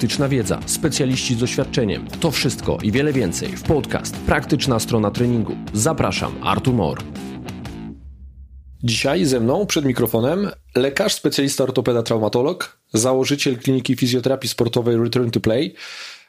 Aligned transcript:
praktyczna 0.00 0.28
wiedza, 0.28 0.60
specjaliści 0.66 1.34
z 1.34 1.38
doświadczeniem. 1.38 2.06
To 2.20 2.30
wszystko 2.30 2.78
i 2.82 2.92
wiele 2.92 3.12
więcej 3.12 3.48
w 3.48 3.62
podcast 3.62 4.16
Praktyczna 4.16 4.78
strona 4.78 5.10
treningu. 5.10 5.56
Zapraszam, 5.72 6.34
Artur 6.42 6.74
Mor. 6.74 6.98
Dzisiaj 8.82 9.24
ze 9.24 9.40
mną 9.40 9.66
przed 9.66 9.84
mikrofonem 9.84 10.50
lekarz, 10.76 11.14
specjalista 11.14 11.64
ortopeda, 11.64 12.02
traumatolog, 12.02 12.78
założyciel 12.94 13.58
kliniki 13.58 13.96
fizjoterapii 13.96 14.48
sportowej 14.48 14.96
Return 14.96 15.30
to 15.30 15.40
Play, 15.40 15.74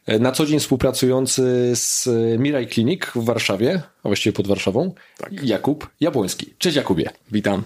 na 0.07 0.31
co 0.31 0.45
dzień 0.45 0.59
współpracujący 0.59 1.71
z 1.75 2.09
Miraj 2.39 2.67
Klinik 2.67 3.11
w 3.15 3.25
Warszawie, 3.25 3.81
a 4.03 4.09
właściwie 4.09 4.33
pod 4.33 4.47
Warszawą, 4.47 4.93
tak. 5.17 5.43
Jakub 5.43 5.89
Jabłoński. 5.99 6.53
Cześć 6.57 6.75
Jakubie. 6.75 7.09
Witam. 7.31 7.63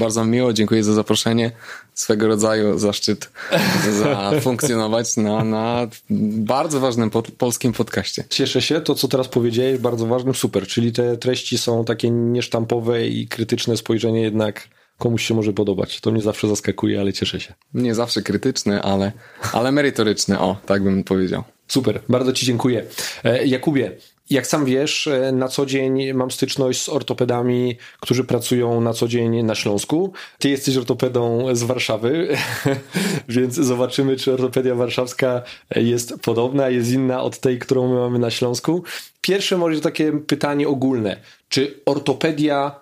Bardzo 0.00 0.24
miło, 0.24 0.52
dziękuję 0.52 0.84
za 0.84 0.92
zaproszenie. 0.92 1.50
Swego 1.94 2.26
rodzaju 2.26 2.78
zaszczyt 2.78 3.30
zafunkcjonować 4.02 5.16
na, 5.16 5.44
na 5.44 5.88
bardzo 6.36 6.80
ważnym 6.80 7.10
pod, 7.10 7.30
polskim 7.30 7.72
podcaście. 7.72 8.24
Cieszę 8.28 8.62
się, 8.62 8.80
to 8.80 8.94
co 8.94 9.08
teraz 9.08 9.28
powiedziałeś, 9.28 9.78
bardzo 9.78 10.06
ważnym, 10.06 10.34
super. 10.34 10.66
Czyli 10.66 10.92
te 10.92 11.16
treści 11.16 11.58
są 11.58 11.84
takie 11.84 12.10
niesztampowe 12.10 13.06
i 13.06 13.28
krytyczne 13.28 13.76
spojrzenie 13.76 14.22
jednak 14.22 14.68
komuś 14.98 15.26
się 15.26 15.34
może 15.34 15.52
podobać. 15.52 16.00
To 16.00 16.10
mnie 16.10 16.22
zawsze 16.22 16.48
zaskakuje, 16.48 17.00
ale 17.00 17.12
cieszę 17.12 17.40
się. 17.40 17.54
Nie 17.74 17.94
zawsze 17.94 18.22
krytyczne, 18.22 18.82
ale, 18.82 19.12
ale 19.52 19.72
merytoryczne, 19.72 20.40
o, 20.40 20.56
tak 20.66 20.82
bym 20.82 21.04
powiedział. 21.04 21.44
Super, 21.72 22.00
bardzo 22.08 22.32
Ci 22.32 22.46
dziękuję. 22.46 22.84
E, 23.24 23.46
Jakubie, 23.46 23.96
jak 24.30 24.46
sam 24.46 24.64
wiesz, 24.64 25.06
e, 25.06 25.32
na 25.32 25.48
co 25.48 25.66
dzień 25.66 26.12
mam 26.12 26.30
styczność 26.30 26.82
z 26.82 26.88
ortopedami, 26.88 27.76
którzy 28.00 28.24
pracują 28.24 28.80
na 28.80 28.92
co 28.92 29.08
dzień 29.08 29.42
na 29.42 29.54
Śląsku. 29.54 30.12
Ty 30.38 30.48
jesteś 30.48 30.76
ortopedą 30.76 31.46
z 31.52 31.62
Warszawy, 31.62 32.36
więc 33.28 33.54
zobaczymy, 33.54 34.16
czy 34.16 34.32
ortopedia 34.32 34.74
warszawska 34.74 35.42
jest 35.76 36.14
podobna, 36.22 36.68
jest 36.68 36.92
inna 36.92 37.22
od 37.22 37.38
tej, 37.38 37.58
którą 37.58 37.88
my 37.88 38.00
mamy 38.00 38.18
na 38.18 38.30
Śląsku. 38.30 38.82
Pierwsze 39.20 39.56
może 39.58 39.80
takie 39.80 40.12
pytanie 40.12 40.68
ogólne. 40.68 41.16
Czy 41.48 41.80
ortopedia 41.86 42.80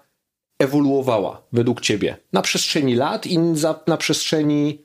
ewoluowała 0.59 1.43
według 1.53 1.81
Ciebie 1.81 2.17
na 2.33 2.43
przestrzeni 2.43 2.95
lat 2.95 3.27
i 3.27 3.39
na 3.87 3.97
przestrzeni 3.97 4.79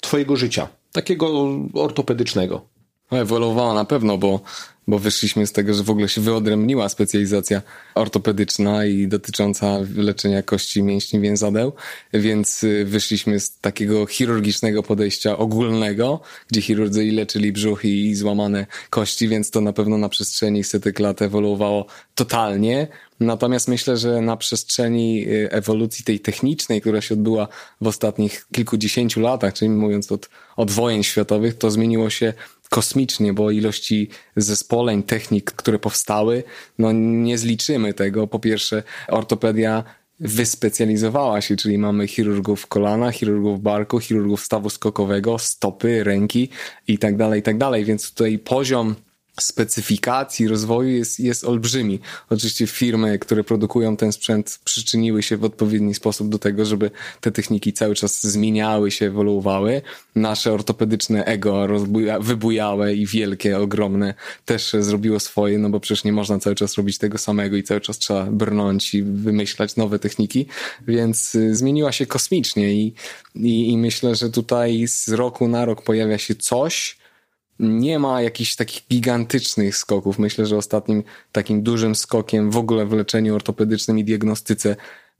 Twojego 0.00 0.36
życia, 0.36 0.68
takiego 0.92 1.48
ortopedycznego? 1.74 2.69
Ewoluowała 3.10 3.74
na 3.74 3.84
pewno, 3.84 4.18
bo, 4.18 4.40
bo 4.88 4.98
wyszliśmy 4.98 5.46
z 5.46 5.52
tego, 5.52 5.74
że 5.74 5.82
w 5.82 5.90
ogóle 5.90 6.08
się 6.08 6.20
wyodrębniła 6.20 6.88
specjalizacja 6.88 7.62
ortopedyczna 7.94 8.86
i 8.86 9.08
dotycząca 9.08 9.78
leczenia 9.96 10.42
kości, 10.42 10.82
mięśni, 10.82 11.20
więzadeł, 11.20 11.72
więc 12.12 12.62
y, 12.64 12.84
wyszliśmy 12.84 13.40
z 13.40 13.58
takiego 13.58 14.06
chirurgicznego 14.06 14.82
podejścia 14.82 15.38
ogólnego, 15.38 16.20
gdzie 16.48 16.62
chirurdzy 16.62 17.12
leczyli 17.12 17.52
brzuch 17.52 17.84
i 17.84 18.14
złamane 18.14 18.66
kości, 18.90 19.28
więc 19.28 19.50
to 19.50 19.60
na 19.60 19.72
pewno 19.72 19.98
na 19.98 20.08
przestrzeni 20.08 20.64
setek 20.64 20.98
lat 20.98 21.22
ewoluowało 21.22 21.86
totalnie. 22.14 22.88
Natomiast 23.20 23.68
myślę, 23.68 23.96
że 23.96 24.20
na 24.20 24.36
przestrzeni 24.36 25.28
y, 25.28 25.50
ewolucji 25.50 26.04
tej 26.04 26.20
technicznej, 26.20 26.80
która 26.80 27.00
się 27.00 27.14
odbyła 27.14 27.48
w 27.80 27.86
ostatnich 27.86 28.46
kilkudziesięciu 28.52 29.20
latach, 29.20 29.54
czyli 29.54 29.70
mówiąc 29.70 30.12
od, 30.12 30.28
od 30.56 30.70
wojen 30.70 31.02
światowych, 31.02 31.58
to 31.58 31.70
zmieniło 31.70 32.10
się 32.10 32.32
kosmicznie, 32.70 33.32
bo 33.32 33.50
ilości 33.50 34.08
zespoleń, 34.36 35.02
technik, 35.02 35.52
które 35.52 35.78
powstały, 35.78 36.42
no 36.78 36.92
nie 36.92 37.38
zliczymy 37.38 37.94
tego. 37.94 38.26
Po 38.26 38.38
pierwsze, 38.38 38.82
ortopedia 39.08 39.84
wyspecjalizowała 40.20 41.40
się, 41.40 41.56
czyli 41.56 41.78
mamy 41.78 42.08
chirurgów 42.08 42.66
kolana, 42.66 43.12
chirurgów 43.12 43.60
barku, 43.60 44.00
chirurgów 44.00 44.40
stawu 44.40 44.70
skokowego, 44.70 45.38
stopy, 45.38 46.04
ręki 46.04 46.48
i 46.88 46.98
tak 46.98 47.16
dalej, 47.16 47.40
i 47.40 47.42
tak 47.42 47.58
dalej. 47.58 47.84
Więc 47.84 48.10
tutaj 48.10 48.38
poziom 48.38 48.94
specyfikacji 49.42 50.48
rozwoju 50.48 50.88
jest, 50.88 51.20
jest 51.20 51.44
olbrzymi. 51.44 52.00
Oczywiście 52.30 52.66
firmy, 52.66 53.18
które 53.18 53.44
produkują 53.44 53.96
ten 53.96 54.12
sprzęt 54.12 54.60
przyczyniły 54.64 55.22
się 55.22 55.36
w 55.36 55.44
odpowiedni 55.44 55.94
sposób 55.94 56.28
do 56.28 56.38
tego, 56.38 56.64
żeby 56.64 56.90
te 57.20 57.32
techniki 57.32 57.72
cały 57.72 57.94
czas 57.94 58.22
zmieniały 58.22 58.90
się, 58.90 59.06
ewoluowały. 59.06 59.82
Nasze 60.14 60.52
ortopedyczne 60.52 61.24
ego 61.24 61.66
rozbuja, 61.66 62.20
wybujałe 62.20 62.94
i 62.94 63.06
wielkie, 63.06 63.58
ogromne 63.58 64.14
też 64.44 64.72
zrobiło 64.80 65.20
swoje, 65.20 65.58
no 65.58 65.70
bo 65.70 65.80
przecież 65.80 66.04
nie 66.04 66.12
można 66.12 66.38
cały 66.38 66.56
czas 66.56 66.74
robić 66.74 66.98
tego 66.98 67.18
samego 67.18 67.56
i 67.56 67.62
cały 67.62 67.80
czas 67.80 67.98
trzeba 67.98 68.24
brnąć 68.24 68.94
i 68.94 69.02
wymyślać 69.02 69.76
nowe 69.76 69.98
techniki, 69.98 70.46
więc 70.88 71.34
y, 71.34 71.54
zmieniła 71.54 71.92
się 71.92 72.06
kosmicznie 72.06 72.72
i, 72.72 72.94
i, 73.34 73.70
i 73.72 73.78
myślę, 73.78 74.14
że 74.14 74.30
tutaj 74.30 74.88
z 74.88 75.08
roku 75.08 75.48
na 75.48 75.64
rok 75.64 75.82
pojawia 75.82 76.18
się 76.18 76.34
coś, 76.34 76.99
nie 77.60 77.98
ma 77.98 78.22
jakichś 78.22 78.56
takich 78.56 78.82
gigantycznych 78.90 79.76
skoków. 79.76 80.18
Myślę, 80.18 80.46
że 80.46 80.56
ostatnim 80.56 81.02
takim 81.32 81.62
dużym 81.62 81.94
skokiem 81.94 82.50
w 82.50 82.56
ogóle 82.56 82.86
w 82.86 82.92
leczeniu 82.92 83.34
ortopedycznym 83.34 83.98
i 83.98 84.04
diagnostyce 84.04 84.76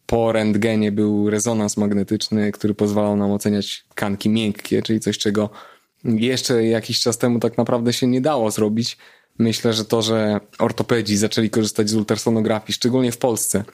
po 0.06 0.32
rentgenie 0.32 0.92
był 0.92 1.30
rezonans 1.30 1.76
magnetyczny, 1.76 2.52
który 2.52 2.74
pozwalał 2.74 3.16
nam 3.16 3.32
oceniać 3.32 3.84
tkanki 3.88 4.28
miękkie, 4.28 4.82
czyli 4.82 5.00
coś, 5.00 5.18
czego 5.18 5.50
jeszcze 6.04 6.64
jakiś 6.64 7.00
czas 7.00 7.18
temu 7.18 7.38
tak 7.38 7.58
naprawdę 7.58 7.92
się 7.92 8.06
nie 8.06 8.20
dało 8.20 8.50
zrobić. 8.50 8.96
Myślę, 9.38 9.72
że 9.72 9.84
to, 9.84 10.02
że 10.02 10.40
ortopedzi 10.58 11.16
zaczęli 11.16 11.50
korzystać 11.50 11.90
z 11.90 11.94
ultrasonografii, 11.94 12.72
szczególnie 12.72 13.12
w 13.12 13.18
Polsce, 13.18 13.64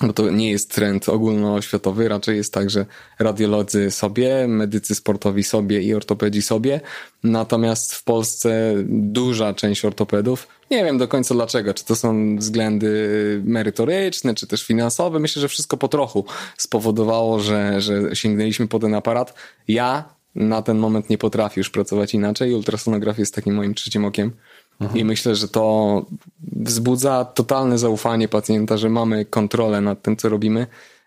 bo 0.00 0.12
to 0.12 0.30
nie 0.30 0.50
jest 0.50 0.74
trend 0.74 1.08
ogólnoświatowy, 1.08 2.08
raczej 2.08 2.36
jest 2.36 2.54
tak, 2.54 2.70
że 2.70 2.86
radiolodzy 3.18 3.90
sobie, 3.90 4.48
medycy 4.48 4.94
sportowi 4.94 5.44
sobie 5.44 5.82
i 5.82 5.94
ortopedzi 5.94 6.42
sobie. 6.42 6.80
Natomiast 7.24 7.94
w 7.94 8.04
Polsce 8.04 8.74
duża 8.88 9.54
część 9.54 9.84
ortopedów, 9.84 10.48
nie 10.70 10.84
wiem 10.84 10.98
do 10.98 11.08
końca 11.08 11.34
dlaczego, 11.34 11.74
czy 11.74 11.84
to 11.84 11.96
są 11.96 12.36
względy 12.36 13.42
merytoryczne, 13.44 14.34
czy 14.34 14.46
też 14.46 14.66
finansowe, 14.66 15.18
myślę, 15.18 15.42
że 15.42 15.48
wszystko 15.48 15.76
po 15.76 15.88
trochu 15.88 16.24
spowodowało, 16.56 17.40
że, 17.40 17.80
że 17.80 18.16
sięgnęliśmy 18.16 18.68
po 18.68 18.78
ten 18.78 18.94
aparat. 18.94 19.34
Ja 19.68 20.20
na 20.34 20.62
ten 20.62 20.78
moment 20.78 21.10
nie 21.10 21.18
potrafię 21.18 21.60
już 21.60 21.70
pracować 21.70 22.14
inaczej. 22.14 22.54
Ultrasonografia 22.54 23.22
jest 23.22 23.34
takim 23.34 23.54
moim 23.54 23.74
trzecim 23.74 24.04
okiem. 24.04 24.32
Mhm. 24.80 25.00
I 25.00 25.04
myślę, 25.04 25.36
że 25.36 25.48
to 25.48 26.06
wzbudza 26.52 27.24
totalne 27.24 27.78
zaufanie 27.78 28.28
pacjenta, 28.28 28.76
że 28.76 28.88
mamy 28.88 29.24
kontrolę 29.24 29.80
nad 29.80 30.02
tym, 30.02 30.16
co 30.16 30.28
robimy. 30.28 30.66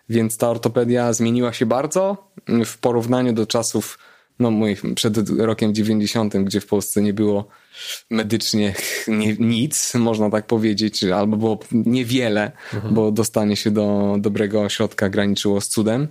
Więc 0.10 0.38
ta 0.38 0.50
ortopedia 0.50 1.14
zmieniła 1.14 1.54
się 1.54 1.66
bardzo 1.66 2.18
w 2.66 2.78
porównaniu 2.78 3.34
do 3.34 3.48
czasów 3.48 4.00
no, 4.40 4.52
moich, 4.52 4.82
przed 4.96 5.30
rokiem 5.30 5.74
90, 5.74 6.38
gdzie 6.38 6.62
w 6.62 6.66
Polsce 6.66 7.02
nie 7.02 7.14
było 7.14 7.48
medycznie 8.10 8.74
nie, 9.08 9.36
nic, 9.40 9.94
można 9.96 10.30
tak 10.30 10.48
powiedzieć, 10.48 11.04
albo 11.04 11.38
było 11.38 11.60
niewiele, 11.72 12.52
mhm. 12.74 12.94
bo 12.94 13.12
dostanie 13.12 13.56
się 13.56 13.72
do 13.72 14.16
dobrego 14.20 14.62
ośrodka 14.62 15.10
graniczyło 15.10 15.62
z 15.62 15.68
cudem 15.68 16.08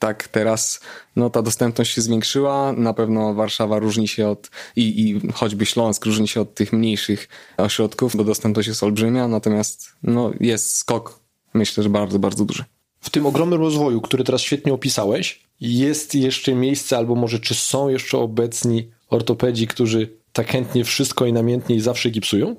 tak 0.00 0.28
teraz 0.28 0.80
no, 1.16 1.30
ta 1.30 1.42
dostępność 1.42 1.94
się 1.94 2.02
zwiększyła. 2.02 2.72
Na 2.72 2.94
pewno 2.94 3.34
Warszawa 3.34 3.78
różni 3.78 4.08
się 4.08 4.28
od 4.28 4.50
i, 4.76 5.10
i 5.10 5.32
choćby 5.32 5.66
Śląsk 5.66 6.06
różni 6.06 6.28
się 6.28 6.40
od 6.40 6.54
tych 6.54 6.72
mniejszych 6.72 7.28
ośrodków, 7.56 8.16
bo 8.16 8.24
dostępność 8.24 8.68
jest 8.68 8.82
olbrzymia, 8.82 9.28
natomiast 9.28 9.92
no, 10.02 10.32
jest 10.40 10.76
skok, 10.76 11.20
myślę, 11.54 11.82
że 11.82 11.88
bardzo, 11.90 12.18
bardzo 12.18 12.44
duży. 12.44 12.64
W 13.00 13.10
tym 13.10 13.26
ogromnym 13.26 13.60
rozwoju, 13.60 14.00
który 14.00 14.24
teraz 14.24 14.40
świetnie 14.40 14.74
opisałeś, 14.74 15.44
jest 15.60 16.14
jeszcze 16.14 16.54
miejsce, 16.54 16.96
albo 16.96 17.14
może 17.14 17.40
czy 17.40 17.54
są 17.54 17.88
jeszcze 17.88 18.18
obecni 18.18 18.90
ortopedzi, 19.08 19.66
którzy 19.66 20.18
tak 20.32 20.48
chętnie 20.48 20.84
wszystko 20.84 21.26
i 21.26 21.32
namiętnie 21.32 21.76
i 21.76 21.80
zawsze 21.80 22.10
gipsują? 22.10 22.56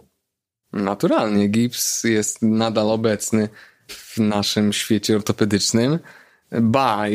Naturalnie, 0.73 1.47
gips 1.47 2.03
jest 2.03 2.41
nadal 2.41 2.91
obecny 2.91 3.50
w 3.88 4.18
naszym 4.18 4.73
świecie 4.73 5.16
ortopedycznym. 5.16 6.00
Ba, 6.52 7.06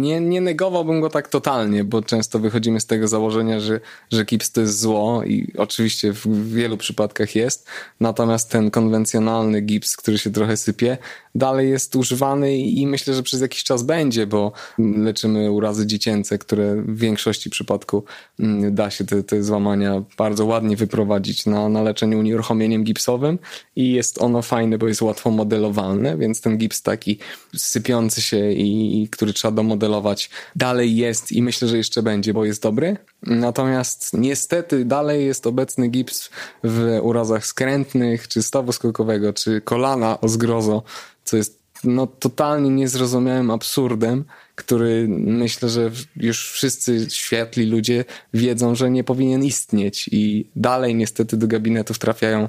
nie, 0.00 0.20
nie 0.20 0.40
negowałbym 0.40 1.00
go 1.00 1.10
tak 1.10 1.28
totalnie, 1.28 1.84
bo 1.84 2.02
często 2.02 2.38
wychodzimy 2.38 2.80
z 2.80 2.86
tego 2.86 3.08
założenia, 3.08 3.60
że, 3.60 3.80
że 4.10 4.24
kips 4.24 4.52
to 4.52 4.60
jest 4.60 4.80
zło 4.80 5.24
i 5.24 5.52
oczywiście 5.58 6.12
w 6.12 6.52
wielu 6.54 6.76
przypadkach 6.76 7.36
jest, 7.36 7.66
natomiast 8.00 8.50
ten 8.50 8.70
konwencjonalny 8.70 9.60
gips, 9.60 9.96
który 9.96 10.18
się 10.18 10.30
trochę 10.30 10.56
sypie, 10.56 10.98
dalej 11.34 11.70
jest 11.70 11.96
używany 11.96 12.56
i 12.56 12.86
myślę, 12.86 13.14
że 13.14 13.22
przez 13.22 13.40
jakiś 13.40 13.64
czas 13.64 13.82
będzie, 13.82 14.26
bo 14.26 14.52
leczymy 14.78 15.50
urazy 15.50 15.86
dziecięce, 15.86 16.38
które 16.38 16.76
w 16.76 16.98
większości 16.98 17.50
przypadku 17.50 18.04
mm, 18.40 18.74
da 18.74 18.90
się 18.90 19.04
te, 19.04 19.22
te 19.22 19.42
złamania 19.42 20.02
bardzo 20.18 20.46
ładnie 20.46 20.76
wyprowadzić 20.76 21.46
na, 21.46 21.68
na 21.68 21.82
leczeniu 21.82 22.18
unieruchomieniem 22.18 22.84
gipsowym 22.84 23.38
i 23.76 23.92
jest 23.92 24.22
ono 24.22 24.42
fajne, 24.42 24.78
bo 24.78 24.88
jest 24.88 25.02
łatwo 25.02 25.30
modelowalne, 25.30 26.16
więc 26.16 26.40
ten 26.40 26.58
gips 26.58 26.82
taki 26.82 27.18
sypiący 27.56 28.22
się 28.22 28.52
i, 28.52 28.81
i 28.82 29.08
który 29.08 29.32
trzeba 29.32 29.52
domodelować 29.52 30.30
dalej 30.56 30.96
jest 30.96 31.32
i 31.32 31.42
myślę, 31.42 31.68
że 31.68 31.76
jeszcze 31.76 32.02
będzie, 32.02 32.34
bo 32.34 32.44
jest 32.44 32.62
dobry. 32.62 32.96
Natomiast 33.22 34.10
niestety 34.12 34.84
dalej 34.84 35.26
jest 35.26 35.46
obecny 35.46 35.88
gips 35.88 36.30
w 36.64 36.98
urazach 37.02 37.46
skrętnych, 37.46 38.28
czy 38.28 38.42
stawu 38.42 38.72
skokowego, 38.72 39.32
czy 39.32 39.60
kolana 39.60 40.20
o 40.20 40.28
zgrozo, 40.28 40.82
co 41.24 41.36
jest 41.36 41.62
no, 41.84 42.06
totalnie 42.06 42.70
niezrozumiałym 42.70 43.50
absurdem, 43.50 44.24
który 44.54 45.06
myślę, 45.08 45.68
że 45.68 45.90
już 46.16 46.50
wszyscy 46.50 47.06
światli 47.10 47.66
ludzie 47.66 48.04
wiedzą, 48.34 48.74
że 48.74 48.90
nie 48.90 49.04
powinien 49.04 49.44
istnieć 49.44 50.08
i 50.12 50.50
dalej 50.56 50.94
niestety 50.94 51.36
do 51.36 51.46
gabinetów 51.46 51.98
trafiają 51.98 52.48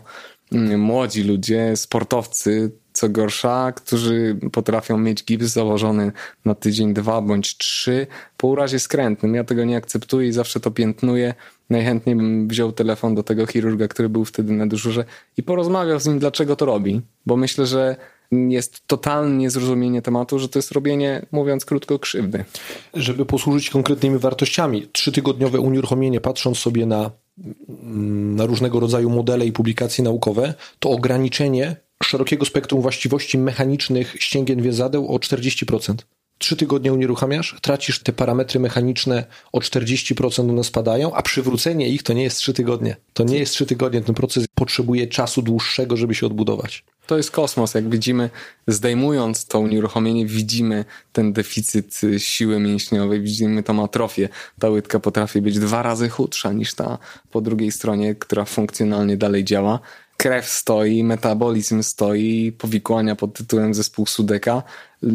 mm, 0.51 0.79
młodzi 0.79 1.23
ludzie, 1.23 1.77
sportowcy, 1.77 2.71
co 2.93 3.09
gorsza, 3.09 3.71
którzy 3.71 4.37
potrafią 4.51 4.97
mieć 4.97 5.23
gips 5.23 5.45
założony 5.45 6.11
na 6.45 6.55
tydzień, 6.55 6.93
dwa 6.93 7.21
bądź 7.21 7.57
trzy 7.57 8.07
po 8.37 8.47
urazie 8.47 8.79
skrętnym. 8.79 9.35
Ja 9.35 9.43
tego 9.43 9.65
nie 9.65 9.77
akceptuję 9.77 10.27
i 10.27 10.31
zawsze 10.31 10.59
to 10.59 10.71
piętnuję. 10.71 11.33
Najchętniej 11.69 12.15
bym 12.15 12.47
wziął 12.47 12.71
telefon 12.71 13.15
do 13.15 13.23
tego 13.23 13.45
chirurga, 13.45 13.87
który 13.87 14.09
był 14.09 14.25
wtedy 14.25 14.53
na 14.53 14.67
dyżurze 14.67 15.05
i 15.37 15.43
porozmawiał 15.43 15.99
z 15.99 16.07
nim, 16.07 16.19
dlaczego 16.19 16.55
to 16.55 16.65
robi. 16.65 17.01
Bo 17.25 17.37
myślę, 17.37 17.65
że 17.65 17.95
jest 18.31 18.87
totalne 18.87 19.37
niezrozumienie 19.37 20.01
tematu, 20.01 20.39
że 20.39 20.49
to 20.49 20.59
jest 20.59 20.71
robienie, 20.71 21.25
mówiąc 21.31 21.65
krótko, 21.65 21.99
krzywdy. 21.99 22.45
Żeby 22.93 23.25
posłużyć 23.25 23.69
konkretnymi 23.69 24.17
wartościami, 24.17 24.87
trzytygodniowe 24.91 25.59
unieruchomienie, 25.59 26.21
patrząc 26.21 26.57
sobie 26.57 26.85
na, 26.85 27.11
na 28.35 28.45
różnego 28.45 28.79
rodzaju 28.79 29.09
modele 29.09 29.45
i 29.45 29.51
publikacje 29.51 30.03
naukowe, 30.03 30.53
to 30.79 30.89
ograniczenie 30.89 31.75
szerokiego 32.03 32.45
spektrum 32.45 32.81
właściwości 32.81 33.37
mechanicznych 33.37 34.15
ścięgien 34.19 34.61
więzadeł 34.61 35.07
o 35.15 35.17
40%. 35.17 35.95
Trzy 36.37 36.55
tygodnie 36.55 36.93
unieruchamiasz, 36.93 37.55
tracisz 37.61 37.99
te 37.99 38.13
parametry 38.13 38.59
mechaniczne 38.59 39.25
o 39.51 39.59
40% 39.59 40.49
one 40.49 40.63
spadają, 40.63 41.13
a 41.13 41.21
przywrócenie 41.21 41.89
ich 41.89 42.03
to 42.03 42.13
nie 42.13 42.23
jest 42.23 42.37
trzy 42.37 42.53
tygodnie. 42.53 42.95
To 43.13 43.23
nie 43.23 43.39
jest 43.39 43.53
trzy 43.53 43.65
tygodnie, 43.65 44.01
ten 44.01 44.15
proces 44.15 44.45
potrzebuje 44.55 45.07
czasu 45.07 45.41
dłuższego, 45.41 45.97
żeby 45.97 46.15
się 46.15 46.25
odbudować. 46.25 46.83
To 47.07 47.17
jest 47.17 47.31
kosmos. 47.31 47.73
Jak 47.73 47.89
widzimy, 47.89 48.29
zdejmując 48.67 49.45
to 49.45 49.59
unieruchomienie, 49.59 50.25
widzimy 50.25 50.85
ten 51.11 51.33
deficyt 51.33 52.01
siły 52.17 52.59
mięśniowej, 52.59 53.21
widzimy 53.21 53.63
tą 53.63 53.83
atrofię. 53.83 54.29
Ta 54.59 54.69
łydka 54.69 54.99
potrafi 54.99 55.41
być 55.41 55.59
dwa 55.59 55.83
razy 55.83 56.09
chudsza 56.09 56.53
niż 56.53 56.73
ta 56.73 56.97
po 57.31 57.41
drugiej 57.41 57.71
stronie, 57.71 58.15
która 58.15 58.45
funkcjonalnie 58.45 59.17
dalej 59.17 59.43
działa 59.43 59.79
krew 60.17 60.49
stoi, 60.49 61.03
metabolizm 61.03 61.83
stoi, 61.83 62.51
powikłania 62.57 63.15
pod 63.15 63.33
tytułem 63.33 63.73
zespół 63.73 64.05
Sudeka. 64.05 64.63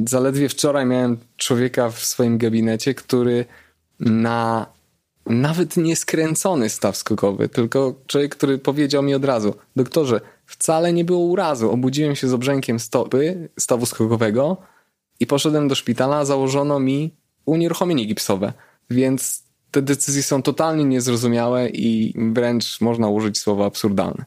Zaledwie 0.07 0.49
wczoraj 0.49 0.87
miałem 0.87 1.19
człowieka 1.37 1.91
w 1.91 2.05
swoim 2.05 2.39
gabinecie, 2.39 2.95
który 2.95 3.45
na 4.01 4.67
nawet 5.27 5.77
nie 5.77 5.97
skręcony 5.97 6.69
staw 6.69 6.97
skokowy, 6.97 7.49
tylko 7.49 7.95
człowiek, 8.07 8.37
który 8.37 8.59
powiedział 8.59 9.03
mi 9.03 9.15
od 9.15 9.25
razu, 9.25 9.55
doktorze, 9.77 10.21
wcale 10.47 10.93
nie 10.93 11.05
było 11.05 11.19
urazu. 11.19 11.71
Obudziłem 11.71 12.17
się 12.17 12.29
z 12.29 12.33
obrzękiem 12.33 12.81
stopy, 12.81 13.49
stawu 13.59 13.87
skokowego 13.87 14.57
i 15.21 15.27
poszedłem 15.27 15.69
do 15.69 15.75
szpitala, 15.75 16.25
założono 16.25 16.81
mi 16.81 17.15
unieruchomienie 17.45 18.05
gipsowe. 18.05 18.53
Więc 18.91 19.43
te 19.71 19.83
decyzje 19.83 20.23
są 20.23 20.43
totalnie 20.43 20.85
niezrozumiałe 20.85 21.69
i 21.69 22.15
wręcz 22.33 22.81
można 22.81 23.09
użyć 23.09 23.39
słowa 23.39 23.67
absurdalne. 23.67 24.25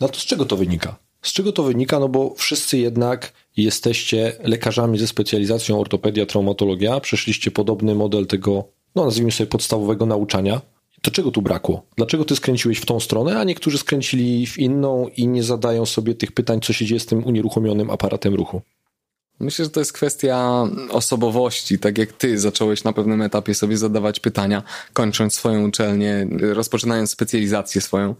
No 0.00 0.08
to 0.08 0.20
z 0.20 0.24
czego 0.24 0.44
to 0.44 0.56
wynika? 0.56 0.96
Z 1.22 1.32
czego 1.32 1.52
to 1.52 1.62
wynika? 1.62 1.98
No 2.00 2.08
bo 2.08 2.34
wszyscy 2.34 2.78
jednak 2.78 3.32
jesteście 3.56 4.32
lekarzami 4.44 4.98
ze 4.98 5.06
specjalizacją 5.06 5.80
ortopedia, 5.80 6.26
traumatologia, 6.26 7.00
przeszliście 7.00 7.50
podobny 7.50 7.94
model 7.94 8.26
tego, 8.26 8.64
no 8.94 9.04
nazwijmy 9.04 9.32
sobie 9.32 9.46
podstawowego 9.46 10.06
nauczania. 10.06 10.60
To 11.02 11.10
czego 11.10 11.30
tu 11.30 11.42
brakło? 11.42 11.82
Dlaczego 11.96 12.24
ty 12.24 12.36
skręciłeś 12.36 12.78
w 12.78 12.86
tą 12.86 13.00
stronę, 13.00 13.40
a 13.40 13.44
niektórzy 13.44 13.78
skręcili 13.78 14.46
w 14.46 14.58
inną 14.58 15.08
i 15.16 15.28
nie 15.28 15.42
zadają 15.42 15.86
sobie 15.86 16.14
tych 16.14 16.32
pytań, 16.32 16.60
co 16.60 16.72
się 16.72 16.86
dzieje 16.86 17.00
z 17.00 17.06
tym 17.06 17.24
unieruchomionym 17.24 17.90
aparatem 17.90 18.34
ruchu? 18.34 18.62
Myślę, 19.40 19.64
że 19.64 19.70
to 19.70 19.80
jest 19.80 19.92
kwestia 19.92 20.68
osobowości. 20.90 21.78
Tak 21.78 21.98
jak 21.98 22.12
ty 22.12 22.38
zacząłeś 22.38 22.84
na 22.84 22.92
pewnym 22.92 23.22
etapie 23.22 23.54
sobie 23.54 23.76
zadawać 23.76 24.20
pytania, 24.20 24.62
kończąc 24.92 25.34
swoją 25.34 25.68
uczelnię, 25.68 26.26
rozpoczynając 26.40 27.10
specjalizację 27.10 27.80
swoją 27.80 28.14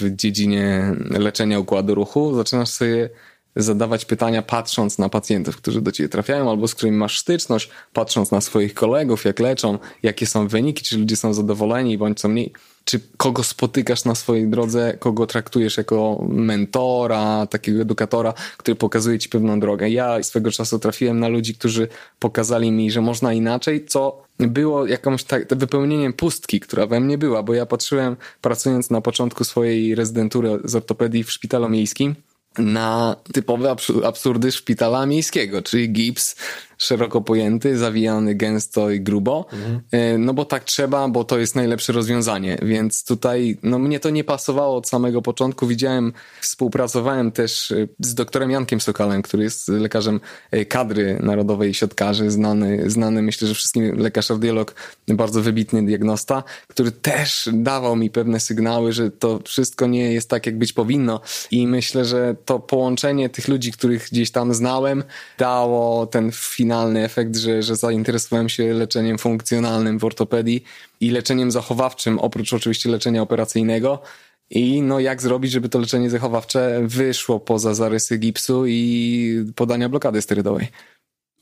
w 0.00 0.16
dziedzinie 0.16 0.94
leczenia 1.10 1.58
układu 1.58 1.94
ruchu, 1.94 2.34
zaczynasz 2.34 2.68
sobie 2.68 3.10
zadawać 3.56 4.04
pytania 4.04 4.42
patrząc 4.42 4.98
na 4.98 5.08
pacjentów, 5.08 5.56
którzy 5.56 5.82
do 5.82 5.92
ciebie 5.92 6.08
trafiają 6.08 6.50
albo 6.50 6.68
z 6.68 6.74
którymi 6.74 6.96
masz 6.96 7.18
styczność, 7.18 7.70
patrząc 7.92 8.30
na 8.30 8.40
swoich 8.40 8.74
kolegów, 8.74 9.24
jak 9.24 9.40
leczą, 9.40 9.78
jakie 10.02 10.26
są 10.26 10.48
wyniki, 10.48 10.84
czy 10.84 10.98
ludzie 10.98 11.16
są 11.16 11.34
zadowoleni 11.34 11.98
bądź 11.98 12.20
co 12.20 12.28
mniej 12.28 12.52
czy 12.84 13.00
kogo 13.16 13.42
spotykasz 13.42 14.04
na 14.04 14.14
swojej 14.14 14.48
drodze, 14.48 14.96
kogo 14.98 15.26
traktujesz 15.26 15.76
jako 15.76 16.24
mentora, 16.28 17.46
takiego 17.46 17.82
edukatora, 17.82 18.34
który 18.56 18.74
pokazuje 18.74 19.18
ci 19.18 19.28
pewną 19.28 19.60
drogę. 19.60 19.90
Ja 19.90 20.22
swego 20.22 20.50
czasu 20.50 20.78
trafiłem 20.78 21.20
na 21.20 21.28
ludzi, 21.28 21.54
którzy 21.54 21.88
pokazali 22.18 22.72
mi, 22.72 22.90
że 22.90 23.00
można 23.00 23.32
inaczej, 23.32 23.84
co 23.86 24.22
było 24.48 24.86
jakąś 24.86 25.24
tak, 25.24 25.54
wypełnieniem 25.54 26.12
pustki, 26.12 26.60
która 26.60 26.86
we 26.86 27.00
mnie 27.00 27.18
była, 27.18 27.42
bo 27.42 27.54
ja 27.54 27.66
patrzyłem, 27.66 28.16
pracując 28.40 28.90
na 28.90 29.00
początku 29.00 29.44
swojej 29.44 29.94
rezydentury 29.94 30.58
z 30.64 30.74
ortopedii 30.74 31.24
w 31.24 31.32
szpitalu 31.32 31.68
miejskim, 31.68 32.14
na 32.58 33.16
typowe 33.32 33.76
absurdy 34.04 34.52
szpitala 34.52 35.06
miejskiego, 35.06 35.62
czyli 35.62 35.92
gips, 35.92 36.36
szeroko 36.82 37.20
pojęty, 37.20 37.78
zawijany 37.78 38.34
gęsto 38.34 38.90
i 38.90 39.00
grubo, 39.00 39.46
mhm. 39.52 40.24
no 40.24 40.34
bo 40.34 40.44
tak 40.44 40.64
trzeba, 40.64 41.08
bo 41.08 41.24
to 41.24 41.38
jest 41.38 41.56
najlepsze 41.56 41.92
rozwiązanie, 41.92 42.58
więc 42.62 43.04
tutaj 43.04 43.58
no 43.62 43.78
mnie 43.78 44.00
to 44.00 44.10
nie 44.10 44.24
pasowało 44.24 44.76
od 44.76 44.88
samego 44.88 45.22
początku, 45.22 45.66
widziałem, 45.66 46.12
współpracowałem 46.40 47.32
też 47.32 47.72
e, 47.72 47.88
z 48.00 48.14
doktorem 48.14 48.50
Jankiem 48.50 48.80
Sokalem, 48.80 49.22
który 49.22 49.42
jest 49.42 49.68
lekarzem 49.68 50.20
e, 50.50 50.64
kadry 50.64 51.18
narodowej 51.22 51.74
siatkarzy, 51.74 52.30
znany, 52.30 52.90
znany 52.90 53.22
myślę, 53.22 53.48
że 53.48 53.54
wszystkim 53.54 53.98
lekarz 53.98 54.30
audiolog, 54.30 54.74
bardzo 55.08 55.42
wybitny 55.42 55.86
diagnosta, 55.86 56.42
który 56.68 56.92
też 56.92 57.48
dawał 57.52 57.96
mi 57.96 58.10
pewne 58.10 58.40
sygnały, 58.40 58.92
że 58.92 59.10
to 59.10 59.40
wszystko 59.44 59.86
nie 59.86 60.12
jest 60.12 60.30
tak, 60.30 60.46
jak 60.46 60.58
być 60.58 60.72
powinno. 60.72 61.20
I 61.50 61.66
myślę, 61.66 62.04
że 62.04 62.36
to 62.44 62.58
połączenie 62.58 63.28
tych 63.28 63.48
ludzi, 63.48 63.72
których 63.72 64.08
gdzieś 64.12 64.30
tam 64.30 64.54
znałem, 64.54 65.04
dało 65.38 66.06
ten 66.06 66.30
finał 66.32 66.71
finalny 66.72 67.04
efekt, 67.04 67.36
że, 67.36 67.62
że 67.62 67.76
zainteresowałem 67.76 68.48
się 68.48 68.72
leczeniem 68.72 69.18
funkcjonalnym 69.18 69.98
w 69.98 70.04
ortopedii 70.04 70.64
i 71.00 71.10
leczeniem 71.10 71.50
zachowawczym, 71.50 72.18
oprócz 72.18 72.52
oczywiście 72.52 72.90
leczenia 72.90 73.22
operacyjnego. 73.22 74.02
I 74.50 74.82
no 74.82 75.00
jak 75.00 75.22
zrobić, 75.22 75.52
żeby 75.52 75.68
to 75.68 75.78
leczenie 75.78 76.10
zachowawcze 76.10 76.80
wyszło 76.84 77.40
poza 77.40 77.74
zarysy 77.74 78.18
gipsu 78.18 78.66
i 78.66 79.44
podania 79.56 79.88
blokady 79.88 80.22
sterydowej. 80.22 80.68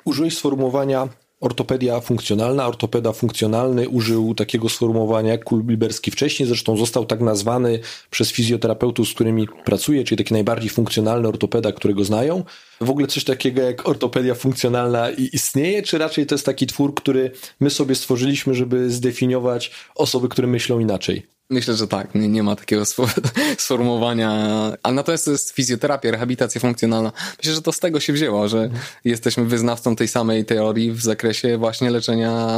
Użyłeś 0.04 0.36
sformułowania 0.36 1.08
ortopedia 1.40 2.00
funkcjonalna. 2.00 2.66
Ortopeda 2.66 3.12
funkcjonalny 3.12 3.88
użył 3.88 4.34
takiego 4.34 4.68
sformułowania 4.68 5.30
jak 5.30 5.44
Kulbilberski 5.44 6.10
wcześniej, 6.10 6.46
zresztą 6.46 6.76
został 6.76 7.06
tak 7.06 7.20
nazwany 7.20 7.80
przez 8.10 8.32
fizjoterapeutów, 8.32 9.08
z 9.08 9.14
którymi 9.14 9.48
pracuje, 9.64 10.04
czyli 10.04 10.18
taki 10.18 10.34
najbardziej 10.34 10.70
funkcjonalny 10.70 11.28
ortopeda, 11.28 11.72
którego 11.72 12.04
znają. 12.04 12.44
W 12.80 12.90
ogóle 12.90 13.06
coś 13.06 13.24
takiego 13.24 13.62
jak 13.62 13.88
ortopedia 13.88 14.34
funkcjonalna 14.34 15.10
istnieje, 15.10 15.82
czy 15.82 15.98
raczej 15.98 16.26
to 16.26 16.34
jest 16.34 16.46
taki 16.46 16.66
twór, 16.66 16.94
który 16.94 17.30
my 17.60 17.70
sobie 17.70 17.94
stworzyliśmy, 17.94 18.54
żeby 18.54 18.90
zdefiniować 18.90 19.70
osoby, 19.94 20.28
które 20.28 20.48
myślą 20.48 20.78
inaczej? 20.78 21.39
Myślę, 21.50 21.74
że 21.74 21.88
tak. 21.88 22.14
Nie, 22.14 22.28
nie 22.28 22.42
ma 22.42 22.56
takiego 22.56 22.82
sformułowania. 23.58 24.30
A 24.82 24.92
natomiast 24.92 25.24
to 25.24 25.30
jest 25.30 25.50
fizjoterapia, 25.50 26.10
rehabilitacja 26.10 26.60
funkcjonalna. 26.60 27.12
Myślę, 27.38 27.54
że 27.54 27.62
to 27.62 27.72
z 27.72 27.78
tego 27.78 28.00
się 28.00 28.12
wzięło, 28.12 28.48
że 28.48 28.70
jesteśmy 29.04 29.44
wyznawcą 29.44 29.96
tej 29.96 30.08
samej 30.08 30.44
teorii 30.44 30.92
w 30.92 31.02
zakresie 31.02 31.58
właśnie 31.58 31.90
leczenia 31.90 32.48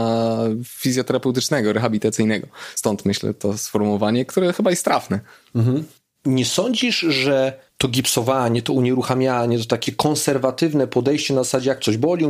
fizjoterapeutycznego, 0.65 1.73
rehabilitacyjnego. 1.73 2.47
Stąd 2.75 3.05
myślę 3.05 3.35
to 3.35 3.59
sformułowanie, 3.59 4.25
które 4.25 4.53
chyba 4.53 4.71
jest 4.71 4.85
trafne. 4.85 5.21
Mhm. 5.55 5.85
Nie 6.25 6.45
sądzisz, 6.45 6.99
że 6.99 7.61
to 7.79 7.89
gipsowanie, 7.89 8.63
to 8.63 8.73
unieruchamianie, 8.73 9.59
to 9.59 9.65
takie 9.65 9.93
konserwatywne 9.93 10.87
podejście 10.87 11.35
na 11.35 11.45
zasadzie 11.45 11.71
jak 11.71 11.81
coś 11.81 11.97
boli, 11.97 12.29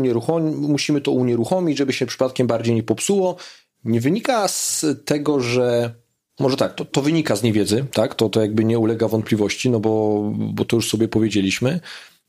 musimy 0.52 1.00
to 1.00 1.10
unieruchomić, 1.10 1.78
żeby 1.78 1.92
się 1.92 2.06
przypadkiem 2.06 2.46
bardziej 2.46 2.74
nie 2.74 2.82
popsuło, 2.82 3.36
nie 3.84 4.00
wynika 4.00 4.48
z 4.48 4.84
tego, 5.04 5.40
że 5.40 5.94
może 6.40 6.56
tak, 6.56 6.74
to, 6.74 6.84
to 6.84 7.02
wynika 7.02 7.36
z 7.36 7.42
niewiedzy, 7.42 7.84
tak? 7.92 8.14
To, 8.14 8.28
to 8.28 8.40
jakby 8.40 8.64
nie 8.64 8.78
ulega 8.78 9.08
wątpliwości, 9.08 9.70
no 9.70 9.80
bo, 9.80 10.22
bo 10.34 10.64
to 10.64 10.76
już 10.76 10.90
sobie 10.90 11.08
powiedzieliśmy. 11.08 11.80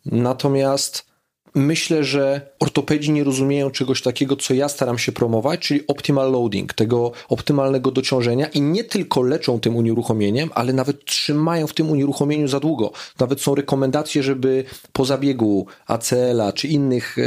Natomiast 0.05 1.13
myślę, 1.55 2.03
że 2.03 2.53
ortopedzi 2.59 3.11
nie 3.11 3.23
rozumieją 3.23 3.71
czegoś 3.71 4.01
takiego, 4.01 4.35
co 4.35 4.53
ja 4.53 4.69
staram 4.69 4.97
się 4.97 5.11
promować, 5.11 5.59
czyli 5.59 5.87
optimal 5.87 6.31
loading, 6.31 6.73
tego 6.73 7.11
optymalnego 7.29 7.91
dociążenia 7.91 8.47
i 8.47 8.61
nie 8.61 8.83
tylko 8.83 9.21
leczą 9.21 9.59
tym 9.59 9.75
unieruchomieniem, 9.75 10.49
ale 10.53 10.73
nawet 10.73 11.05
trzymają 11.05 11.67
w 11.67 11.73
tym 11.73 11.89
unieruchomieniu 11.91 12.47
za 12.47 12.59
długo. 12.59 12.91
Nawet 13.19 13.41
są 13.41 13.55
rekomendacje, 13.55 14.23
żeby 14.23 14.63
po 14.93 15.05
zabiegu 15.05 15.67
ACL-a 15.87 16.53
czy 16.53 16.67
innych 16.67 17.17
e, 17.17 17.21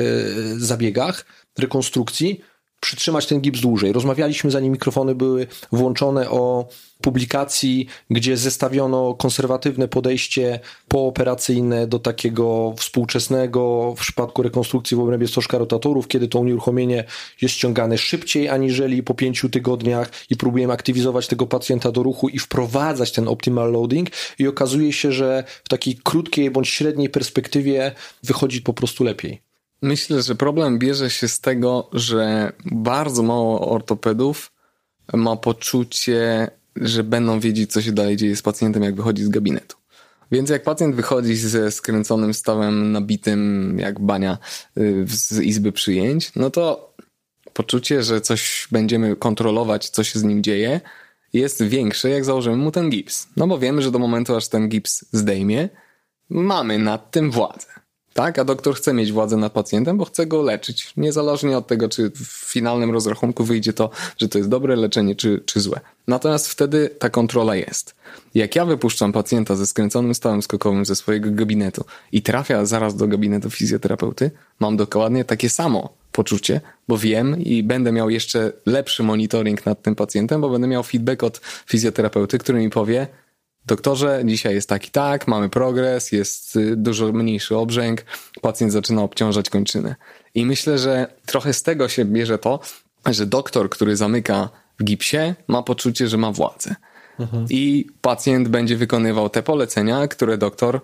zabiegach 0.57 1.27
rekonstrukcji 1.59 2.41
przytrzymać 2.87 3.27
ten 3.27 3.41
gips 3.41 3.61
dłużej. 3.61 3.93
Rozmawialiśmy, 3.93 4.51
zanim 4.51 4.73
mikrofony 4.73 5.15
były 5.15 5.47
włączone 5.73 6.31
o 6.31 6.69
publikacji, 7.01 7.87
gdzie 8.11 8.37
zestawiono 8.37 9.15
konserwatywne 9.15 9.89
podejście 9.89 10.61
pooperacyjne 10.89 11.87
do 11.87 11.99
takiego 11.99 12.75
współczesnego 12.77 13.95
w 13.97 14.01
przypadku 14.01 14.43
rekonstrukcji 14.43 14.97
w 14.97 15.01
obrębie 15.01 15.29
stożka 15.29 15.59
rotatorów, 15.59 16.09
kiedy 16.09 16.29
to 16.29 16.39
unieruchomienie 16.39 17.05
jest 17.43 17.55
ściągane 17.55 17.99
szybciej 17.99 18.49
aniżeli 18.49 19.03
po 19.03 19.15
pięciu 19.15 19.49
tygodniach 19.49 20.11
i 20.31 20.37
próbujemy 20.37 20.73
aktywizować 20.73 21.27
tego 21.27 21.47
pacjenta 21.47 21.93
do 21.93 22.03
ruchu 22.03 22.29
i 22.29 22.39
wprowadzać 22.39 23.13
ten 23.13 23.29
optimal 23.29 23.73
loading 23.73 24.09
i 24.39 24.49
okazuje 24.49 24.93
się, 24.93 25.13
że 25.13 25.45
w 25.65 25.69
takiej 25.69 25.99
krótkiej 26.05 26.51
bądź 26.51 26.69
średniej 26.69 27.09
perspektywie 27.09 27.93
wychodzi 28.23 28.63
po 28.63 28.73
prostu 28.73 29.05
lepiej. 29.05 29.46
Myślę, 29.83 30.23
że 30.23 30.35
problem 30.35 30.79
bierze 30.79 31.11
się 31.11 31.29
z 31.29 31.41
tego, 31.41 31.89
że 31.93 32.53
bardzo 32.65 33.23
mało 33.23 33.71
ortopedów 33.71 34.53
ma 35.13 35.37
poczucie 35.37 36.51
że 36.81 37.05
będą 37.05 37.41
wiedzieć, 37.41 37.73
co 37.73 37.83
się 37.83 37.93
dalej 37.93 38.17
dzieje 38.17 38.37
z 38.37 38.43
pacjentem, 38.43 38.83
jak 38.83 38.95
wychodzi 38.95 39.25
z 39.25 39.29
gabinetu. 39.29 39.77
Więc 40.33 40.51
jak 40.51 40.63
pacjent 40.63 40.95
wychodzi 40.95 41.37
ze 41.37 41.71
skręconym 41.71 42.35
stawem 42.35 42.93
nabitym 42.93 43.77
jak 43.79 44.01
bania 44.01 44.39
y, 44.79 45.05
z 45.09 45.41
izby 45.41 45.73
przyjęć, 45.73 46.33
no 46.37 46.51
to 46.51 46.95
poczucie, 47.53 48.03
że 48.03 48.21
coś 48.21 48.69
będziemy 48.73 49.17
kontrolować, 49.17 49.89
co 49.89 50.05
się 50.05 50.19
z 50.19 50.25
nim 50.25 50.43
dzieje, 50.43 50.81
jest 51.33 51.63
większe, 51.63 52.11
jak 52.11 52.25
założymy 52.25 52.57
mu 52.57 52.71
ten 52.73 52.91
gips. 52.91 53.29
No 53.37 53.47
bo 53.47 53.59
wiemy, 53.59 53.83
że 53.83 53.91
do 53.91 53.99
momentu, 53.99 54.37
aż 54.37 54.49
ten 54.49 54.69
gips 54.69 55.05
zdejmie, 55.13 55.69
mamy 56.29 56.79
nad 56.79 57.11
tym 57.11 57.31
władzę. 57.31 57.67
Tak? 58.17 58.39
A 58.39 58.45
doktor 58.45 58.75
chce 58.75 58.93
mieć 58.93 59.13
władzę 59.13 59.37
nad 59.37 59.53
pacjentem, 59.53 59.97
bo 59.97 60.05
chce 60.05 60.27
go 60.27 60.43
leczyć. 60.43 60.93
Niezależnie 60.97 61.59
od 61.59 61.67
tego, 61.67 61.89
czy 61.89 62.11
w 62.11 62.53
finalnym 62.53 62.91
rozrachunku 62.91 63.45
wyjdzie 63.45 63.73
to, 63.73 63.91
że 64.19 64.29
to 64.29 64.39
jest 64.39 64.51
dobre 64.51 64.77
leczenie, 64.77 65.17
czy, 65.17 65.43
czy 65.47 65.61
złe. 65.61 65.81
Natomiast 66.09 66.49
wtedy 66.49 66.91
ta 66.99 67.11
kontrola 67.11 67.57
jest. 67.57 67.95
Jak 68.35 68.57
ja 68.57 68.65
wypuszczam 68.65 69.13
pacjenta 69.13 69.57
ze 69.57 69.67
skręconym 69.67 70.15
stałem 70.15 70.43
skokowym 70.43 70.85
ze 70.85 70.97
swojego 70.97 71.31
gabinetu 71.31 71.85
i 72.13 72.23
trafia 72.23 72.67
zaraz 72.67 72.97
do 72.97 73.09
gabinetu 73.09 73.51
fizjoterapeuty, 73.51 74.31
mam 74.61 74.77
dokładnie 74.77 75.25
takie 75.25 75.51
samo 75.51 75.89
poczucie, 76.13 76.61
bo 76.89 76.99
wiem 76.99 77.41
i 77.41 77.63
będę 77.63 77.93
miał 77.93 78.11
jeszcze 78.11 78.53
lepszy 78.67 79.03
monitoring 79.03 79.67
nad 79.67 79.83
tym 79.83 79.95
pacjentem, 79.95 80.41
bo 80.41 80.49
będę 80.51 80.67
miał 80.67 80.83
feedback 80.83 81.23
od 81.23 81.41
fizjoterapeuty, 81.67 82.39
który 82.39 82.59
mi 82.59 82.71
powie, 82.71 83.07
doktorze, 83.67 84.23
dzisiaj 84.25 84.55
jest 84.55 84.69
taki 84.69 84.91
tak, 84.91 85.29
mamy 85.29 85.49
progres, 85.49 86.13
jest 86.13 86.57
y, 86.57 86.77
dużo 86.77 87.13
mniejszy 87.13 87.57
obrzęk, 87.57 88.05
pacjent 88.43 88.73
zaczyna 88.73 89.03
obciążać 89.03 89.51
kończyny. 89.51 89.95
I 90.35 90.47
myślę, 90.47 90.79
że 90.79 91.07
trochę 91.27 91.53
z 91.53 91.63
tego 91.63 91.89
się 91.89 92.05
bierze 92.05 92.39
to, 92.39 92.61
że 93.07 93.27
doktor, 93.27 93.71
który 93.71 93.97
zamyka 93.97 94.49
w 94.81 94.85
gipsie, 94.85 95.35
ma 95.49 95.63
poczucie, 95.63 96.09
że 96.09 96.17
ma 96.17 96.33
władzę. 96.33 96.75
Mhm. 97.19 97.47
I 97.51 97.87
pacjent 98.01 98.49
będzie 98.49 98.77
wykonywał 98.77 99.29
te 99.31 99.43
polecenia, 99.43 100.09
które 100.09 100.39
doktor 100.39 100.81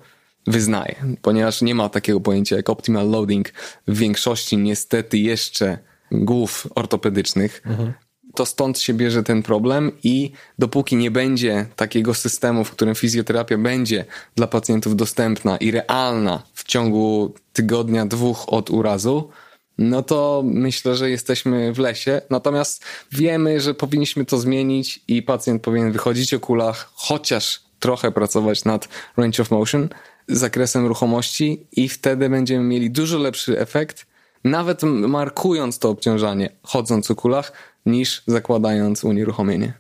wyznaje, 0.47 0.95
ponieważ 1.23 1.63
nie 1.63 1.75
ma 1.75 1.89
takiego 1.89 2.21
pojęcia 2.21 2.57
jak 2.57 2.71
optimal 2.71 3.11
loading 3.11 3.49
w 3.89 3.99
większości 3.99 4.57
niestety 4.57 5.19
jeszcze 5.19 5.79
głów 6.11 6.67
ortopedycznych. 6.75 7.63
Mhm 7.67 7.93
to 8.35 8.47
stąd 8.47 8.79
się 8.79 8.95
bierze 8.95 9.23
ten 9.23 9.43
problem 9.43 9.93
i 10.05 10.33
dopóki 10.59 10.97
nie 10.97 11.11
będzie 11.11 11.67
takiego 11.77 12.15
systemu, 12.15 12.65
w 12.65 12.71
którym 12.71 12.95
fizjoterapia 12.95 13.59
będzie 13.59 14.05
dla 14.37 14.47
pacjentów 14.47 14.97
dostępna 14.97 15.57
i 15.57 15.71
realna 15.71 16.43
w 16.55 16.65
ciągu 16.65 17.35
tygodnia, 17.53 18.07
dwóch 18.07 18.53
od 18.53 18.71
urazu, 18.71 19.31
no 19.79 20.03
to 20.03 20.43
myślę, 20.45 20.97
że 20.97 21.11
jesteśmy 21.11 21.73
w 21.73 21.79
lesie. 21.79 22.23
Natomiast 22.31 22.85
wiemy, 23.13 23.61
że 23.61 23.75
powinniśmy 23.75 24.25
to 24.25 24.39
zmienić 24.39 25.01
i 25.09 25.23
pacjent 25.23 25.63
powinien 25.63 25.93
wychodzić 25.93 26.35
o 26.35 26.41
kulach, 26.41 26.91
chociaż 26.95 27.63
trochę 27.79 28.13
pracować 28.13 28.65
nad 28.65 28.89
range 29.17 29.43
of 29.43 29.51
motion, 29.51 29.89
zakresem 30.29 30.87
ruchomości 30.87 31.67
i 31.73 31.89
wtedy 31.89 32.29
będziemy 32.29 32.65
mieli 32.65 32.91
dużo 32.91 33.19
lepszy 33.19 33.59
efekt, 33.61 34.07
nawet 34.45 34.83
markując 34.83 35.79
to 35.79 35.89
obciążanie, 35.89 36.51
chodząc 36.63 37.11
o 37.11 37.15
kulach, 37.15 37.53
niż 37.87 38.23
zakładając 38.27 39.05
unieruchomienie. 39.05 39.73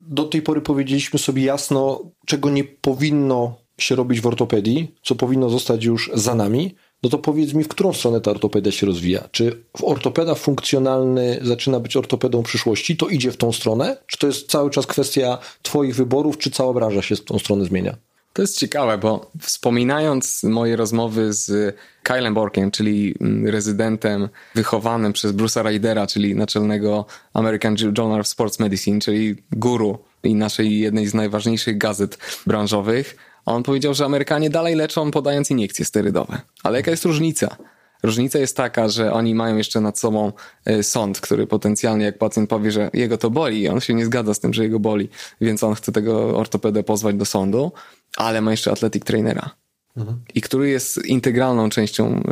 Do 0.00 0.24
tej 0.24 0.42
pory 0.42 0.60
powiedzieliśmy 0.60 1.18
sobie 1.18 1.44
jasno, 1.44 2.00
czego 2.26 2.50
nie 2.50 2.64
powinno 2.64 3.54
się 3.78 3.94
robić 3.94 4.20
w 4.20 4.26
ortopedii, 4.26 4.94
co 5.02 5.14
powinno 5.14 5.50
zostać 5.50 5.84
już 5.84 6.10
za 6.14 6.34
nami. 6.34 6.74
No 7.02 7.10
to 7.10 7.18
powiedz 7.18 7.52
mi, 7.52 7.64
w 7.64 7.68
którą 7.68 7.92
stronę 7.92 8.20
ta 8.20 8.30
ortopedia 8.30 8.72
się 8.72 8.86
rozwija? 8.86 9.28
Czy 9.30 9.64
ortopeda 9.82 10.34
funkcjonalny 10.34 11.38
zaczyna 11.42 11.80
być 11.80 11.96
ortopedą 11.96 12.42
przyszłości? 12.42 12.96
To 12.96 13.08
idzie 13.08 13.32
w 13.32 13.36
tą 13.36 13.52
stronę? 13.52 13.96
Czy 14.06 14.18
to 14.18 14.26
jest 14.26 14.50
cały 14.50 14.70
czas 14.70 14.86
kwestia 14.86 15.38
Twoich 15.62 15.94
wyborów, 15.94 16.38
czy 16.38 16.50
cała 16.50 16.72
branża 16.72 17.02
się 17.02 17.16
w 17.16 17.24
tą 17.24 17.38
stronę 17.38 17.64
zmienia? 17.64 17.96
To 18.36 18.42
jest 18.42 18.58
ciekawe, 18.58 18.98
bo 18.98 19.30
wspominając 19.40 20.42
moje 20.42 20.76
rozmowy 20.76 21.32
z 21.32 21.76
Kylem 22.02 22.34
Borkiem, 22.34 22.70
czyli 22.70 23.14
mm, 23.20 23.46
rezydentem 23.46 24.28
wychowanym 24.54 25.12
przez 25.12 25.32
Bruce'a 25.32 25.62
Rydera, 25.64 26.06
czyli 26.06 26.34
naczelnego 26.34 27.06
American 27.34 27.76
Journal 27.98 28.20
of 28.20 28.28
Sports 28.28 28.60
Medicine, 28.60 29.00
czyli 29.00 29.42
guru 29.52 29.98
i 30.22 30.34
naszej 30.34 30.78
jednej 30.78 31.06
z 31.06 31.14
najważniejszych 31.14 31.78
gazet 31.78 32.18
branżowych, 32.46 33.16
on 33.46 33.62
powiedział, 33.62 33.94
że 33.94 34.04
Amerykanie 34.04 34.50
dalej 34.50 34.74
leczą 34.74 35.10
podając 35.10 35.50
iniekcje 35.50 35.84
sterydowe. 35.84 36.40
Ale 36.62 36.78
jaka 36.78 36.90
jest 36.90 37.04
różnica? 37.04 37.56
Różnica 38.02 38.38
jest 38.38 38.56
taka, 38.56 38.88
że 38.88 39.12
oni 39.12 39.34
mają 39.34 39.56
jeszcze 39.56 39.80
nad 39.80 39.98
sobą 39.98 40.32
e, 40.64 40.82
sąd, 40.82 41.20
który 41.20 41.46
potencjalnie, 41.46 42.04
jak 42.04 42.18
pacjent 42.18 42.50
powie, 42.50 42.72
że 42.72 42.90
jego 42.92 43.18
to 43.18 43.30
boli, 43.30 43.68
on 43.68 43.80
się 43.80 43.94
nie 43.94 44.06
zgadza 44.06 44.34
z 44.34 44.40
tym, 44.40 44.54
że 44.54 44.62
jego 44.62 44.80
boli, 44.80 45.08
więc 45.40 45.62
on 45.62 45.74
chce 45.74 45.92
tego 45.92 46.38
ortopedę 46.38 46.82
pozwać 46.82 47.16
do 47.16 47.24
sądu, 47.24 47.72
ale 48.16 48.40
ma 48.40 48.50
jeszcze 48.50 48.70
athletic 48.72 49.04
trainera. 49.04 49.50
Mhm. 49.96 50.20
I 50.34 50.40
który 50.40 50.68
jest 50.68 51.04
integralną 51.04 51.70
częścią 51.70 52.22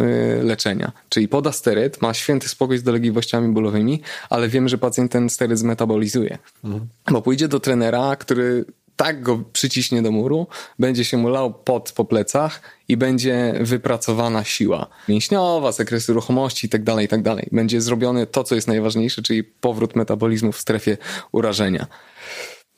y, 0.40 0.42
leczenia. 0.42 0.92
Czyli 1.08 1.28
poda 1.28 1.52
steryt, 1.52 2.02
ma 2.02 2.14
święty 2.14 2.48
spokój 2.48 2.78
z 2.78 2.82
dolegliwościami 2.82 3.52
bólowymi, 3.52 4.02
ale 4.30 4.48
wiemy, 4.48 4.68
że 4.68 4.78
pacjent 4.78 5.12
ten 5.12 5.30
steryt 5.30 5.58
zmetabolizuje. 5.58 6.38
Mhm. 6.64 6.88
Bo 7.10 7.22
pójdzie 7.22 7.48
do 7.48 7.60
trenera, 7.60 8.16
który 8.16 8.64
tak 8.96 9.22
go 9.22 9.42
przyciśnie 9.52 10.02
do 10.02 10.10
muru, 10.10 10.46
będzie 10.78 11.04
się 11.04 11.16
mu 11.16 11.28
lał 11.28 11.54
pot 11.54 11.92
po 11.92 12.04
plecach 12.04 12.60
i 12.88 12.96
będzie 12.96 13.54
wypracowana 13.60 14.44
siła 14.44 14.86
mięśniowa, 15.08 15.72
zakresy 15.72 16.12
ruchomości 16.12 16.66
itd., 16.66 16.84
tak 16.84 17.00
itd. 17.00 17.36
Tak 17.36 17.44
będzie 17.52 17.80
zrobione 17.80 18.26
to, 18.26 18.44
co 18.44 18.54
jest 18.54 18.68
najważniejsze, 18.68 19.22
czyli 19.22 19.44
powrót 19.44 19.96
metabolizmu 19.96 20.52
w 20.52 20.60
strefie 20.60 20.96
urażenia. 21.32 21.86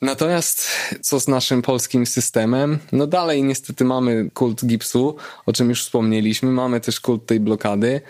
Natomiast 0.01 0.67
co 1.01 1.19
z 1.19 1.27
naszym 1.27 1.61
polskim 1.61 2.05
systemem? 2.05 2.79
No 2.91 3.07
dalej 3.07 3.43
niestety 3.43 3.85
mamy 3.85 4.29
kult 4.33 4.65
gipsu, 4.65 5.15
o 5.45 5.53
czym 5.53 5.69
już 5.69 5.83
wspomnieliśmy, 5.83 6.51
mamy 6.51 6.81
też 6.81 6.99
kult 6.99 7.25
tej 7.25 7.39
blokady. 7.39 8.01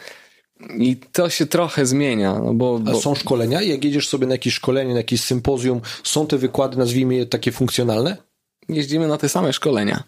I 0.78 0.98
to 1.12 1.30
się 1.30 1.46
trochę 1.46 1.86
zmienia. 1.86 2.40
No 2.40 2.54
bo, 2.54 2.80
bo... 2.80 2.92
A 2.92 2.96
są 2.96 3.16
szkolenia? 3.16 3.62
Jak 3.62 3.86
jedziesz 3.86 4.08
sobie 4.08 4.28
na 4.28 4.34
jakieś 4.34 4.54
szkolenie, 4.54 4.92
na 4.92 4.98
jakieś 4.98 5.22
sympozjum, 5.22 5.82
są 6.04 6.28
te 6.28 6.38
wykłady, 6.38 6.78
nazwijmy 6.78 7.16
je 7.16 7.26
takie 7.26 7.52
funkcjonalne? 7.52 8.18
Jeździmy 8.70 9.08
na 9.08 9.18
te 9.18 9.30
same 9.30 9.54
szkolenia. 9.54 10.04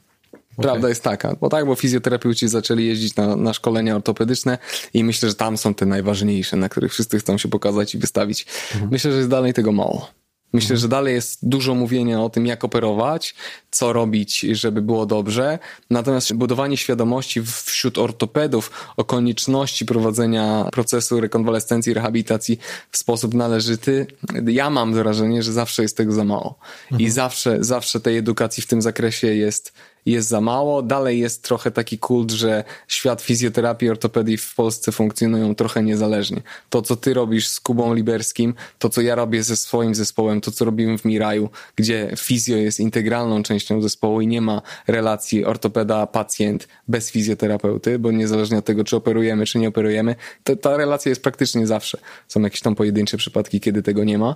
Prawda 0.56 0.80
okay. 0.80 0.90
jest 0.90 1.04
taka, 1.04 1.36
bo 1.36 1.50
tak, 1.50 1.66
bo 1.66 1.76
fizjoterapeuci 1.76 2.48
zaczęli 2.48 2.86
jeździć 2.86 3.16
na, 3.16 3.36
na 3.36 3.54
szkolenia 3.54 3.96
ortopedyczne 3.96 4.58
i 4.94 5.04
myślę, 5.04 5.30
że 5.30 5.36
tam 5.36 5.58
są 5.58 5.74
te 5.74 5.86
najważniejsze, 5.86 6.58
na 6.58 6.70
których 6.70 6.92
wszyscy 6.92 7.20
chcą 7.20 7.38
się 7.38 7.50
pokazać 7.50 7.96
i 7.96 7.98
wystawić. 7.98 8.46
Mhm. 8.74 8.92
Myślę, 8.92 9.12
że 9.12 9.18
jest 9.18 9.30
dalej 9.30 9.54
tego 9.54 9.72
mało. 9.72 10.19
Myślę, 10.54 10.78
że 10.78 10.88
dalej 10.88 11.16
jest 11.16 11.50
dużo 11.50 11.76
mówienia 11.76 12.22
o 12.22 12.30
tym, 12.30 12.46
jak 12.46 12.64
operować, 12.64 13.36
co 13.72 13.94
robić, 13.94 14.40
żeby 14.40 14.82
było 14.82 15.06
dobrze. 15.06 15.60
Natomiast 15.90 16.34
budowanie 16.34 16.78
świadomości 16.78 17.42
wśród 17.66 17.98
ortopedów 17.98 18.72
o 18.98 19.04
konieczności 19.04 19.86
prowadzenia 19.86 20.66
procesu 20.72 21.22
rekonwalescencji, 21.22 21.94
rehabilitacji 21.94 22.60
w 22.92 22.98
sposób 22.98 23.34
należyty, 23.34 24.08
ja 24.46 24.70
mam 24.70 24.94
wrażenie, 24.94 25.44
że 25.44 25.54
zawsze 25.54 25.82
jest 25.82 25.98
tego 25.98 26.12
za 26.12 26.24
mało. 26.24 26.60
Mhm. 26.84 27.02
I 27.02 27.10
zawsze, 27.10 27.58
zawsze 27.60 28.00
tej 28.00 28.18
edukacji 28.18 28.64
w 28.64 28.68
tym 28.68 28.82
zakresie 28.82 29.28
jest, 29.28 29.74
jest 30.06 30.28
za 30.30 30.42
mało. 30.42 30.82
Dalej 30.82 31.20
jest 31.20 31.44
trochę 31.44 31.72
taki 31.72 32.00
kult, 32.00 32.32
że 32.32 32.64
świat 32.88 33.22
fizjoterapii 33.22 33.88
i 33.88 33.92
ortopedii 33.92 34.38
w 34.38 34.56
Polsce 34.56 34.92
funkcjonują 34.92 35.56
trochę 35.56 35.84
niezależnie. 35.84 36.42
To, 36.70 36.82
co 36.82 36.96
ty 36.96 37.14
robisz 37.14 37.48
z 37.48 37.60
Kubą 37.60 37.94
Liberskim, 37.94 38.54
to, 38.80 38.90
co 38.90 39.02
ja 39.02 39.16
robię 39.16 39.44
ze 39.44 39.56
swoim 39.56 39.96
zespołem, 39.96 40.42
to, 40.42 40.52
co 40.52 40.66
robimy 40.66 40.98
w 40.98 41.06
Miraju, 41.06 41.50
gdzie 41.76 42.14
fizjo 42.18 42.58
jest 42.58 42.80
integralną 42.80 43.44
częścią 43.44 43.82
zespołu 43.82 44.22
i 44.22 44.28
nie 44.28 44.42
ma 44.42 44.62
relacji 44.88 45.46
ortopeda-pacjent 45.46 46.68
bez 46.88 47.12
fizjoterapeuty, 47.12 48.00
bo 48.00 48.12
niezależnie 48.12 48.58
od 48.58 48.66
tego, 48.66 48.84
czy 48.84 48.96
operujemy, 48.96 49.46
czy 49.46 49.60
nie 49.60 49.68
operujemy, 49.68 50.16
to, 50.44 50.56
ta 50.56 50.78
relacja 50.78 51.10
jest 51.10 51.24
praktycznie 51.24 51.68
zawsze. 51.68 51.98
Są 52.28 52.42
jakieś 52.42 52.62
tam 52.62 52.76
pojedyncze 52.76 53.18
przypadki, 53.18 53.60
kiedy 53.60 53.84
tego 53.84 54.04
nie 54.04 54.18
ma. 54.18 54.36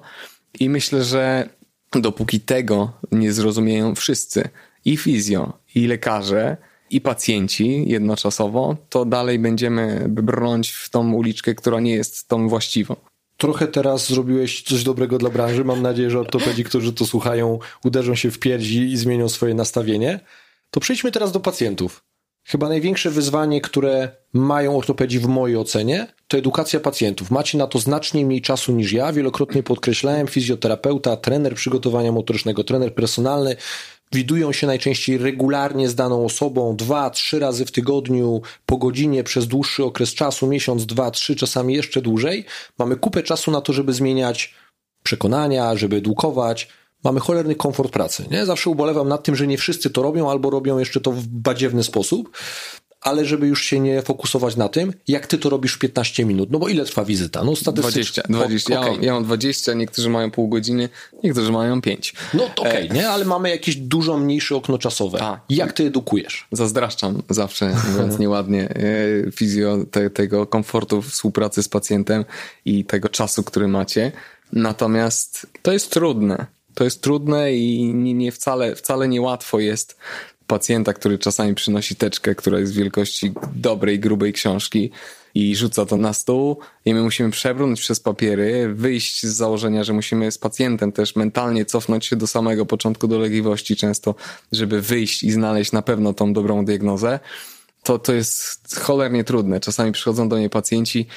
I 0.60 0.70
myślę, 0.70 1.04
że 1.04 1.50
dopóki 1.92 2.40
tego 2.40 2.92
nie 3.12 3.34
zrozumieją 3.34 3.96
wszyscy, 3.96 4.50
i 4.86 4.98
fizjo, 4.98 5.54
i 5.76 5.88
lekarze, 5.88 6.58
i 6.90 7.02
pacjenci 7.02 7.90
jednoczasowo, 7.90 8.78
to 8.90 9.06
dalej 9.06 9.40
będziemy 9.40 10.06
brnąć 10.10 10.72
w 10.72 10.90
tą 10.90 11.14
uliczkę, 11.14 11.56
która 11.56 11.80
nie 11.80 11.94
jest 11.94 12.28
tą 12.28 12.50
właściwą. 12.50 12.96
trochę 13.38 13.68
teraz 13.68 14.08
zrobiłeś 14.10 14.62
coś 14.64 14.84
dobrego 14.84 15.18
dla 15.18 15.30
branży. 15.30 15.66
Mam 15.66 15.82
nadzieję, 15.82 16.10
że 16.10 16.20
ortopedzi, 16.20 16.64
którzy 16.64 16.94
to 16.94 17.06
słuchają, 17.06 17.60
uderzą 17.84 18.16
się 18.16 18.32
w 18.32 18.40
pierdzi 18.40 18.80
i 18.80 18.98
zmienią 18.98 19.30
swoje 19.30 19.54
nastawienie. 19.54 20.20
To 20.72 20.80
przejdźmy 20.80 21.12
teraz 21.12 21.32
do 21.32 21.40
pacjentów. 21.40 22.04
Chyba 22.46 22.70
największe 22.70 23.10
wyzwanie, 23.10 23.62
które 23.62 24.12
mają 24.34 24.78
ortopedzi 24.78 25.20
w 25.20 25.28
mojej 25.28 25.58
ocenie, 25.58 26.08
to 26.28 26.38
edukacja 26.38 26.80
pacjentów. 26.80 27.32
Macie 27.32 27.58
na 27.58 27.68
to 27.68 27.80
znacznie 27.80 28.26
mniej 28.26 28.42
czasu 28.42 28.72
niż 28.72 28.92
ja. 28.92 29.14
Wielokrotnie 29.14 29.64
podkreślałem, 29.64 30.28
fizjoterapeuta, 30.28 31.18
trener 31.18 31.56
przygotowania 31.56 32.12
motorycznego, 32.12 32.64
trener 32.64 32.96
personalny 32.96 33.56
widują 34.14 34.52
się 34.52 34.68
najczęściej 34.68 35.18
regularnie 35.18 35.90
z 35.90 35.96
daną 35.96 36.26
osobą, 36.26 36.76
dwa, 36.76 37.10
trzy 37.10 37.40
razy 37.40 37.66
w 37.66 37.72
tygodniu, 37.72 38.42
po 38.66 38.78
godzinie, 38.78 39.24
przez 39.24 39.48
dłuższy 39.48 39.84
okres 39.84 40.14
czasu, 40.14 40.48
miesiąc, 40.48 40.86
dwa, 40.86 41.12
trzy, 41.12 41.36
czasami 41.36 41.74
jeszcze 41.74 42.02
dłużej. 42.02 42.46
Mamy 42.80 42.96
kupę 42.96 43.24
czasu 43.24 43.52
na 43.52 43.62
to, 43.62 43.74
żeby 43.74 43.94
zmieniać 43.94 44.54
przekonania, 45.04 45.76
żeby 45.76 45.96
edukować. 45.96 46.68
Mamy 47.04 47.20
cholerny 47.20 47.56
komfort 47.56 47.92
pracy. 47.92 48.26
Nie? 48.32 48.46
Zawsze 48.46 48.70
ubolewam 48.70 49.08
nad 49.08 49.24
tym, 49.24 49.36
że 49.36 49.48
nie 49.48 49.58
wszyscy 49.58 49.90
to 49.90 50.02
robią, 50.02 50.30
albo 50.30 50.50
robią 50.50 50.80
jeszcze 50.80 51.02
to 51.02 51.12
w 51.12 51.28
badziewny 51.28 51.84
sposób 51.84 52.38
ale 53.04 53.26
żeby 53.26 53.48
już 53.48 53.66
się 53.66 53.80
nie 53.80 54.02
fokusować 54.02 54.56
na 54.56 54.70
tym, 54.70 54.94
jak 55.08 55.28
ty 55.28 55.38
to 55.38 55.50
robisz 55.50 55.74
w 55.74 55.80
15 55.80 56.26
minut. 56.26 56.52
No 56.52 56.60
bo 56.60 56.68
ile 56.68 56.86
trwa 56.86 57.06
wizyta? 57.06 57.44
No 57.44 57.56
statystycznie. 57.56 58.24
20, 58.30 58.74
20. 58.74 58.80
Okay. 58.80 58.90
Ja, 58.90 58.96
mam, 58.96 59.04
ja 59.04 59.14
mam 59.14 59.24
20, 59.24 59.74
niektórzy 59.74 60.10
mają 60.10 60.32
pół 60.32 60.48
godziny, 60.48 60.90
niektórzy 61.24 61.52
mają 61.52 61.82
5. 61.82 62.14
No 62.34 62.50
to 62.56 62.62
okej, 62.62 62.86
okay, 62.86 62.98
e... 62.98 63.02
nie? 63.02 63.10
Ale 63.10 63.26
mamy 63.26 63.50
jakieś 63.50 63.76
dużo 63.76 64.18
mniejsze 64.18 64.56
okno 64.56 64.78
czasowe. 64.78 65.18
Ta. 65.18 65.42
Jak 65.50 65.74
ty 65.74 65.86
edukujesz? 65.86 66.48
Zazdraszczam 66.52 67.22
zawsze, 67.30 67.76
mówiąc 67.92 68.20
nieładnie, 68.20 68.70
e, 68.70 69.32
fizjo 69.32 69.78
te, 69.92 70.10
tego 70.10 70.48
komfortu 70.48 71.02
współpracy 71.02 71.64
z 71.64 71.70
pacjentem 71.70 72.26
i 72.66 72.86
tego 72.86 73.10
czasu, 73.10 73.44
który 73.44 73.68
macie. 73.68 74.12
Natomiast 74.54 75.48
to 75.62 75.72
jest 75.72 75.92
trudne. 75.92 76.46
To 76.74 76.84
jest 76.84 77.02
trudne 77.02 77.54
i 77.54 77.94
nie, 77.94 78.14
nie 78.14 78.32
wcale, 78.32 78.76
wcale 78.76 79.08
niełatwo 79.08 79.60
jest 79.60 79.98
pacjenta, 80.48 80.94
który 80.94 81.20
czasami 81.20 81.56
przynosi 81.56 81.96
teczkę, 81.96 82.36
która 82.36 82.60
jest 82.60 82.74
wielkości 82.74 83.34
dobrej, 83.56 84.00
grubej 84.00 84.34
książki 84.34 84.92
i 85.36 85.56
rzuca 85.56 85.86
to 85.86 85.98
na 85.98 86.14
stół 86.14 86.58
i 86.86 86.94
my 86.94 87.02
musimy 87.02 87.32
przebrnąć 87.32 87.80
przez 87.80 88.00
papiery, 88.00 88.74
wyjść 88.74 89.26
z 89.26 89.36
założenia, 89.36 89.84
że 89.84 89.94
musimy 89.94 90.32
z 90.32 90.38
pacjentem 90.38 90.92
też 90.92 91.16
mentalnie 91.16 91.66
cofnąć 91.66 92.06
się 92.06 92.16
do 92.16 92.28
samego 92.28 92.66
początku 92.66 93.08
dolegliwości 93.08 93.76
często, 93.76 94.16
żeby 94.52 94.82
wyjść 94.82 95.24
i 95.24 95.32
znaleźć 95.32 95.72
na 95.72 95.82
pewno 95.82 96.14
tą 96.14 96.34
dobrą 96.34 96.66
diagnozę. 96.66 97.20
To, 97.84 98.00
to 98.00 98.14
jest 98.14 98.76
cholernie 98.80 99.24
trudne. 99.24 99.60
Czasami 99.60 99.92
przychodzą 99.92 100.30
do 100.30 100.36
mnie 100.36 100.50
pacjenci, 100.50 101.08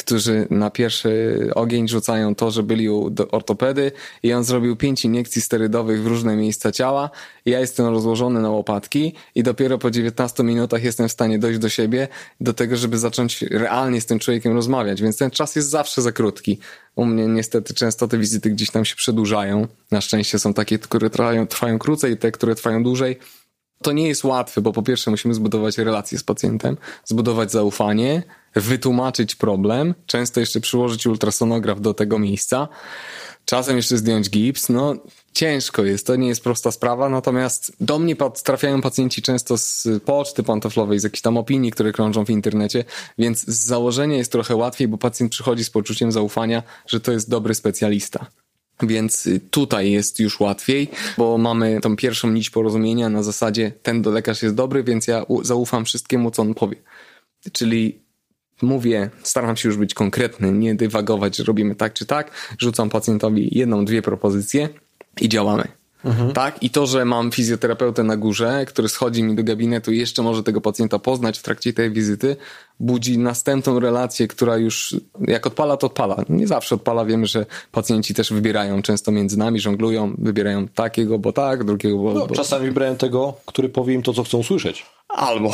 którzy 0.00 0.46
na 0.50 0.70
pierwszy 0.70 1.36
ogień 1.54 1.88
rzucają 1.88 2.34
to, 2.34 2.50
że 2.50 2.62
byli 2.62 2.90
u 2.90 3.14
ortopedy 3.30 3.92
i 4.22 4.32
on 4.32 4.44
zrobił 4.44 4.76
pięć 4.76 5.04
iniekcji 5.04 5.42
sterydowych 5.42 6.02
w 6.02 6.06
różne 6.06 6.36
miejsca 6.36 6.72
ciała. 6.72 7.10
Ja 7.46 7.60
jestem 7.60 7.86
rozłożony 7.86 8.40
na 8.40 8.50
łopatki 8.50 9.14
i 9.34 9.42
dopiero 9.42 9.78
po 9.78 9.90
19 9.90 10.42
minutach 10.42 10.84
jestem 10.84 11.08
w 11.08 11.12
stanie 11.12 11.38
dojść 11.38 11.58
do 11.58 11.68
siebie, 11.68 12.08
do 12.40 12.54
tego, 12.54 12.76
żeby 12.76 12.98
zacząć 12.98 13.42
realnie 13.42 14.00
z 14.00 14.06
tym 14.06 14.18
człowiekiem 14.18 14.54
rozmawiać, 14.54 15.02
więc 15.02 15.16
ten 15.16 15.30
czas 15.30 15.56
jest 15.56 15.68
zawsze 15.68 16.02
za 16.02 16.12
krótki. 16.12 16.58
U 16.96 17.04
mnie 17.04 17.26
niestety 17.26 17.74
często 17.74 18.08
te 18.08 18.18
wizyty 18.18 18.50
gdzieś 18.50 18.70
tam 18.70 18.84
się 18.84 18.96
przedłużają. 18.96 19.66
Na 19.90 20.00
szczęście 20.00 20.38
są 20.38 20.54
takie, 20.54 20.78
które 20.78 21.10
trwają, 21.10 21.46
trwają 21.46 21.78
krócej, 21.78 22.16
te, 22.16 22.32
które 22.32 22.54
trwają 22.54 22.82
dłużej. 22.82 23.18
To 23.82 23.92
nie 23.92 24.08
jest 24.08 24.24
łatwe, 24.24 24.60
bo 24.60 24.72
po 24.72 24.82
pierwsze 24.82 25.10
musimy 25.10 25.34
zbudować 25.34 25.78
relacje 25.78 26.18
z 26.18 26.24
pacjentem, 26.24 26.76
zbudować 27.04 27.52
zaufanie, 27.52 28.22
wytłumaczyć 28.54 29.34
problem, 29.34 29.94
często 30.06 30.40
jeszcze 30.40 30.60
przyłożyć 30.60 31.06
ultrasonograf 31.06 31.80
do 31.80 31.94
tego 31.94 32.18
miejsca, 32.18 32.68
czasem 33.44 33.76
jeszcze 33.76 33.96
zdjąć 33.96 34.30
gips, 34.30 34.68
no 34.68 34.94
ciężko 35.32 35.84
jest, 35.84 36.06
to 36.06 36.16
nie 36.16 36.28
jest 36.28 36.44
prosta 36.44 36.70
sprawa, 36.70 37.08
natomiast 37.08 37.72
do 37.80 37.98
mnie 37.98 38.16
trafiają 38.44 38.80
pacjenci 38.80 39.22
często 39.22 39.58
z 39.58 39.88
poczty 40.04 40.42
pantoflowej, 40.42 40.98
z 40.98 41.04
jakichś 41.04 41.22
tam 41.22 41.36
opinii, 41.36 41.70
które 41.70 41.92
krążą 41.92 42.24
w 42.24 42.30
internecie, 42.30 42.84
więc 43.18 43.40
z 43.40 43.66
założenia 43.66 44.16
jest 44.16 44.32
trochę 44.32 44.56
łatwiej, 44.56 44.88
bo 44.88 44.98
pacjent 44.98 45.32
przychodzi 45.32 45.64
z 45.64 45.70
poczuciem 45.70 46.12
zaufania, 46.12 46.62
że 46.86 47.00
to 47.00 47.12
jest 47.12 47.30
dobry 47.30 47.54
specjalista. 47.54 48.26
Więc 48.82 49.28
tutaj 49.50 49.90
jest 49.90 50.20
już 50.20 50.40
łatwiej, 50.40 50.90
bo 51.18 51.38
mamy 51.38 51.80
tą 51.80 51.96
pierwszą 51.96 52.30
nić 52.30 52.50
porozumienia 52.50 53.08
na 53.08 53.22
zasadzie 53.22 53.72
ten 53.82 54.02
lekarz 54.02 54.42
jest 54.42 54.54
dobry, 54.54 54.84
więc 54.84 55.06
ja 55.06 55.26
zaufam 55.42 55.84
wszystkiemu, 55.84 56.30
co 56.30 56.42
on 56.42 56.54
powie. 56.54 56.76
Czyli 57.52 58.02
mówię, 58.62 59.10
staram 59.22 59.56
się 59.56 59.68
już 59.68 59.78
być 59.78 59.94
konkretny, 59.94 60.52
nie 60.52 60.74
dywagować, 60.74 61.36
że 61.36 61.44
robimy 61.44 61.74
tak 61.74 61.94
czy 61.94 62.06
tak, 62.06 62.30
rzucam 62.58 62.90
pacjentowi 62.90 63.58
jedną, 63.58 63.84
dwie 63.84 64.02
propozycje 64.02 64.68
i 65.20 65.28
działamy. 65.28 65.79
Mhm. 66.04 66.32
Tak? 66.32 66.62
I 66.62 66.70
to, 66.70 66.86
że 66.86 67.04
mam 67.04 67.32
fizjoterapeutę 67.32 68.02
na 68.02 68.16
górze, 68.16 68.64
który 68.66 68.88
schodzi 68.88 69.22
mi 69.22 69.34
do 69.34 69.44
gabinetu 69.44 69.92
i 69.92 69.98
jeszcze 69.98 70.22
może 70.22 70.42
tego 70.42 70.60
pacjenta 70.60 70.98
poznać 70.98 71.38
w 71.38 71.42
trakcie 71.42 71.72
tej 71.72 71.90
wizyty, 71.90 72.36
budzi 72.80 73.18
następną 73.18 73.80
relację, 73.80 74.28
która 74.28 74.56
już 74.56 74.96
jak 75.20 75.46
odpala, 75.46 75.76
to 75.76 75.86
odpala. 75.86 76.24
Nie 76.28 76.46
zawsze 76.46 76.74
odpala. 76.74 77.04
Wiemy, 77.04 77.26
że 77.26 77.46
pacjenci 77.72 78.14
też 78.14 78.32
wybierają 78.32 78.82
często 78.82 79.12
między 79.12 79.38
nami, 79.38 79.60
żonglują, 79.60 80.14
wybierają 80.18 80.68
takiego, 80.68 81.18
bo 81.18 81.32
tak, 81.32 81.64
drugiego, 81.64 81.98
bo... 81.98 82.12
No, 82.12 82.26
bo... 82.26 82.34
Czasami 82.34 82.66
wybierają 82.66 82.96
tego, 82.96 83.34
który 83.46 83.68
powie 83.68 83.94
im 83.94 84.02
to, 84.02 84.12
co 84.12 84.24
chcą 84.24 84.42
słyszeć. 84.42 84.86
Albo. 85.08 85.52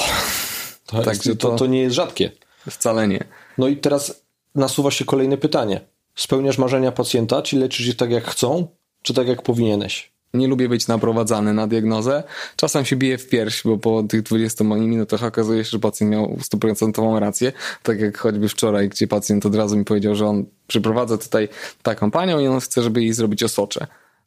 To, 0.86 1.02
Także 1.02 1.36
to, 1.36 1.56
to 1.56 1.66
nie 1.66 1.80
jest 1.80 1.96
rzadkie. 1.96 2.30
Wcale 2.70 3.08
nie. 3.08 3.24
No 3.58 3.68
i 3.68 3.76
teraz 3.76 4.22
nasuwa 4.54 4.90
się 4.90 5.04
kolejne 5.04 5.36
pytanie. 5.36 5.80
Spełniasz 6.14 6.58
marzenia 6.58 6.92
pacjenta, 6.92 7.42
czy 7.42 7.56
leczysz 7.56 7.86
je 7.86 7.94
tak 7.94 8.10
jak 8.10 8.24
chcą, 8.24 8.66
czy 9.02 9.14
tak 9.14 9.28
jak 9.28 9.42
powinieneś? 9.42 10.15
Nie 10.36 10.48
lubię 10.48 10.68
być 10.68 10.88
naprowadzany 10.88 11.54
na 11.54 11.66
diagnozę. 11.66 12.22
Czasem 12.56 12.84
się 12.84 12.96
bije 12.96 13.18
w 13.18 13.28
pierś, 13.28 13.62
bo 13.64 13.78
po 13.78 14.02
tych 14.02 14.22
20 14.22 14.64
minutach 14.64 15.24
okazuje 15.24 15.64
się, 15.64 15.70
że 15.70 15.78
pacjent 15.78 16.12
miał 16.12 16.38
stuprocentową 16.42 17.20
rację. 17.20 17.52
Tak 17.82 18.00
jak 18.00 18.18
choćby 18.18 18.48
wczoraj, 18.48 18.88
gdzie 18.88 19.06
pacjent 19.06 19.46
od 19.46 19.54
razu 19.54 19.76
mi 19.76 19.84
powiedział, 19.84 20.14
że 20.14 20.26
on 20.26 20.44
przyprowadza 20.66 21.18
tutaj 21.18 21.48
taką 21.82 22.10
panią 22.10 22.40
i 22.40 22.46
on 22.46 22.60
chce, 22.60 22.82
żeby 22.82 23.02
jej 23.02 23.12
zrobić 23.12 23.42
osocze. 23.42 23.86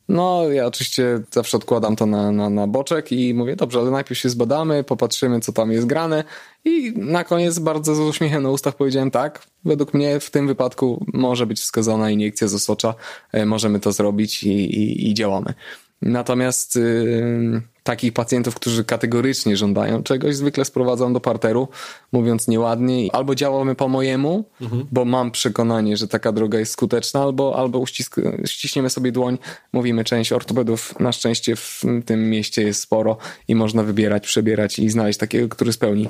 No, 0.09 0.43
ja 0.51 0.65
oczywiście 0.65 1.21
zawsze 1.31 1.57
odkładam 1.57 1.95
to 1.95 2.05
na, 2.05 2.31
na, 2.31 2.49
na 2.49 2.67
boczek 2.67 3.11
i 3.11 3.33
mówię, 3.33 3.55
dobrze, 3.55 3.79
ale 3.79 3.91
najpierw 3.91 4.19
się 4.19 4.29
zbadamy, 4.29 4.83
popatrzymy, 4.83 5.39
co 5.39 5.53
tam 5.53 5.71
jest 5.71 5.87
grane 5.87 6.23
i 6.65 6.93
na 6.95 7.23
koniec 7.23 7.59
bardzo 7.59 7.95
z 7.95 7.99
uśmiechem 7.99 8.43
na 8.43 8.49
ustach 8.49 8.75
powiedziałem 8.75 9.11
tak, 9.11 9.47
według 9.65 9.93
mnie 9.93 10.19
w 10.19 10.29
tym 10.29 10.47
wypadku 10.47 11.05
może 11.13 11.45
być 11.45 11.59
wskazana 11.59 12.09
iniekcja 12.09 12.47
z 12.47 12.53
osocza, 12.53 12.95
e, 13.31 13.45
możemy 13.45 13.79
to 13.79 13.91
zrobić 13.91 14.43
i, 14.43 14.49
i, 14.49 15.09
i 15.09 15.13
działamy. 15.13 15.53
Natomiast 16.01 16.75
yy, 16.75 17.61
takich 17.83 18.13
pacjentów, 18.13 18.55
którzy 18.55 18.83
kategorycznie 18.83 19.57
żądają 19.57 20.03
czegoś, 20.03 20.35
zwykle 20.35 20.65
sprowadzam 20.65 21.13
do 21.13 21.19
parteru, 21.19 21.67
mówiąc 22.11 22.47
nieładnie, 22.47 23.15
albo 23.15 23.35
działamy 23.35 23.75
po 23.75 23.87
mojemu, 23.87 24.45
mhm. 24.61 24.85
bo 24.91 25.05
mam 25.05 25.31
przekonanie, 25.31 25.97
że 25.97 26.07
taka 26.07 26.31
droga 26.31 26.59
jest 26.59 26.71
skuteczna, 26.71 27.21
albo, 27.21 27.55
albo 27.55 27.79
uścisk- 27.79 28.47
ściśniemy 28.47 28.89
sobie 28.89 29.11
dłoń, 29.11 29.37
mówimy, 29.73 30.03
część 30.03 30.31
ortopedów 30.31 30.99
na 30.99 31.11
szczęście 31.11 31.55
w 31.55 31.83
tym 32.05 32.29
mieście 32.29 32.61
jest 32.61 32.81
sporo 32.81 33.17
i 33.47 33.55
można 33.55 33.83
wybierać, 33.83 34.27
przebierać 34.27 34.79
i 34.79 34.89
znaleźć 34.89 35.19
takiego, 35.19 35.49
który 35.49 35.73
spełni 35.73 36.09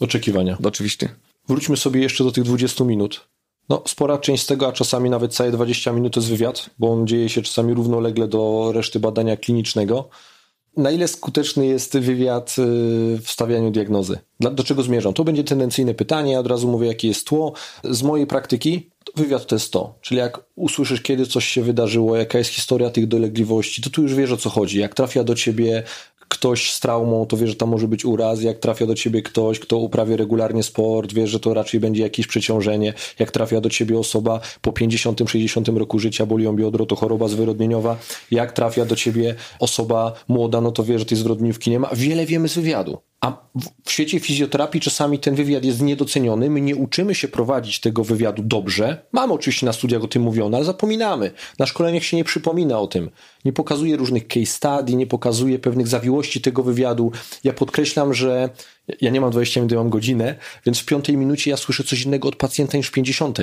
oczekiwania. 0.00 0.58
Oczywiście. 0.64 1.08
Wróćmy 1.48 1.76
sobie 1.76 2.00
jeszcze 2.00 2.24
do 2.24 2.32
tych 2.32 2.44
20 2.44 2.84
minut. 2.84 3.33
No, 3.68 3.82
spora 3.86 4.18
część 4.18 4.42
z 4.42 4.46
tego, 4.46 4.68
a 4.68 4.72
czasami 4.72 5.10
nawet 5.10 5.34
całe 5.34 5.50
20 5.50 5.92
minut 5.92 6.16
jest 6.16 6.28
wywiad, 6.28 6.70
bo 6.78 6.92
on 6.92 7.06
dzieje 7.06 7.28
się 7.28 7.42
czasami 7.42 7.74
równolegle 7.74 8.28
do 8.28 8.72
reszty 8.74 9.00
badania 9.00 9.36
klinicznego. 9.36 10.08
Na 10.76 10.90
ile 10.90 11.08
skuteczny 11.08 11.66
jest 11.66 11.98
wywiad 11.98 12.56
y, 12.58 12.62
w 13.22 13.24
stawianiu 13.26 13.70
diagnozy? 13.70 14.18
Do 14.40 14.64
czego 14.64 14.82
zmierzam? 14.82 15.14
To 15.14 15.24
będzie 15.24 15.44
tendencyjne 15.44 15.94
pytanie, 15.94 16.40
od 16.40 16.46
razu 16.46 16.68
mówię, 16.68 16.86
jakie 16.86 17.08
jest 17.08 17.26
tło. 17.26 17.52
Z 17.84 18.02
mojej 18.02 18.26
praktyki 18.26 18.90
wywiad 19.16 19.46
to 19.46 19.54
jest 19.54 19.72
to. 19.72 19.94
Czyli 20.00 20.18
jak 20.18 20.40
usłyszysz, 20.54 21.00
kiedy 21.00 21.26
coś 21.26 21.48
się 21.48 21.62
wydarzyło, 21.62 22.16
jaka 22.16 22.38
jest 22.38 22.50
historia 22.50 22.90
tych 22.90 23.06
dolegliwości, 23.06 23.82
to 23.82 23.90
tu 23.90 24.02
już 24.02 24.14
wiesz 24.14 24.32
o 24.32 24.36
co 24.36 24.50
chodzi. 24.50 24.78
Jak 24.78 24.94
trafia 24.94 25.24
do 25.24 25.34
ciebie 25.34 25.82
ktoś 26.34 26.72
z 26.72 26.80
traumą, 26.80 27.26
to 27.26 27.36
wie, 27.36 27.46
że 27.46 27.54
tam 27.54 27.68
może 27.68 27.88
być 27.88 28.04
uraz. 28.04 28.42
Jak 28.42 28.58
trafia 28.58 28.86
do 28.86 28.94
ciebie 28.94 29.22
ktoś, 29.22 29.58
kto 29.58 29.78
uprawia 29.78 30.16
regularnie 30.16 30.62
sport, 30.62 31.12
wie, 31.12 31.26
że 31.26 31.40
to 31.40 31.54
raczej 31.54 31.80
będzie 31.80 32.02
jakieś 32.02 32.26
przeciążenie. 32.26 32.94
Jak 33.18 33.30
trafia 33.30 33.60
do 33.60 33.70
ciebie 33.70 33.98
osoba 33.98 34.40
po 34.60 34.70
50-60 34.70 35.76
roku 35.76 35.98
życia, 35.98 36.26
boli 36.26 36.44
ją 36.44 36.56
biodro, 36.56 36.86
to 36.86 36.96
choroba 36.96 37.28
zwyrodnieniowa. 37.28 37.96
Jak 38.30 38.52
trafia 38.52 38.84
do 38.84 38.96
ciebie 38.96 39.34
osoba 39.58 40.12
młoda, 40.28 40.60
no 40.60 40.72
to 40.72 40.84
wie, 40.84 40.98
że 40.98 41.04
tej 41.04 41.18
zwyrodniówki 41.18 41.70
nie 41.70 41.78
ma. 41.78 41.90
Wiele 41.92 42.26
wiemy 42.26 42.48
z 42.48 42.54
wywiadu. 42.54 42.98
A 43.24 43.48
w 43.84 43.92
świecie 43.92 44.20
fizjoterapii 44.20 44.80
czasami 44.80 45.18
ten 45.18 45.34
wywiad 45.34 45.64
jest 45.64 45.82
niedoceniony. 45.82 46.50
My 46.50 46.60
nie 46.60 46.76
uczymy 46.76 47.14
się 47.14 47.28
prowadzić 47.28 47.80
tego 47.80 48.04
wywiadu 48.04 48.42
dobrze. 48.42 49.06
Mamy 49.12 49.32
oczywiście 49.32 49.66
na 49.66 49.72
studiach 49.72 50.04
o 50.04 50.08
tym 50.08 50.22
mówione, 50.22 50.56
ale 50.56 50.66
zapominamy. 50.66 51.30
Na 51.58 51.66
szkoleniach 51.66 52.04
się 52.04 52.16
nie 52.16 52.24
przypomina 52.24 52.78
o 52.78 52.86
tym. 52.86 53.10
Nie 53.44 53.52
pokazuje 53.52 53.96
różnych 53.96 54.26
case 54.28 54.46
study, 54.46 54.94
nie 54.94 55.06
pokazuje 55.06 55.58
pewnych 55.58 55.88
zawiłości 55.88 56.40
tego 56.40 56.62
wywiadu. 56.62 57.12
Ja 57.44 57.52
podkreślam, 57.52 58.14
że 58.14 58.50
ja 59.00 59.10
nie 59.10 59.20
mam 59.20 59.30
20 59.30 59.60
minut, 59.60 59.72
ja 59.72 59.78
mam 59.78 59.90
godzinę, 59.90 60.34
więc 60.66 60.78
w 60.78 60.84
piątej 60.84 61.16
minucie 61.16 61.50
ja 61.50 61.56
słyszę 61.56 61.84
coś 61.84 62.02
innego 62.02 62.28
od 62.28 62.36
pacjenta 62.36 62.76
niż 62.76 62.88
w 62.88 62.92
50. 62.92 63.38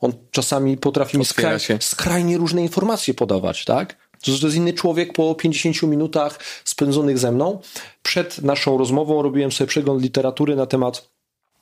On 0.00 0.12
czasami 0.30 0.76
potrafi 0.76 1.18
mi 1.18 1.24
skraj, 1.24 1.58
skrajnie 1.80 2.38
różne 2.38 2.62
informacje 2.62 3.14
podawać, 3.14 3.64
tak? 3.64 4.09
To 4.24 4.30
jest 4.30 4.56
inny 4.56 4.72
człowiek 4.72 5.12
po 5.12 5.34
50 5.34 5.82
minutach 5.82 6.38
spędzonych 6.64 7.18
ze 7.18 7.32
mną. 7.32 7.60
Przed 8.02 8.42
naszą 8.42 8.78
rozmową 8.78 9.22
robiłem 9.22 9.52
sobie 9.52 9.68
przegląd 9.68 10.02
literatury 10.02 10.56
na 10.56 10.66
temat 10.66 11.10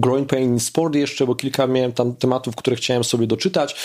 Growing 0.00 0.28
Pain 0.28 0.52
in 0.52 0.60
Sport 0.60 0.94
jeszcze, 0.94 1.26
bo 1.26 1.34
kilka 1.34 1.66
miałem 1.66 1.92
tam 1.92 2.16
tematów, 2.16 2.56
które 2.56 2.76
chciałem 2.76 3.04
sobie 3.04 3.26
doczytać 3.26 3.76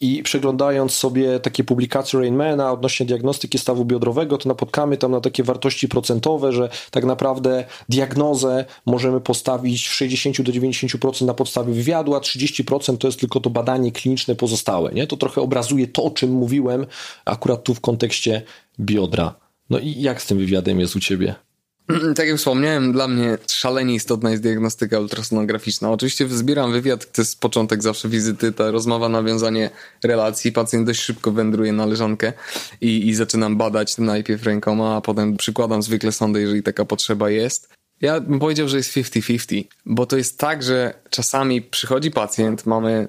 i 0.00 0.22
przeglądając 0.22 0.92
sobie 0.92 1.40
takie 1.40 1.64
publikacje 1.64 2.20
Rainmana 2.20 2.72
odnośnie 2.72 3.06
diagnostyki 3.06 3.58
stawu 3.58 3.84
biodrowego, 3.84 4.38
to 4.38 4.48
napotkamy 4.48 4.96
tam 4.96 5.10
na 5.10 5.20
takie 5.20 5.42
wartości 5.42 5.88
procentowe, 5.88 6.52
że 6.52 6.68
tak 6.90 7.04
naprawdę 7.04 7.64
diagnozę 7.88 8.64
możemy 8.86 9.20
postawić 9.20 9.88
w 9.88 9.92
60 9.92 10.42
do 10.42 10.52
90% 10.52 11.26
na 11.26 11.34
podstawie 11.34 11.72
wywiadu, 11.72 12.14
a 12.14 12.18
30% 12.18 12.98
to 12.98 13.08
jest 13.08 13.20
tylko 13.20 13.40
to 13.40 13.50
badanie 13.50 13.92
kliniczne 13.92 14.34
pozostałe. 14.34 14.92
Nie? 14.92 15.06
To 15.06 15.16
trochę 15.16 15.40
obrazuje 15.40 15.86
to, 15.86 16.04
o 16.04 16.10
czym 16.10 16.30
mówiłem 16.30 16.86
akurat 17.24 17.64
tu 17.64 17.74
w 17.74 17.80
kontekście 17.80 18.42
biodra. 18.80 19.34
No 19.70 19.78
i 19.78 20.00
jak 20.00 20.22
z 20.22 20.26
tym 20.26 20.38
wywiadem 20.38 20.80
jest 20.80 20.96
u 20.96 21.00
ciebie? 21.00 21.47
Tak 22.16 22.28
jak 22.28 22.36
wspomniałem, 22.36 22.92
dla 22.92 23.08
mnie 23.08 23.38
szalenie 23.50 23.94
istotna 23.94 24.30
jest 24.30 24.42
diagnostyka 24.42 25.00
ultrasonograficzna. 25.00 25.90
Oczywiście 25.90 26.28
zbieram 26.28 26.72
wywiad, 26.72 27.12
to 27.12 27.22
jest 27.22 27.40
początek 27.40 27.82
zawsze 27.82 28.08
wizyty, 28.08 28.52
ta 28.52 28.70
rozmowa, 28.70 29.08
nawiązanie 29.08 29.70
relacji. 30.04 30.52
Pacjent 30.52 30.86
dość 30.86 31.00
szybko 31.00 31.32
wędruje 31.32 31.72
na 31.72 31.86
leżankę 31.86 32.32
i, 32.80 33.08
i 33.08 33.14
zaczynam 33.14 33.56
badać 33.56 33.98
najpierw 33.98 34.42
rękoma, 34.42 34.96
a 34.96 35.00
potem 35.00 35.36
przykładam 35.36 35.82
zwykle 35.82 36.12
sondę, 36.12 36.40
jeżeli 36.40 36.62
taka 36.62 36.84
potrzeba 36.84 37.30
jest. 37.30 37.68
Ja 38.00 38.20
bym 38.20 38.38
powiedział, 38.38 38.68
że 38.68 38.76
jest 38.76 38.90
50-50, 38.96 39.64
bo 39.86 40.06
to 40.06 40.16
jest 40.16 40.38
tak, 40.38 40.62
że 40.62 40.94
czasami 41.10 41.62
przychodzi 41.62 42.10
pacjent, 42.10 42.66
mamy 42.66 43.08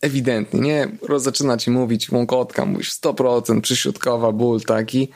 ewidentnie, 0.00 0.60
nie, 0.60 0.88
zaczyna 1.16 1.56
ci 1.56 1.70
mówić 1.70 2.10
łąkotka, 2.10 2.64
mówisz 2.64 2.92
100%, 2.92 3.60
przyśrodkowa, 3.60 4.32
ból 4.32 4.60
taki, 4.60 5.08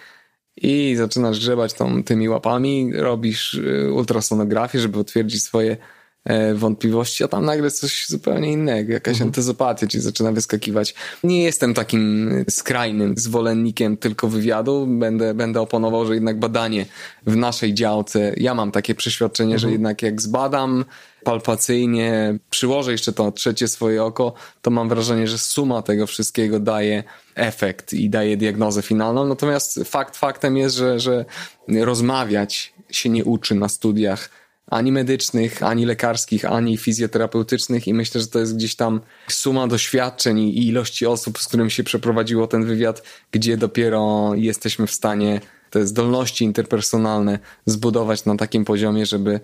i 0.57 0.95
zaczynasz 0.97 1.39
grzebać 1.39 1.75
tą, 1.75 2.03
tymi 2.03 2.29
łapami, 2.29 2.93
robisz 2.95 3.55
y, 3.55 3.93
ultrasonografię, 3.93 4.81
żeby 4.81 4.95
potwierdzić 4.95 5.45
swoje 5.45 5.77
e, 6.25 6.55
wątpliwości, 6.55 7.25
a 7.25 7.29
tam 7.29 7.45
nagle 7.45 7.71
coś 7.71 8.07
zupełnie 8.09 8.53
innego, 8.53 8.93
jakaś 8.93 9.13
mhm. 9.13 9.29
antyzopatia 9.29 9.87
ci 9.87 10.01
zaczyna 10.01 10.33
wyskakiwać. 10.33 10.95
Nie 11.25 11.43
jestem 11.43 11.75
takim 11.75 12.31
skrajnym 12.51 13.15
zwolennikiem 13.17 13.97
tylko 13.97 14.29
wywiadu, 14.29 14.87
będę, 14.87 15.35
będę 15.35 15.61
oponował, 15.61 16.07
że 16.07 16.15
jednak 16.15 16.39
badanie 16.39 16.87
w 17.27 17.37
naszej 17.37 17.75
działce, 17.75 18.33
ja 18.37 18.55
mam 18.55 18.73
takie 18.73 18.95
przeświadczenie, 18.95 19.55
mhm. 19.55 19.61
że 19.61 19.73
jednak 19.73 20.03
jak 20.03 20.23
zbadam 20.23 20.85
palpacyjnie, 21.25 22.39
przyłożę 22.51 22.93
jeszcze 22.93 23.13
to 23.13 23.33
trzecie 23.33 23.69
swoje 23.69 24.05
oko, 24.05 24.35
to 24.63 24.71
mam 24.71 24.89
wrażenie, 24.89 25.29
że 25.29 25.39
suma 25.39 25.83
tego 25.83 26.07
wszystkiego 26.07 26.61
daje 26.61 27.05
efekt 27.37 27.93
i 27.93 28.11
daje 28.11 28.37
diagnozę 28.37 28.83
finalną. 28.83 29.27
Natomiast 29.27 29.81
fakt 29.85 30.17
faktem 30.17 30.57
jest, 30.57 30.77
że, 30.77 31.01
że 31.01 31.25
rozmawiać 31.69 32.75
się 32.91 33.09
nie 33.09 33.25
uczy 33.25 33.55
na 33.55 33.69
studiach 33.69 34.31
ani 34.71 34.93
medycznych, 34.93 35.63
ani 35.63 35.87
lekarskich, 35.87 36.45
ani 36.45 36.77
fizjoterapeutycznych 36.77 37.89
i 37.89 37.95
myślę, 37.95 38.21
że 38.21 38.27
to 38.27 38.39
jest 38.39 38.57
gdzieś 38.57 38.77
tam 38.77 39.01
suma 39.29 39.67
doświadczeń 39.67 40.39
i 40.39 40.67
ilości 40.67 41.07
osób, 41.07 41.39
z 41.39 41.49
którymi 41.49 41.71
się 41.71 41.85
przeprowadziło 41.85 42.47
ten 42.47 42.65
wywiad, 42.65 43.03
gdzie 43.31 43.57
dopiero 43.57 44.31
jesteśmy 44.35 44.87
w 44.87 44.93
stanie 44.93 45.41
te 45.71 45.87
zdolności 45.87 46.45
interpersonalne 46.45 47.39
zbudować 47.67 48.25
na 48.25 48.37
takim 48.37 48.65
poziomie, 48.65 49.07
żeby 49.07 49.41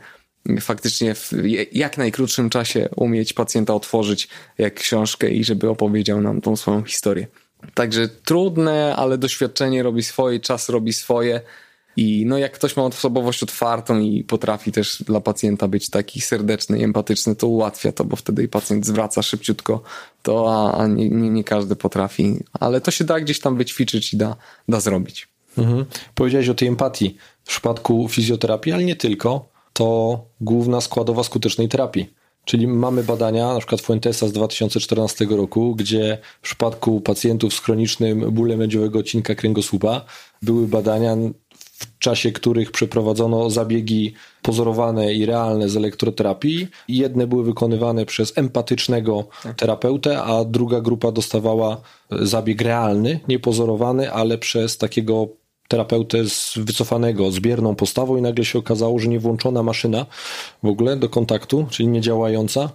faktycznie 0.60 1.14
w 1.14 1.32
jak 1.72 1.98
najkrótszym 1.98 2.50
czasie 2.50 2.88
umieć 2.96 3.32
pacjenta 3.32 3.74
otworzyć 3.74 4.28
jak 4.58 4.74
książkę 4.74 5.30
i 5.30 5.44
żeby 5.44 5.68
opowiedział 5.68 6.20
nam 6.20 6.40
tą 6.40 6.56
swoją 6.56 6.84
historię. 6.84 7.26
Także 7.74 8.08
trudne, 8.08 8.96
ale 8.96 9.18
doświadczenie 9.18 9.82
robi 9.82 10.02
swoje, 10.02 10.40
czas 10.40 10.68
robi 10.68 10.92
swoje. 10.92 11.40
I 11.96 12.26
no 12.26 12.38
jak 12.38 12.52
ktoś 12.52 12.76
ma 12.76 12.82
osobowość 12.82 13.42
otwartą 13.42 14.00
i 14.00 14.24
potrafi 14.24 14.72
też 14.72 15.02
dla 15.02 15.20
pacjenta 15.20 15.68
być 15.68 15.90
taki 15.90 16.20
serdeczny 16.20 16.78
i 16.78 16.84
empatyczny, 16.84 17.36
to 17.36 17.46
ułatwia 17.46 17.92
to, 17.92 18.04
bo 18.04 18.16
wtedy 18.16 18.48
pacjent 18.48 18.86
zwraca 18.86 19.22
szybciutko 19.22 19.82
to, 20.22 20.70
a, 20.74 20.86
nie, 20.86 21.10
nie, 21.10 21.30
nie, 21.30 21.44
każdy 21.44 21.76
potrafi. 21.76 22.36
Ale 22.60 22.80
to 22.80 22.90
się 22.90 23.04
da 23.04 23.20
gdzieś 23.20 23.40
tam 23.40 23.56
wyćwiczyć 23.56 24.14
i 24.14 24.16
da, 24.16 24.36
da 24.68 24.80
zrobić. 24.80 25.28
Mhm. 25.58 25.84
Powiedziałeś 26.14 26.48
o 26.48 26.54
tej 26.54 26.68
empatii 26.68 27.16
w 27.44 27.48
przypadku 27.48 28.08
fizjoterapii, 28.08 28.72
ale 28.72 28.84
nie 28.84 28.96
tylko. 28.96 29.48
To 29.72 30.20
główna 30.40 30.80
składowa 30.80 31.24
skutecznej 31.24 31.68
terapii. 31.68 32.21
Czyli 32.44 32.66
mamy 32.66 33.02
badania, 33.02 33.52
na 33.52 33.58
przykład 33.58 33.80
Fuentesa 33.80 34.28
z 34.28 34.32
2014 34.32 35.26
roku, 35.30 35.74
gdzie 35.74 36.18
w 36.40 36.44
przypadku 36.44 37.00
pacjentów 37.00 37.54
z 37.54 37.60
chronicznym 37.60 38.30
bólem 38.30 38.60
lędziowego 38.60 38.98
odcinka 38.98 39.34
kręgosłupa 39.34 40.04
były 40.42 40.68
badania, 40.68 41.16
w 41.72 41.98
czasie 41.98 42.32
których 42.32 42.72
przeprowadzono 42.72 43.50
zabiegi 43.50 44.14
pozorowane 44.42 45.14
i 45.14 45.26
realne 45.26 45.68
z 45.68 45.76
elektroterapii. 45.76 46.68
Jedne 46.88 47.26
były 47.26 47.44
wykonywane 47.44 48.06
przez 48.06 48.38
empatycznego 48.38 49.28
tak. 49.42 49.56
terapeutę, 49.56 50.22
a 50.22 50.44
druga 50.44 50.80
grupa 50.80 51.12
dostawała 51.12 51.80
zabieg 52.10 52.60
realny, 52.60 53.20
niepozorowany, 53.28 54.12
ale 54.12 54.38
przez 54.38 54.78
takiego 54.78 55.28
terapeutę 55.72 56.28
z 56.28 56.54
wycofanego, 56.56 57.30
z 57.30 57.40
bierną 57.40 57.74
postawą 57.74 58.16
i 58.16 58.22
nagle 58.22 58.44
się 58.44 58.58
okazało, 58.58 58.98
że 58.98 59.08
niewłączona 59.08 59.62
maszyna 59.62 60.06
w 60.62 60.66
ogóle 60.66 60.96
do 60.96 61.08
kontaktu, 61.08 61.66
czyli 61.70 61.88
niedziałająca, 61.88 62.70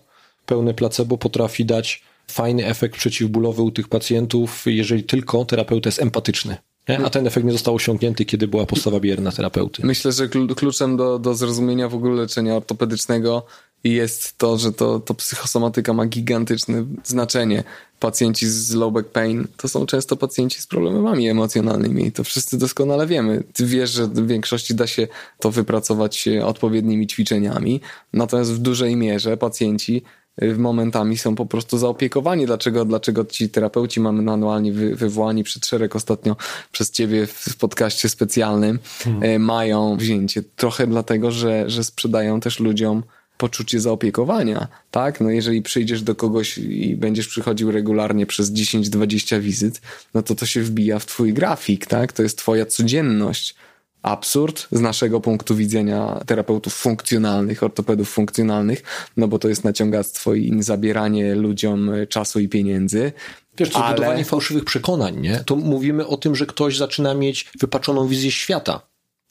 pełne 0.45 0.73
placebo 0.73 1.17
potrafi 1.17 1.65
dać 1.65 2.03
fajny 2.27 2.65
efekt 2.65 2.95
przeciwbólowy 2.95 3.61
u 3.61 3.71
tych 3.71 3.87
pacjentów, 3.87 4.63
jeżeli 4.65 5.03
tylko 5.03 5.45
terapeuta 5.45 5.87
jest 5.87 6.01
empatyczny. 6.01 6.57
Nie? 6.89 6.99
A 7.05 7.09
ten 7.09 7.27
efekt 7.27 7.45
nie 7.45 7.51
został 7.51 7.75
osiągnięty, 7.75 8.25
kiedy 8.25 8.47
była 8.47 8.65
postawa 8.65 8.99
bierna 8.99 9.31
terapeuty. 9.31 9.81
Myślę, 9.85 10.11
że 10.11 10.27
kluczem 10.55 10.97
do, 10.97 11.19
do 11.19 11.35
zrozumienia 11.35 11.89
w 11.89 11.95
ogóle 11.95 12.15
leczenia 12.15 12.55
ortopedycznego 12.55 13.45
jest 13.83 14.37
to, 14.37 14.57
że 14.57 14.73
to, 14.73 14.99
to 14.99 15.13
psychosomatyka 15.13 15.93
ma 15.93 16.05
gigantyczne 16.05 16.85
znaczenie. 17.03 17.63
Pacjenci 17.99 18.47
z 18.47 18.73
low 18.73 18.93
back 18.93 19.09
pain 19.09 19.47
to 19.57 19.67
są 19.67 19.85
często 19.85 20.15
pacjenci 20.15 20.61
z 20.61 20.67
problemami 20.67 21.29
emocjonalnymi. 21.29 22.11
To 22.11 22.23
wszyscy 22.23 22.57
doskonale 22.57 23.07
wiemy. 23.07 23.43
Ty 23.53 23.65
wiesz, 23.65 23.91
że 23.91 24.07
w 24.07 24.27
większości 24.27 24.75
da 24.75 24.87
się 24.87 25.07
to 25.39 25.51
wypracować 25.51 26.29
odpowiednimi 26.43 27.07
ćwiczeniami, 27.07 27.81
natomiast 28.13 28.53
w 28.53 28.57
dużej 28.57 28.95
mierze 28.95 29.37
pacjenci 29.37 30.01
y, 30.43 30.57
momentami 30.57 31.17
są 31.17 31.35
po 31.35 31.45
prostu 31.45 31.77
zaopiekowani. 31.77 32.45
Dlaczego, 32.45 32.85
dlaczego 32.85 33.25
ci 33.25 33.49
terapeuci 33.49 33.99
mamy 33.99 34.21
manualnie 34.21 34.73
wy, 34.73 34.95
wywołani 34.95 35.43
przed 35.43 35.65
szereg 35.65 35.95
ostatnio 35.95 36.35
przez 36.71 36.91
ciebie 36.91 37.27
w 37.27 37.55
podcaście 37.55 38.09
specjalnym 38.09 38.79
hmm. 39.03 39.41
Mają 39.41 39.97
wzięcie? 39.97 40.43
Trochę 40.55 40.87
dlatego, 40.87 41.31
że, 41.31 41.69
że 41.69 41.83
sprzedają 41.83 42.39
też 42.39 42.59
ludziom 42.59 43.03
poczucie 43.37 43.79
zaopiekowania, 43.79 44.67
tak? 44.91 45.21
No 45.21 45.29
jeżeli 45.29 45.61
przyjdziesz 45.61 46.01
do 46.01 46.15
kogoś 46.15 46.57
i 46.57 46.95
będziesz 46.95 47.27
przychodził 47.27 47.71
regularnie 47.71 48.25
przez 48.25 48.51
10-20 48.51 49.41
wizyt, 49.41 49.81
no 50.13 50.23
to 50.23 50.35
to 50.35 50.45
się 50.45 50.61
wbija 50.61 50.99
w 50.99 51.05
twój 51.05 51.33
grafik, 51.33 51.85
tak? 51.85 52.13
To 52.13 52.23
jest 52.23 52.37
twoja 52.37 52.65
codzienność. 52.65 53.55
Absurd 54.01 54.67
z 54.71 54.81
naszego 54.81 55.21
punktu 55.21 55.55
widzenia 55.55 56.21
terapeutów 56.25 56.73
funkcjonalnych, 56.73 57.63
ortopedów 57.63 58.09
funkcjonalnych, 58.09 58.83
no 59.17 59.27
bo 59.27 59.39
to 59.39 59.49
jest 59.49 59.63
naciągactwo 59.63 60.33
i 60.33 60.63
zabieranie 60.63 61.35
ludziom 61.35 61.91
czasu 62.09 62.39
i 62.39 62.47
pieniędzy. 62.47 63.11
Wiesz, 63.57 63.69
to 63.69 63.83
ale... 63.83 63.95
budowanie 63.95 64.25
fałszywych 64.25 64.65
przekonań, 64.65 65.19
nie? 65.21 65.43
To 65.45 65.55
mówimy 65.55 66.07
o 66.07 66.17
tym, 66.17 66.35
że 66.35 66.45
ktoś 66.45 66.77
zaczyna 66.77 67.13
mieć 67.13 67.51
wypaczoną 67.59 68.07
wizję 68.07 68.31
świata 68.31 68.81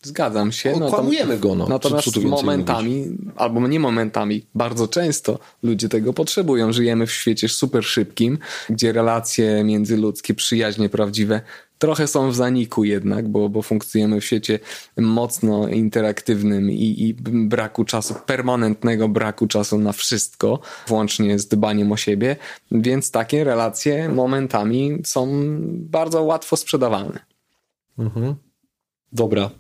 Zgadzam 0.06 0.52
się. 0.52 0.74
No, 0.80 0.86
Okłamujemy 0.86 1.38
go. 1.38 1.54
No. 1.54 1.66
Natomiast 1.68 2.04
co, 2.04 2.12
co 2.12 2.20
momentami, 2.20 2.96
mówić? 2.96 3.34
albo 3.36 3.68
nie 3.68 3.80
momentami, 3.80 4.46
bardzo 4.54 4.88
często 4.88 5.38
ludzie 5.62 5.88
tego 5.88 6.12
potrzebują. 6.12 6.72
Żyjemy 6.72 7.06
w 7.06 7.12
świecie 7.12 7.48
super 7.48 7.84
szybkim, 7.84 8.38
gdzie 8.70 8.92
relacje 8.92 9.64
międzyludzkie, 9.64 10.34
przyjaźnie 10.34 10.88
prawdziwe 10.88 11.40
trochę 11.78 12.06
są 12.06 12.30
w 12.30 12.34
zaniku 12.34 12.84
jednak, 12.84 13.28
bo, 13.28 13.48
bo 13.48 13.62
funkcjonujemy 13.62 14.20
w 14.20 14.24
świecie 14.24 14.58
mocno 14.96 15.68
interaktywnym 15.68 16.70
i, 16.70 17.02
i 17.02 17.14
braku 17.48 17.84
czasu, 17.84 18.14
permanentnego 18.26 19.08
braku 19.08 19.46
czasu 19.46 19.78
na 19.78 19.92
wszystko, 19.92 20.60
włącznie 20.86 21.38
z 21.38 21.48
dbaniem 21.48 21.92
o 21.92 21.96
siebie, 21.96 22.36
więc 22.70 23.10
takie 23.10 23.44
relacje 23.44 24.08
momentami 24.08 24.98
są 25.04 25.28
bardzo 25.70 26.22
łatwo 26.22 26.56
sprzedawalne. 26.56 27.20
Mhm. 27.98 28.34
Dobra, 29.12 29.50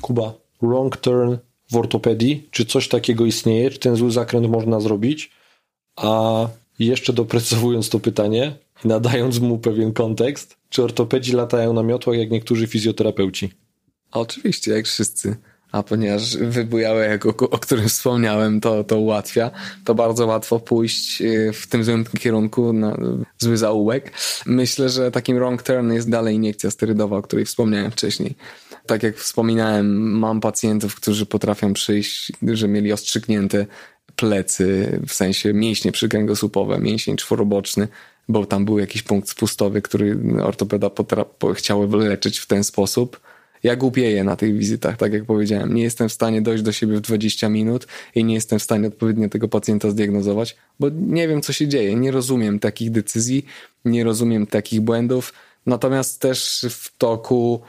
Kuba, 0.00 0.34
wrong 0.62 0.96
turn 0.96 1.36
w 1.70 1.76
ortopedii? 1.76 2.48
Czy 2.50 2.66
coś 2.66 2.88
takiego 2.88 3.26
istnieje? 3.26 3.70
Czy 3.70 3.78
ten 3.78 3.96
zły 3.96 4.10
zakręt 4.10 4.48
można 4.48 4.80
zrobić? 4.80 5.30
A 5.96 6.48
jeszcze 6.78 7.12
doprecyzowując 7.12 7.88
to 7.88 8.00
pytanie, 8.00 8.56
nadając 8.84 9.38
mu 9.38 9.58
pewien 9.58 9.92
kontekst, 9.92 10.56
czy 10.68 10.82
ortopedzi 10.82 11.32
latają 11.32 11.72
na 11.72 11.82
miotłach 11.82 12.18
jak 12.18 12.30
niektórzy 12.30 12.66
fizjoterapeuci? 12.66 13.52
Oczywiście, 14.12 14.70
jak 14.72 14.86
wszyscy. 14.86 15.36
A 15.72 15.82
ponieważ 15.82 16.36
wybujałego, 16.36 17.34
o 17.50 17.58
którym 17.58 17.88
wspomniałem, 17.88 18.60
to, 18.60 18.84
to 18.84 18.98
ułatwia, 18.98 19.50
to 19.84 19.94
bardzo 19.94 20.26
łatwo 20.26 20.60
pójść 20.60 21.22
y, 21.22 21.52
w 21.52 21.66
tym 21.66 21.84
złym 21.84 22.04
kierunku 22.18 22.72
na 22.72 22.96
zły 23.38 23.56
zaułek. 23.56 24.12
Myślę, 24.46 24.88
że 24.88 25.10
takim 25.10 25.36
wrong 25.36 25.62
turn 25.62 25.92
jest 25.92 26.10
dalej 26.10 26.34
iniekcja 26.34 26.70
sterydowa, 26.70 27.16
o 27.16 27.22
której 27.22 27.44
wspomniałem 27.44 27.90
wcześniej. 27.90 28.34
Tak 28.86 29.02
jak 29.02 29.16
wspominałem, 29.16 30.18
mam 30.18 30.40
pacjentów, 30.40 30.94
którzy 30.94 31.26
potrafią 31.26 31.72
przyjść, 31.72 32.32
że 32.42 32.68
mieli 32.68 32.92
ostrzyknięte 32.92 33.66
plecy, 34.16 35.00
w 35.08 35.14
sensie 35.14 35.52
mięśnie 35.52 35.92
przykręgosłupowe, 35.92 36.78
mięsień 36.78 37.16
czworoboczny, 37.16 37.88
bo 38.28 38.46
tam 38.46 38.64
był 38.64 38.78
jakiś 38.78 39.02
punkt 39.02 39.28
spustowy, 39.28 39.82
który 39.82 40.18
ortopeda 40.42 40.90
chciał 41.54 41.90
leczyć 41.90 42.38
w 42.38 42.46
ten 42.46 42.64
sposób 42.64 43.20
ja 43.66 43.76
głupieję 43.76 44.24
na 44.24 44.36
tych 44.36 44.58
wizytach, 44.58 44.96
tak 44.96 45.12
jak 45.12 45.24
powiedziałem. 45.24 45.74
Nie 45.74 45.82
jestem 45.82 46.08
w 46.08 46.12
stanie 46.12 46.42
dojść 46.42 46.62
do 46.62 46.72
siebie 46.72 46.96
w 46.96 47.00
20 47.00 47.48
minut 47.48 47.86
i 48.14 48.24
nie 48.24 48.34
jestem 48.34 48.58
w 48.58 48.62
stanie 48.62 48.88
odpowiednio 48.88 49.28
tego 49.28 49.48
pacjenta 49.48 49.90
zdiagnozować, 49.90 50.56
bo 50.80 50.88
nie 50.88 51.28
wiem, 51.28 51.42
co 51.42 51.52
się 51.52 51.68
dzieje. 51.68 51.94
Nie 51.94 52.10
rozumiem 52.10 52.58
takich 52.58 52.90
decyzji, 52.90 53.46
nie 53.84 54.04
rozumiem 54.04 54.46
takich 54.46 54.80
błędów. 54.80 55.32
Natomiast 55.66 56.20
też 56.20 56.66
w 56.70 56.96
toku 56.98 57.60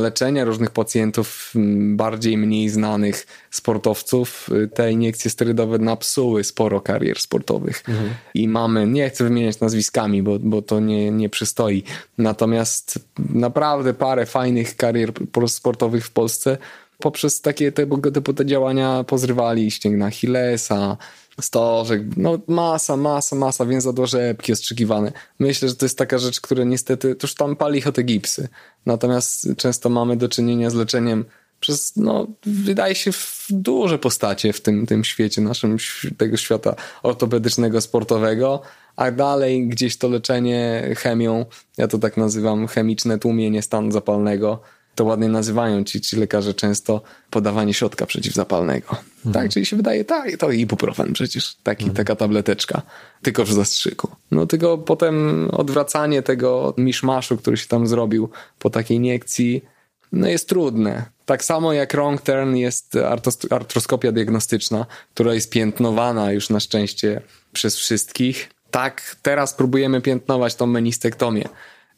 leczenia 0.00 0.44
różnych 0.44 0.70
pacjentów, 0.70 1.52
mm, 1.56 1.96
bardziej 1.96 2.38
mniej 2.38 2.68
znanych 2.68 3.26
sportowców, 3.50 4.48
y, 4.52 4.68
te 4.68 4.92
iniekcje 4.92 5.30
sterydowe 5.30 5.78
napsuły 5.78 6.44
sporo 6.44 6.80
karier 6.80 7.18
sportowych. 7.18 7.82
Mhm. 7.88 8.10
I 8.34 8.48
mamy, 8.48 8.86
nie 8.86 9.10
chcę 9.10 9.24
wymieniać 9.24 9.60
nazwiskami, 9.60 10.22
bo, 10.22 10.38
bo 10.38 10.62
to 10.62 10.80
nie, 10.80 11.10
nie 11.10 11.28
przystoi, 11.28 11.82
natomiast 12.18 12.98
naprawdę 13.18 13.94
parę 13.94 14.26
fajnych 14.26 14.76
karier 14.76 15.12
sportowych 15.46 16.06
w 16.06 16.10
Polsce 16.10 16.58
poprzez 17.00 17.40
takie 17.40 17.72
typu, 17.72 17.98
typu 17.98 18.32
te 18.32 18.46
działania 18.46 19.04
pozrywali 19.04 19.70
ścięgna 19.70 20.06
Achillesa, 20.06 20.96
stożek, 21.42 22.02
no 22.16 22.38
masa, 22.48 22.96
masa, 22.96 23.36
masa 23.36 23.66
więzadła 23.66 24.06
rzepki 24.06 24.52
ostrzykiwane. 24.52 25.12
Myślę, 25.38 25.68
że 25.68 25.76
to 25.76 25.84
jest 25.84 25.98
taka 25.98 26.18
rzecz, 26.18 26.40
która 26.40 26.64
niestety, 26.64 27.14
toż 27.14 27.34
tam 27.34 27.56
pali 27.56 27.82
te 27.82 28.02
gipsy. 28.02 28.48
Natomiast 28.86 29.48
często 29.56 29.88
mamy 29.88 30.16
do 30.16 30.28
czynienia 30.28 30.70
z 30.70 30.74
leczeniem 30.74 31.24
przez, 31.60 31.96
no, 31.96 32.26
wydaje 32.46 32.94
się, 32.94 33.12
w 33.12 33.46
duże 33.50 33.98
postacie 33.98 34.52
w 34.52 34.60
tym, 34.60 34.86
tym 34.86 35.04
świecie 35.04 35.40
naszym, 35.40 35.76
tego 36.16 36.36
świata 36.36 36.74
ortopedycznego, 37.02 37.80
sportowego, 37.80 38.62
a 38.96 39.10
dalej 39.10 39.68
gdzieś 39.68 39.96
to 39.98 40.08
leczenie 40.08 40.90
chemią, 40.96 41.46
ja 41.78 41.88
to 41.88 41.98
tak 41.98 42.16
nazywam 42.16 42.66
chemiczne 42.66 43.18
tłumienie 43.18 43.62
stanu 43.62 43.90
zapalnego, 43.90 44.60
to 44.94 45.04
ładnie 45.04 45.28
nazywają 45.28 45.84
ci, 45.84 46.00
ci 46.00 46.16
lekarze 46.16 46.54
często 46.54 47.02
podawanie 47.30 47.74
środka 47.74 48.06
przeciwzapalnego. 48.06 48.88
Mhm. 49.26 49.32
Tak, 49.32 49.52
czyli 49.52 49.66
się 49.66 49.76
wydaje, 49.76 50.04
tak, 50.04 50.36
to 50.36 50.50
ibuprofen 50.50 51.12
przecież, 51.12 51.56
taki, 51.62 51.84
mhm. 51.84 51.96
taka 51.96 52.16
tableteczka, 52.16 52.82
tylko 53.22 53.44
w 53.44 53.52
zastrzyku. 53.52 54.16
No 54.30 54.46
tylko 54.46 54.78
potem 54.78 55.48
odwracanie 55.52 56.22
tego 56.22 56.74
miszmaszu, 56.78 57.36
który 57.36 57.56
się 57.56 57.66
tam 57.66 57.86
zrobił 57.86 58.30
po 58.58 58.70
takiej 58.70 58.96
iniekcji, 58.96 59.62
no 60.12 60.28
jest 60.28 60.48
trudne. 60.48 61.04
Tak 61.26 61.44
samo 61.44 61.72
jak 61.72 61.92
wrong 61.92 62.22
turn 62.22 62.56
jest 62.56 62.96
artroskopia 63.50 64.12
diagnostyczna, 64.12 64.86
która 65.14 65.34
jest 65.34 65.50
piętnowana 65.50 66.32
już 66.32 66.50
na 66.50 66.60
szczęście 66.60 67.20
przez 67.52 67.76
wszystkich. 67.76 68.50
Tak 68.70 69.16
teraz 69.22 69.54
próbujemy 69.54 70.00
piętnować 70.00 70.54
tą 70.54 70.66
menistektomię, 70.66 71.44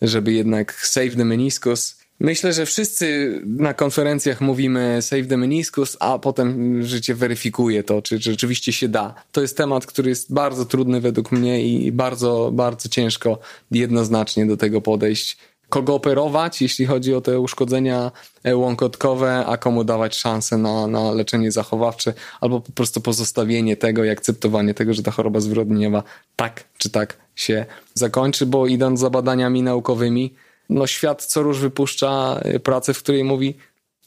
żeby 0.02 0.33
jednak 0.33 0.72
save 0.72 1.16
the 1.16 1.24
meniscus 1.24 2.01
Myślę, 2.22 2.52
że 2.52 2.66
wszyscy 2.66 3.40
na 3.46 3.74
konferencjach 3.74 4.40
mówimy 4.40 4.98
save 5.00 5.26
the 5.26 5.37
meniscus, 5.37 5.96
a 6.00 6.18
potem 6.18 6.82
życie 6.82 7.14
weryfikuje 7.14 7.85
to, 7.85 8.02
czy, 8.02 8.20
czy 8.20 8.30
rzeczywiście 8.30 8.72
się 8.72 8.88
da. 8.88 9.14
To 9.32 9.40
jest 9.40 9.56
temat, 9.56 9.87
który 9.87 10.08
jest 10.08 10.35
bardzo 10.35 10.64
trudny 10.64 11.00
według 11.00 11.32
mnie 11.32 11.64
i 11.66 11.92
bardzo, 11.92 12.50
bardzo 12.52 12.88
ciężko 12.88 13.38
jednoznacznie 13.70 14.46
do 14.46 14.56
tego 14.56 14.80
podejść. 14.80 15.37
Kogo 15.68 15.94
operować, 15.94 16.62
jeśli 16.62 16.87
chodzi 16.87 17.14
o 17.14 17.20
te 17.20 17.40
uszkodzenia 17.40 18.12
łąkotkowe, 18.54 19.46
a 19.46 19.56
komu 19.56 19.85
dawać 19.85 20.16
szansę 20.16 20.58
na, 20.58 20.87
na 20.87 21.12
leczenie 21.12 21.52
zachowawcze, 21.52 22.14
albo 22.40 22.61
po 22.61 22.72
prostu 22.72 23.00
pozostawienie 23.00 23.76
tego 23.76 24.04
i 24.04 24.11
akceptowanie 24.11 24.74
tego, 24.74 24.94
że 24.94 25.02
ta 25.02 25.11
choroba 25.11 25.40
zwyrodnieniowa 25.40 26.02
tak 26.37 26.64
czy 26.78 26.90
tak 26.90 27.16
się 27.37 27.66
zakończy, 27.94 28.46
bo 28.46 28.66
idąc 28.66 29.00
za 29.00 29.11
badaniami 29.11 29.62
naukowymi, 29.62 30.35
no 30.68 30.87
świat 30.87 31.25
co 31.25 31.42
róż 31.42 31.59
wypuszcza 31.59 32.40
y, 32.55 32.61
pracę, 32.61 32.94
w 32.94 32.98
której 32.98 33.25
mówi, 33.25 33.55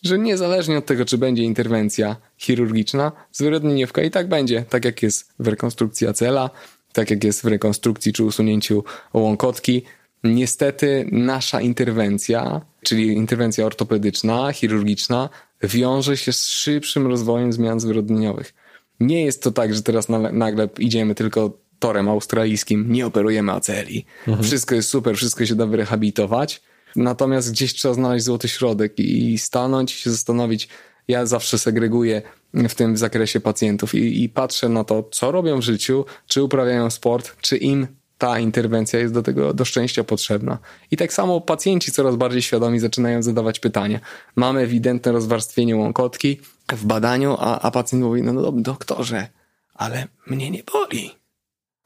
że 0.04 0.18
niezależnie 0.18 0.78
od 0.78 0.86
tego, 0.86 1.06
czy 1.06 1.18
będzie 1.18 1.44
interwencja 1.44 2.15
chirurgiczna, 2.38 3.12
zwyrodnieniówka 3.32 4.02
i 4.02 4.12
tak 4.12 4.30
będzie, 4.30 4.65
tak 4.70 4.86
jak 4.86 5.04
jest 5.04 5.34
w 5.39 5.48
rekonstrukcji 5.48 6.08
acela, 6.08 6.50
tak 6.94 7.10
jak 7.10 7.24
jest 7.24 7.41
w 7.41 7.46
rekonstrukcji 7.46 8.13
czy 8.13 8.24
usunięciu 8.24 8.84
łąkotki. 9.13 9.84
Niestety 10.24 11.10
nasza 11.12 11.62
interwencja, 11.62 12.62
czyli 12.84 13.08
interwencja 13.08 13.65
ortopedyczna, 13.65 14.54
chirurgiczna, 14.54 15.30
wiąże 15.63 16.18
się 16.18 16.34
z 16.34 16.48
szybszym 16.48 17.08
rozwojem 17.08 17.54
zmian 17.54 17.80
zwyrodnieniowych. 17.80 18.54
Nie 19.00 19.26
jest 19.26 19.44
to 19.44 19.52
tak, 19.52 19.76
że 19.76 19.84
teraz 19.84 20.10
nagle 20.32 20.70
idziemy 20.80 21.15
tylko 21.15 21.58
torem 21.80 22.10
australijskim 22.10 22.92
nie 22.92 23.06
operujemy 23.06 23.52
aceli. 23.52 24.06
Mhm. 24.28 24.44
Wszystko 24.44 24.76
jest 24.76 24.90
super, 24.90 25.16
wszystko 25.18 25.46
się 25.46 25.56
da 25.56 25.66
wyrehabilitować. 25.66 26.62
Natomiast 26.96 27.52
gdzieś 27.52 27.74
trzeba 27.74 27.94
znaleźć 27.94 28.26
złoty 28.26 28.48
środek 28.48 29.00
i 29.00 29.38
stanąć 29.38 29.96
i 29.96 29.98
się 30.02 30.12
zastanowić. 30.12 30.68
Ja 31.08 31.26
zawsze 31.26 31.60
segreguję 31.60 32.22
w 32.54 32.76
tym 32.76 32.98
zakresie 32.98 33.40
pacjentów 33.40 33.96
i, 33.96 34.24
i 34.24 34.30
patrzę 34.30 34.70
na 34.70 34.84
to, 34.84 35.04
co 35.12 35.32
robią 35.32 35.60
w 35.60 35.64
życiu, 35.64 36.06
czy 36.28 36.44
uprawiają 36.44 36.90
sport, 36.90 37.36
czy 37.42 37.58
im 37.58 37.88
ta 38.18 38.40
interwencja 38.40 39.00
jest 39.00 39.14
do 39.14 39.22
tego, 39.22 39.54
do 39.54 39.66
szczęścia 39.66 40.04
potrzebna. 40.04 40.58
I 40.92 40.98
tak 40.98 41.14
samo 41.14 41.42
pacjenci 41.42 41.92
coraz 41.92 42.16
bardziej 42.16 42.42
świadomi 42.42 42.80
zaczynają 42.80 43.24
zadawać 43.24 43.60
pytania. 43.60 44.00
Mamy 44.36 44.62
ewidentne 44.62 45.12
rozwarstwienie 45.12 45.76
łąkotki 45.76 46.40
w 46.74 46.86
badaniu, 46.86 47.36
a, 47.40 47.60
a 47.60 47.72
pacjent 47.72 48.04
mówi, 48.04 48.22
no, 48.22 48.34
no 48.34 48.52
doktorze, 48.52 49.28
ale 49.74 50.08
mnie 50.28 50.52
nie 50.52 50.64
boli 50.64 51.12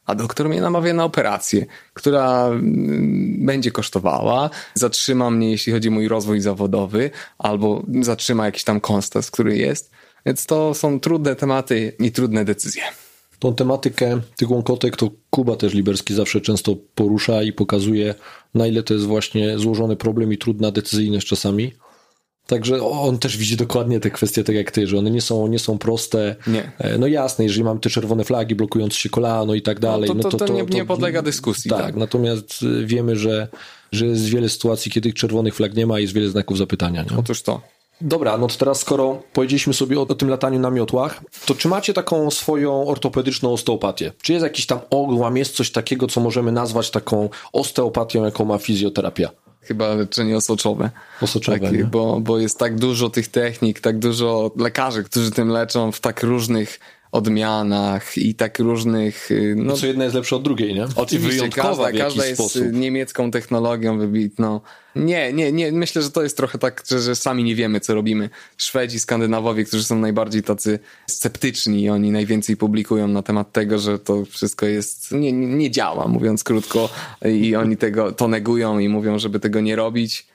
a 0.10 0.16
doktor 0.16 0.50
mnie 0.50 0.62
namawia 0.62 0.94
na 0.94 1.04
operację, 1.04 1.66
która 1.94 2.48
mm, 2.48 3.46
będzie 3.46 3.72
kosztowała, 3.72 4.50
zatrzyma 4.74 5.30
mnie, 5.30 5.52
jeśli 5.52 5.74
chodzi 5.74 5.90
o 5.90 5.92
mój 5.92 6.08
rozwój 6.08 6.42
zawodowy, 6.42 7.10
albo 7.38 7.84
zatrzyma 8.02 8.46
jakiś 8.46 8.64
tam 8.64 8.80
konstas, 8.82 9.32
który 9.32 9.58
jest. 9.58 9.92
Więc 10.26 10.46
to 10.46 10.74
są 10.74 11.00
trudne 11.00 11.36
tematy 11.36 11.96
i 12.00 12.12
trudne 12.12 12.46
decyzje. 12.46 12.84
Tą 13.40 13.56
tematykę 13.56 14.22
tych 14.36 14.52
łąkotek 14.52 14.98
to 14.98 15.10
Kuba 15.30 15.56
też 15.56 15.74
Liberski 15.74 16.14
zawsze 16.14 16.42
często 16.42 16.76
porusza 16.96 17.44
i 17.44 17.54
pokazuje, 17.54 18.16
na 18.54 18.68
ile 18.68 18.84
to 18.84 18.94
jest 18.94 19.06
właśnie 19.06 19.60
złożony 19.60 19.96
problem 19.96 20.34
i 20.34 20.38
trudna 20.38 20.72
decyzyjność 20.72 21.28
czasami. 21.28 21.74
Także 22.50 22.84
on 22.84 23.20
też 23.20 23.38
widzi 23.38 23.58
dokładnie 23.58 24.00
te 24.00 24.12
kwestie 24.12 24.44
tak 24.44 24.56
jak 24.56 24.72
ty, 24.72 24.88
że 24.88 24.98
one 24.98 25.12
nie 25.12 25.22
są, 25.22 25.48
nie 25.48 25.60
są 25.60 25.78
proste. 25.78 26.36
Nie. 26.48 26.72
E, 26.78 26.98
no 26.98 27.08
jasne, 27.08 27.46
jeżeli 27.46 27.64
mamy 27.64 27.80
te 27.80 27.90
czerwone 27.90 28.24
flagi 28.24 28.56
blokujące 28.56 28.98
się 28.98 29.10
kolano 29.10 29.54
i 29.54 29.62
tak 29.62 29.80
dalej. 29.80 30.10
No 30.16 30.24
to, 30.24 30.30
to, 30.30 30.38
to, 30.38 30.46
to 30.46 30.54
nie, 30.54 30.64
nie, 30.64 30.86
podlega 30.86 31.22
dyskusji. 31.22 31.70
Tak, 31.70 31.82
tak, 31.82 31.96
natomiast 31.96 32.64
y, 32.64 32.86
wiemy, 32.86 33.16
że, 33.16 33.48
że 33.92 34.06
jest 34.06 34.26
wiele 34.26 34.50
sytuacji, 34.50 34.92
kiedy 34.92 35.10
tych 35.10 35.20
czerwonych 35.20 35.56
flag 35.56 35.76
nie 35.76 35.86
ma 35.86 36.00
i 36.00 36.02
jest 36.02 36.14
wiele 36.14 36.30
znaków 36.30 36.58
zapytania. 36.58 37.06
Nie? 37.12 37.18
Otóż 37.18 37.42
to. 37.42 37.62
Dobra, 38.02 38.38
no 38.38 38.48
to 38.48 38.56
teraz 38.56 38.80
skoro 38.80 39.24
powiedzieliśmy 39.34 39.74
sobie 39.74 40.00
o, 40.00 40.02
o, 40.02 40.16
tym 40.16 40.30
lataniu 40.30 40.60
na 40.60 40.72
miotłach, 40.72 41.22
to 41.46 41.56
czy 41.56 41.68
macie 41.68 41.94
taką 41.94 42.32
swoją 42.32 42.88
ortopedyczną 42.88 43.54
osteopatię? 43.54 44.12
Czy 44.22 44.34
jest 44.34 44.44
jakiś 44.44 44.66
tam 44.66 44.80
ogłam, 44.90 45.38
jest 45.38 45.56
coś 45.56 45.72
takiego, 45.72 46.08
co 46.08 46.22
możemy 46.22 46.52
nazwać 46.52 46.92
taką 46.92 47.30
osteopatią, 47.54 48.26
jaką 48.26 48.46
ma 48.46 48.58
fizjoterapia? 48.58 49.30
Chyba 49.62 49.94
leczenie 49.94 50.38
osoczowe. 50.38 50.90
Osoczowe, 51.22 51.60
tak, 51.60 51.86
bo, 51.86 52.20
bo 52.20 52.40
jest 52.40 52.60
tak 52.60 52.76
dużo 52.76 53.10
tych 53.10 53.28
technik, 53.28 53.80
tak 53.80 54.00
dużo 54.00 54.52
lekarzy, 54.56 55.04
którzy 55.04 55.32
tym 55.32 55.50
leczą 55.50 55.92
w 55.92 56.00
tak 56.00 56.24
różnych 56.24 56.80
odmianach 57.12 58.18
i 58.18 58.36
tak 58.36 58.60
różnych... 58.60 59.32
Y, 59.32 59.56
no, 59.58 59.74
co 59.74 59.88
jedna 59.88 60.04
jest 60.04 60.16
lepsza 60.16 60.36
od 60.36 60.44
drugiej, 60.44 60.74
nie? 60.76 60.86
Oczywiście, 60.96 61.50
każda, 61.50 61.92
każda 61.92 62.26
jest 62.26 62.42
sposób. 62.42 62.64
niemiecką 62.72 63.32
technologią 63.32 63.98
wybitną. 63.98 64.62
Nie, 64.96 65.34
nie, 65.34 65.52
nie, 65.52 65.72
myślę, 65.72 66.02
że 66.02 66.12
to 66.12 66.24
jest 66.24 66.38
trochę 66.38 66.58
tak, 66.58 66.84
że, 66.88 67.00
że 67.00 67.16
sami 67.16 67.44
nie 67.44 67.56
wiemy, 67.56 67.80
co 67.80 67.94
robimy. 67.94 68.30
Szwedzi, 68.58 69.00
Skandynawowie, 69.00 69.66
którzy 69.66 69.84
są 69.84 70.00
najbardziej 70.00 70.44
tacy 70.44 70.80
sceptyczni 71.08 71.90
oni 71.90 72.12
najwięcej 72.12 72.58
publikują 72.58 73.08
na 73.08 73.24
temat 73.24 73.52
tego, 73.52 73.80
że 73.80 74.00
to 74.00 74.26
wszystko 74.26 74.66
jest, 74.66 75.12
nie, 75.12 75.32
nie 75.32 75.72
działa, 75.72 76.08
mówiąc 76.08 76.44
krótko 76.44 76.90
i 77.26 77.56
oni 77.56 77.78
tego, 77.78 78.12
to 78.12 78.28
negują 78.28 78.80
i 78.80 78.90
mówią, 78.90 79.20
żeby 79.20 79.40
tego 79.40 79.62
nie 79.62 79.76
robić. 79.76 80.28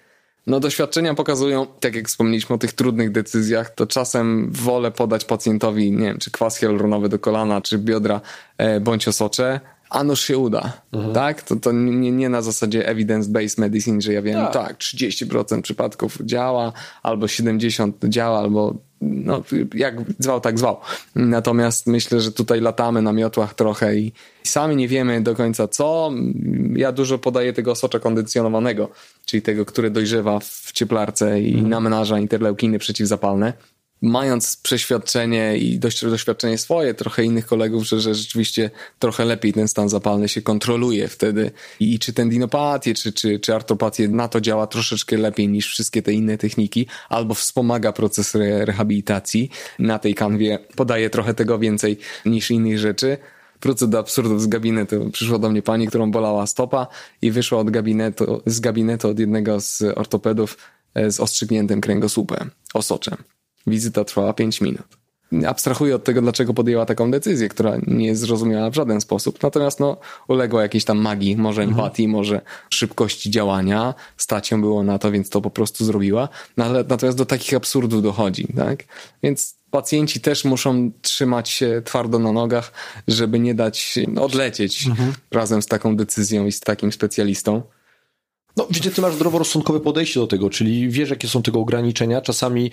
No 0.47 0.61
doświadczenia 0.61 1.15
pokazują, 1.15 1.67
tak 1.81 1.95
jak 1.95 2.09
wspomnieliśmy 2.09 2.55
o 2.55 2.59
tych 2.59 2.73
trudnych 2.73 3.13
decyzjach, 3.13 3.75
to 3.75 3.87
czasem 3.87 4.53
wolę 4.53 4.91
podać 4.91 5.25
pacjentowi, 5.25 5.93
nie 5.93 6.07
wiem, 6.07 6.19
czy 6.19 6.31
kwas 6.31 6.59
hialuronowy 6.59 7.09
do 7.09 7.19
kolana, 7.19 7.61
czy 7.61 7.79
biodra, 7.79 8.21
e, 8.59 8.81
bądź 8.81 9.09
osocze, 9.09 9.61
a 9.91 10.05
noż 10.05 10.21
się 10.21 10.39
uda, 10.39 10.73
mhm. 10.93 11.15
tak? 11.15 11.43
To, 11.43 11.57
to 11.57 11.73
nie, 11.73 12.13
nie 12.13 12.29
na 12.29 12.43
zasadzie 12.43 12.95
evidence-based 12.95 13.61
medicine, 13.61 14.01
że 14.01 14.13
ja 14.13 14.23
wiem, 14.23 14.37
tak. 14.37 14.53
tak, 14.53 14.79
30% 14.79 15.63
przypadków 15.63 16.19
działa, 16.25 16.73
albo 17.03 17.27
70% 17.27 17.93
działa, 18.09 18.39
albo 18.39 18.75
no, 19.01 19.43
jak 19.75 19.95
zwał, 20.19 20.41
tak 20.41 20.59
zwał. 20.59 20.77
Natomiast 21.15 21.87
myślę, 21.87 22.21
że 22.21 22.33
tutaj 22.33 22.61
latamy 22.61 23.03
na 23.03 23.13
miotłach 23.13 23.55
trochę 23.55 23.97
i 23.97 24.13
sami 24.43 24.77
nie 24.77 24.89
wiemy 24.89 25.21
do 25.21 25.35
końca 25.35 25.69
co. 25.69 26.11
Ja 26.77 26.93
dużo 26.93 27.19
podaję 27.19 27.53
tego 27.53 27.71
osocza 27.71 27.99
kondycjonowanego, 27.99 28.89
czyli 29.27 29.43
tego, 29.43 29.65
które 29.65 29.91
dojrzewa 29.91 30.41
w 30.41 30.73
cieplarce 30.73 31.41
i 31.41 31.53
mhm. 31.53 31.69
namnaża 31.69 32.19
interleukiny 32.19 32.79
przeciwzapalne 32.79 33.53
mając 34.03 34.57
przeświadczenie 34.57 35.57
i 35.57 35.79
dość 35.79 36.05
doświadczenie 36.05 36.59
swoje, 36.59 36.95
trochę 36.95 37.25
innych 37.25 37.47
kolegów, 37.47 37.85
że, 37.85 38.01
że 38.01 38.15
rzeczywiście 38.15 38.71
trochę 38.99 39.25
lepiej 39.25 39.53
ten 39.53 39.69
stan 39.69 39.89
zapalny 39.89 40.29
się 40.29 40.43
kontroluje 40.43 41.09
wtedy 41.09 41.51
i 41.81 41.99
czy 41.99 42.13
tendinopatię, 42.13 42.95
czy, 42.95 43.13
czy, 43.13 43.39
czy 43.39 43.55
artropatię 43.55 44.09
na 44.09 44.29
to 44.29 44.41
działa 44.41 44.67
troszeczkę 44.67 45.17
lepiej 45.17 45.49
niż 45.49 45.67
wszystkie 45.67 46.03
te 46.03 46.13
inne 46.13 46.39
techniki, 46.39 46.87
albo 47.09 47.35
wspomaga 47.35 47.93
proces 47.93 48.35
re 48.35 48.65
rehabilitacji. 48.65 49.51
Na 49.79 49.99
tej 49.99 50.15
kanwie 50.15 50.59
podaje 50.77 51.11
trochę 51.11 51.35
tego 51.35 51.59
więcej 51.59 51.99
niż 52.27 52.51
innych 52.51 52.79
rzeczy 52.79 53.19
wrócę 53.63 53.89
do 53.89 53.99
absurdów 53.99 54.43
z 54.43 54.47
gabinetu. 54.47 55.11
Przyszła 55.13 55.39
do 55.39 55.51
mnie 55.51 55.63
pani, 55.63 55.87
którą 55.87 56.11
bolała 56.11 56.47
stopa 56.47 56.87
i 57.23 57.31
wyszła 57.31 57.59
od 57.59 57.71
gabinetu, 57.71 58.43
z 58.47 58.61
gabinetu 58.61 59.09
od 59.09 59.19
jednego 59.19 59.61
z 59.61 59.83
ortopedów 59.95 60.59
e, 60.95 61.11
z 61.11 61.21
ostrzygniętym 61.21 61.81
kręgosłupem, 61.81 62.51
osoczem. 62.75 63.34
Wizyta 63.67 64.05
trwała 64.05 64.33
5 64.33 64.61
minut. 64.61 64.87
Abstrahuję 65.47 65.95
od 65.95 66.05
tego, 66.05 66.23
dlaczego 66.23 66.55
podjęła 66.55 66.87
taką 66.87 67.11
decyzję, 67.11 67.49
która 67.49 67.77
nie 67.87 68.07
jest 68.07 68.21
zrozumiała 68.21 68.71
w 68.71 68.75
żaden 68.75 69.01
sposób. 69.01 69.43
Natomiast 69.43 69.81
no, 69.81 69.97
uległa 70.29 70.63
jakiejś 70.63 70.85
tam 70.85 70.99
magii, 70.99 71.37
może 71.37 71.63
mhm. 71.63 71.81
empatii, 71.81 72.05
mhm. 72.05 72.19
może 72.19 72.41
szybkości 72.71 73.31
działania. 73.31 73.95
Stać 74.17 74.51
ją 74.51 74.61
było 74.61 74.83
na 74.83 74.99
to, 74.99 75.11
więc 75.11 75.31
to 75.31 75.41
po 75.41 75.51
prostu 75.51 75.85
zrobiła. 75.85 76.29
No, 76.57 76.65
ale, 76.65 76.85
natomiast 76.89 77.19
do 77.19 77.27
takich 77.27 77.55
absurdów 77.55 78.03
dochodzi, 78.03 78.47
tak? 78.57 78.85
Więc 79.23 79.57
pacjenci 79.71 80.21
też 80.21 80.45
muszą 80.45 80.91
trzymać 81.03 81.49
się 81.49 81.83
twardo 81.85 82.19
na 82.19 82.33
nogach, 82.33 82.73
żeby 83.09 83.39
nie 83.39 83.55
dać 83.55 83.99
odlecieć 84.21 84.87
mhm. 84.87 85.13
razem 85.31 85.63
z 85.63 85.67
taką 85.67 85.97
decyzją 85.97 86.47
i 86.47 86.53
z 86.53 86.61
takim 86.61 86.93
specjalistą. 86.93 87.63
No, 88.57 88.67
wiecie, 88.71 88.91
ty 88.91 89.01
masz 89.01 89.15
zdroworozsądkowe 89.15 89.81
podejście 89.81 90.21
do 90.21 90.27
tego, 90.27 90.51
czyli 90.51 90.89
wiesz, 90.89 91.11
jakie 91.11 91.29
są 91.29 91.43
tego 91.43 91.61
ograniczenia. 91.61 92.21
Czasami, 92.21 92.71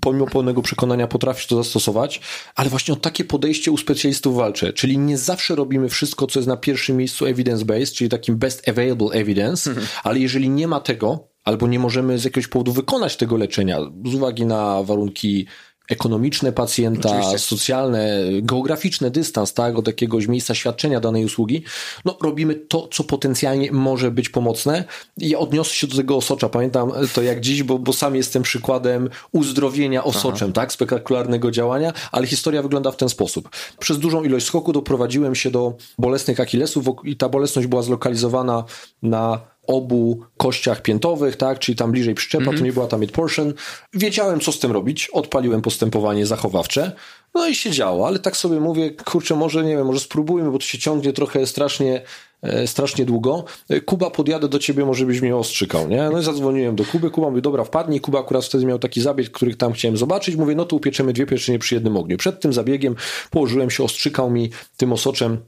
pomimo 0.00 0.26
pełnego 0.26 0.62
przekonania, 0.62 1.06
potrafisz 1.06 1.46
to 1.46 1.56
zastosować, 1.56 2.20
ale 2.54 2.70
właśnie 2.70 2.94
o 2.94 2.96
takie 2.96 3.24
podejście 3.24 3.70
u 3.70 3.76
specjalistów 3.76 4.36
walczę. 4.36 4.72
Czyli 4.72 4.98
nie 4.98 5.18
zawsze 5.18 5.54
robimy 5.54 5.88
wszystko, 5.88 6.26
co 6.26 6.38
jest 6.38 6.48
na 6.48 6.56
pierwszym 6.56 6.96
miejscu 6.96 7.24
evidence-based, 7.24 7.92
czyli 7.92 8.10
takim 8.10 8.36
best 8.36 8.68
available 8.68 9.08
evidence, 9.12 9.70
mhm. 9.70 9.86
ale 10.04 10.18
jeżeli 10.18 10.50
nie 10.50 10.68
ma 10.68 10.80
tego, 10.80 11.28
albo 11.44 11.66
nie 11.66 11.78
możemy 11.78 12.18
z 12.18 12.24
jakiegoś 12.24 12.48
powodu 12.48 12.72
wykonać 12.72 13.16
tego 13.16 13.36
leczenia, 13.36 13.78
z 14.06 14.14
uwagi 14.14 14.46
na 14.46 14.82
warunki 14.82 15.46
ekonomiczne 15.92 16.52
pacjenta, 16.52 17.08
Oczywiście. 17.08 17.38
socjalne, 17.38 18.18
geograficzny 18.42 19.10
dystans, 19.10 19.54
tak, 19.54 19.78
od 19.78 19.86
jakiegoś 19.86 20.26
miejsca 20.26 20.54
świadczenia 20.54 21.00
danej 21.00 21.24
usługi, 21.24 21.64
no 22.04 22.16
robimy 22.22 22.54
to, 22.54 22.88
co 22.92 23.04
potencjalnie 23.04 23.72
może 23.72 24.10
być 24.10 24.28
pomocne. 24.28 24.84
Ja 25.18 25.38
odniosę 25.38 25.74
się 25.74 25.86
do 25.86 25.96
tego 25.96 26.16
osocza, 26.16 26.48
pamiętam 26.48 26.92
to 27.14 27.22
jak 27.22 27.40
dziś, 27.40 27.62
bo, 27.62 27.78
bo 27.78 27.92
sam 27.92 28.16
jestem 28.16 28.42
przykładem 28.42 29.08
uzdrowienia 29.32 30.04
osoczem, 30.04 30.48
Aha. 30.48 30.54
tak, 30.54 30.72
spektakularnego 30.72 31.50
działania, 31.50 31.92
ale 32.12 32.26
historia 32.26 32.62
wygląda 32.62 32.90
w 32.90 32.96
ten 32.96 33.08
sposób. 33.08 33.48
Przez 33.78 33.98
dużą 33.98 34.24
ilość 34.24 34.46
skoku 34.46 34.72
doprowadziłem 34.72 35.34
się 35.34 35.50
do 35.50 35.74
bolesnych 35.98 36.40
achillesów 36.40 36.84
i 37.04 37.16
ta 37.16 37.28
bolesność 37.28 37.68
była 37.68 37.82
zlokalizowana 37.82 38.64
na 39.02 39.51
obu 39.66 40.20
kościach 40.36 40.82
piętowych, 40.82 41.36
tak, 41.36 41.58
czyli 41.58 41.76
tam 41.76 41.92
bliżej 41.92 42.14
przyczepa, 42.14 42.42
mm 42.42 42.54
-hmm. 42.54 42.58
to 42.58 42.64
nie 42.64 42.72
była 42.72 42.86
tam 42.86 43.06
portion. 43.06 43.54
Wiedziałem, 43.94 44.40
co 44.40 44.52
z 44.52 44.58
tym 44.58 44.72
robić, 44.72 45.08
odpaliłem 45.12 45.62
postępowanie 45.62 46.26
zachowawcze, 46.26 46.92
no 47.34 47.46
i 47.46 47.54
się 47.54 47.70
działo, 47.70 48.06
ale 48.06 48.18
tak 48.18 48.36
sobie 48.36 48.60
mówię, 48.60 48.90
kurczę, 48.90 49.36
może, 49.36 49.64
nie 49.64 49.76
wiem, 49.76 49.86
może 49.86 50.00
spróbujmy, 50.00 50.50
bo 50.50 50.58
to 50.58 50.64
się 50.64 50.78
ciągnie 50.78 51.12
trochę 51.12 51.46
strasznie, 51.46 52.02
e, 52.42 52.66
strasznie 52.66 53.04
długo. 53.04 53.44
E, 53.68 53.80
Kuba, 53.80 54.10
podjadę 54.10 54.48
do 54.48 54.58
ciebie, 54.58 54.84
może 54.84 55.06
byś 55.06 55.20
mnie 55.20 55.36
ostrzykał, 55.36 55.88
nie? 55.88 56.10
No 56.12 56.20
i 56.20 56.24
zadzwoniłem 56.24 56.76
do 56.76 56.84
Kuby, 56.84 57.10
Kuba 57.10 57.30
mówi, 57.30 57.42
dobra, 57.42 57.64
wpadnij. 57.64 58.00
Kuba 58.00 58.20
akurat 58.20 58.44
wtedy 58.44 58.66
miał 58.66 58.78
taki 58.78 59.00
zabieg, 59.00 59.30
który 59.30 59.54
tam 59.54 59.72
chciałem 59.72 59.96
zobaczyć. 59.96 60.36
Mówię, 60.36 60.54
no 60.54 60.64
to 60.64 60.76
upieczemy 60.76 61.12
dwie 61.12 61.26
pieczenie 61.26 61.58
przy 61.58 61.74
jednym 61.74 61.96
ogniu. 61.96 62.16
Przed 62.16 62.40
tym 62.40 62.52
zabiegiem 62.52 62.94
położyłem 63.30 63.70
się, 63.70 63.84
ostrzykał 63.84 64.30
mi 64.30 64.50
tym 64.76 64.92
osoczem 64.92 65.38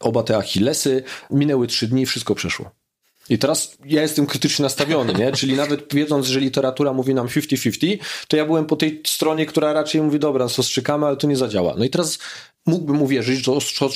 oba 0.00 0.22
te 0.22 0.36
achillesy. 0.36 1.02
Minęły 1.30 1.66
trzy 1.66 1.88
dni, 1.88 2.06
wszystko 2.06 2.34
przeszło. 2.34 2.83
I 3.28 3.38
teraz 3.38 3.78
ja 3.84 4.02
jestem 4.02 4.26
krytycznie 4.26 4.62
nastawiony, 4.62 5.14
nie? 5.14 5.32
Czyli 5.32 5.56
nawet 5.56 5.94
wiedząc, 5.94 6.26
że 6.26 6.40
literatura 6.40 6.92
mówi 6.92 7.14
nam 7.14 7.26
50-50, 7.26 7.98
to 8.28 8.36
ja 8.36 8.44
byłem 8.44 8.66
po 8.66 8.76
tej 8.76 9.02
stronie, 9.06 9.46
która 9.46 9.72
raczej 9.72 10.02
mówi, 10.02 10.18
dobra, 10.18 10.44
ostrzykamy, 10.44 11.06
ale 11.06 11.16
to 11.16 11.26
nie 11.26 11.36
zadziała. 11.36 11.74
No 11.78 11.84
i 11.84 11.90
teraz 11.90 12.18
mógłbym 12.66 13.02
uwierzyć, 13.02 13.44
że 13.44 13.52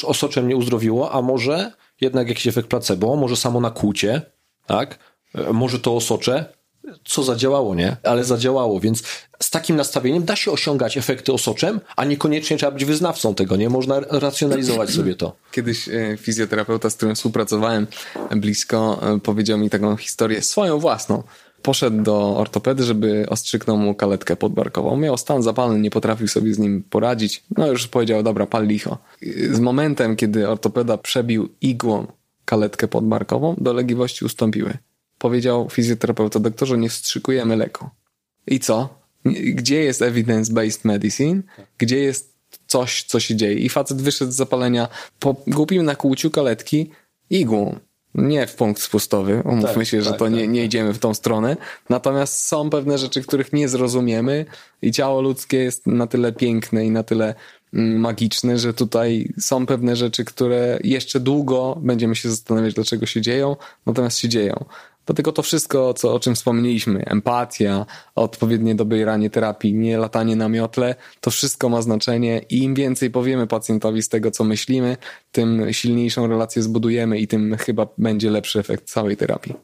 osocze 0.07 0.43
mnie 0.43 0.57
uzdrowiło, 0.57 1.13
a 1.13 1.23
może 1.23 1.73
jednak 2.01 2.29
jakiś 2.29 2.47
efekt 2.47 2.69
placebo, 2.69 3.17
może 3.17 3.37
samo 3.37 3.61
nakłucie, 3.61 4.23
tak? 4.67 4.99
E, 5.35 5.53
może 5.53 5.79
to 5.79 5.97
osocze, 5.97 6.58
co 7.05 7.23
zadziałało, 7.23 7.75
nie? 7.75 7.97
Ale 8.03 8.25
zadziałało, 8.25 8.81
więc 8.81 9.03
z 9.43 9.51
takim 9.51 9.77
nastawieniem 9.77 10.25
da 10.25 10.37
się 10.37 10.51
osiągać 10.51 10.97
efekty 10.97 11.33
osoczem, 11.33 11.81
a 11.97 12.05
niekoniecznie 12.05 12.57
trzeba 12.57 12.73
być 12.73 12.85
wyznawcą 12.85 13.35
tego, 13.35 13.57
nie? 13.57 13.69
Można 13.69 14.01
racjonalizować 14.01 14.91
sobie 14.91 15.15
to. 15.15 15.37
Kiedyś 15.53 15.89
e, 15.89 16.17
fizjoterapeuta, 16.17 16.91
z 16.91 16.97
którym 16.97 17.15
współpracowałem 17.15 17.87
blisko, 18.37 19.01
e, 19.03 19.21
powiedział 19.21 19.59
mi 19.59 19.71
taką 19.71 19.97
historię 19.97 20.43
swoją 20.43 20.79
własną. 20.79 21.23
Poszedł 21.63 22.03
do 22.03 22.37
ortopedy, 22.37 22.85
żeby 22.85 23.27
ostrzyknął 23.29 23.77
mu 23.77 23.95
kaletkę 23.95 24.37
podbarkową. 24.37 24.97
Miał 24.97 25.19
stan 25.19 25.43
zapalny, 25.43 25.79
nie 25.79 25.91
potrafił 25.91 26.29
sobie 26.29 26.55
z 26.55 26.59
nim 26.59 26.83
poradzić. 26.91 27.45
No 27.57 27.67
już 27.67 27.89
powiedział, 27.89 28.23
dobra, 28.23 28.47
pal 28.47 28.67
licho. 28.67 28.99
Z 29.53 29.61
momentem, 29.61 30.17
kiedy 30.17 30.49
ortopeda 30.49 30.99
przebił 30.99 31.49
igłą 31.61 32.07
kaletkę 32.45 32.89
podbarkową, 32.89 33.55
dolegliwości 33.59 34.25
ustąpiły 34.25 34.79
powiedział 35.19 35.69
fizjoterapeuta, 35.71 36.41
doktorze, 36.41 36.79
nie 36.79 36.89
wstrzykujemy 36.89 37.57
leku. 37.57 37.89
I 38.47 38.61
co? 38.61 38.99
Gdzie 39.55 39.85
jest 39.85 40.03
evidence-based 40.03 40.85
medicine? 40.85 41.43
Gdzie 41.79 41.99
jest 41.99 42.35
coś, 42.67 43.03
co 43.03 43.21
się 43.21 43.37
dzieje? 43.37 43.55
I 43.55 43.69
facet 43.69 44.03
wyszedł 44.03 44.33
z 44.33 44.37
zapalenia 44.37 44.89
po 45.19 45.37
głupim 45.47 45.85
nakłuciu 45.85 46.31
kaletki 46.31 46.91
igłą. 47.31 47.79
Nie 48.15 48.47
w 48.47 48.55
punkt 48.55 48.83
spustowy, 48.83 49.43
umówmy 49.45 49.75
tak, 49.75 49.87
się, 49.87 50.03
że 50.03 50.11
tak, 50.11 50.19
to 50.19 50.29
nie, 50.29 50.41
tak, 50.41 50.51
nie 50.51 50.61
tak. 50.61 50.67
idziemy 50.67 50.93
w 50.95 50.99
tą 50.99 51.15
stronę. 51.15 51.57
Natomiast 51.89 52.47
są 52.47 52.71
pewne 52.71 52.99
rzeczy, 52.99 53.23
których 53.23 53.53
nie 53.53 53.69
zrozumiemy 53.69 54.47
i 54.83 54.93
ciało 54.93 55.21
ludzkie 55.21 55.57
jest 55.57 55.87
na 55.87 56.07
tyle 56.07 56.33
piękne 56.33 56.87
i 56.87 56.91
na 56.91 57.03
tyle 57.03 57.35
mm, 57.75 58.01
magiczne, 58.01 58.59
że 58.59 58.75
tutaj 58.75 59.33
są 59.39 59.67
pewne 59.67 59.97
rzeczy, 59.97 60.25
które 60.25 60.79
jeszcze 60.85 61.21
długo 61.21 61.79
będziemy 61.83 62.17
się 62.17 62.31
zastanawiać, 62.31 62.75
dlaczego 62.75 63.07
się 63.07 63.21
dzieją, 63.21 63.57
natomiast 63.87 64.19
się 64.19 64.29
dzieją. 64.29 64.65
Dlatego 65.09 65.33
to 65.33 65.43
wszystko, 65.43 65.95
co, 65.95 66.15
o 66.15 66.21
czym 66.21 66.35
wspomnieliśmy, 66.35 67.05
empatia, 67.05 67.87
odpowiednie 68.15 68.75
dobieranie 68.75 69.31
terapii, 69.31 69.75
nie 69.75 69.99
latanie 69.99 70.37
na 70.37 70.49
miotle, 70.49 70.95
to 71.21 71.31
wszystko 71.31 71.69
ma 71.69 71.83
znaczenie 71.83 72.41
i 72.51 72.59
im 72.59 72.75
więcej 72.75 73.11
powiemy 73.11 73.47
pacjentowi 73.47 74.03
z 74.03 74.09
tego, 74.09 74.31
co 74.31 74.45
myślimy, 74.45 74.97
tym 75.33 75.73
silniejszą 75.73 76.27
relację 76.27 76.63
zbudujemy 76.63 77.19
i 77.19 77.29
tym 77.29 77.57
chyba 77.57 77.87
będzie 77.99 78.31
lepszy 78.31 78.59
efekt 78.59 78.91
całej 78.91 79.17
terapii. 79.17 79.55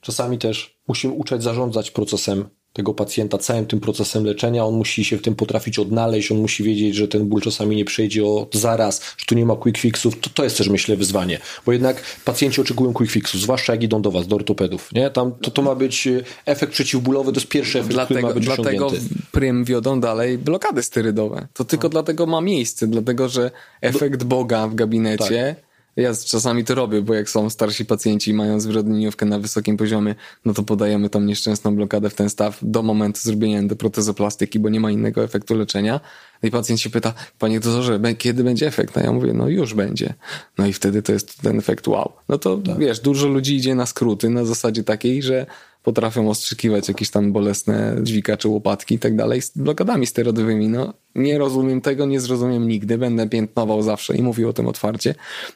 Czasami 0.00 0.38
też 0.38 0.78
musimy 0.88 1.14
uczyć 1.14 1.42
zarządzać 1.42 1.90
procesem 1.90 2.44
tego 2.74 2.94
pacjenta 2.94 3.38
całym 3.38 3.66
tym 3.66 3.80
procesem 3.80 4.24
leczenia, 4.24 4.64
on 4.64 4.74
musi 4.74 5.04
się 5.04 5.18
w 5.18 5.22
tym 5.22 5.34
potrafić 5.34 5.78
odnaleźć, 5.78 6.32
on 6.32 6.38
musi 6.38 6.62
wiedzieć, 6.62 6.94
że 6.94 7.08
ten 7.08 7.24
ból 7.24 7.40
czasami 7.40 7.76
nie 7.76 7.84
przejdzie 7.84 8.26
od 8.26 8.54
zaraz, 8.54 9.00
że 9.16 9.26
tu 9.26 9.34
nie 9.34 9.46
ma 9.46 9.56
quick 9.56 9.78
fixów, 9.78 10.20
to, 10.20 10.30
to 10.34 10.44
jest 10.44 10.58
też 10.58 10.68
myślę 10.68 10.96
wyzwanie, 10.96 11.38
bo 11.66 11.72
jednak 11.72 12.02
pacjenci 12.24 12.60
oczekują 12.60 12.92
quick 12.92 13.12
fixów, 13.12 13.40
zwłaszcza 13.40 13.72
jak 13.72 13.82
idą 13.82 14.02
do 14.02 14.10
was, 14.10 14.26
do 14.26 14.36
ortopedów, 14.36 14.92
nie? 14.92 15.10
Tam 15.10 15.32
to, 15.32 15.50
to 15.50 15.62
ma 15.62 15.74
być 15.74 16.06
e, 16.06 16.22
efekt 16.46 16.72
przeciwbólowy, 16.72 17.32
to 17.32 17.40
jest 17.40 17.48
pierwszy 17.48 17.78
efekt, 17.78 17.94
dlatego, 17.94 18.20
który 18.20 18.28
ma 18.28 18.34
być 18.34 18.44
Dlatego 18.44 18.86
osiągnięty. 18.86 19.14
prym 19.32 19.64
wiodą 19.64 20.00
dalej 20.00 20.38
blokady 20.38 20.82
sterydowe. 20.82 21.48
To 21.54 21.64
tylko 21.64 21.86
no. 21.86 21.90
dlatego 21.90 22.26
ma 22.26 22.40
miejsce, 22.40 22.86
dlatego 22.86 23.28
że 23.28 23.50
efekt. 23.80 24.24
Boga 24.24 24.68
w 24.68 24.74
gabinecie 24.74 25.56
tak 25.56 25.63
ja 25.96 26.14
czasami 26.26 26.64
to 26.64 26.74
robię, 26.74 27.02
bo 27.02 27.14
jak 27.14 27.30
są 27.30 27.50
starsi 27.50 27.84
pacjenci 27.84 28.30
i 28.30 28.34
mają 28.34 28.60
zwrotnieniówkę 28.60 29.26
na 29.26 29.38
wysokim 29.38 29.76
poziomie, 29.76 30.14
no 30.44 30.54
to 30.54 30.62
podajemy 30.62 31.10
tą 31.10 31.20
nieszczęsną 31.20 31.76
blokadę 31.76 32.10
w 32.10 32.14
ten 32.14 32.30
staw 32.30 32.58
do 32.62 32.82
momentu 32.82 33.20
zrobienia 33.20 33.58
endoprotezoplastyki, 33.58 34.58
bo 34.58 34.68
nie 34.68 34.80
ma 34.80 34.90
innego 34.90 35.24
efektu 35.24 35.54
leczenia. 35.54 36.00
I 36.42 36.50
pacjent 36.50 36.80
się 36.80 36.90
pyta, 36.90 37.14
panie 37.38 37.60
doktorze, 37.60 38.00
kiedy 38.18 38.44
będzie 38.44 38.66
efekt? 38.66 38.98
A 38.98 39.00
ja 39.00 39.12
mówię, 39.12 39.32
no 39.32 39.48
już 39.48 39.74
będzie. 39.74 40.14
No 40.58 40.66
i 40.66 40.72
wtedy 40.72 41.02
to 41.02 41.12
jest 41.12 41.42
ten 41.42 41.58
efekt 41.58 41.88
wow. 41.88 42.12
No 42.28 42.38
to 42.38 42.56
tak. 42.56 42.78
wiesz, 42.78 43.00
dużo 43.00 43.28
ludzi 43.28 43.56
idzie 43.56 43.74
na 43.74 43.86
skróty 43.86 44.30
na 44.30 44.44
zasadzie 44.44 44.84
takiej, 44.84 45.22
że 45.22 45.46
potrafią 45.84 46.30
ostrzykiwać 46.30 46.88
jakieś 46.88 47.10
tam 47.10 47.32
bolesne 47.32 47.96
dźwigacze, 48.02 48.48
łopatki 48.48 48.94
i 48.94 48.98
tak 48.98 49.16
dalej 49.16 49.42
z 49.42 49.52
blokadami 49.56 50.06
steroidowymi. 50.06 50.68
No, 50.68 50.94
nie 51.14 51.38
rozumiem 51.38 51.80
tego, 51.80 52.06
nie 52.06 52.20
zrozumiem 52.20 52.68
nigdy, 52.68 52.98
będę 52.98 53.28
piętnował 53.28 53.82
zawsze 53.82 54.16
i 54.16 54.22
mówił 54.22 54.48
o 54.48 54.52
tym 54.52 54.68
otwarcie. 54.68 55.14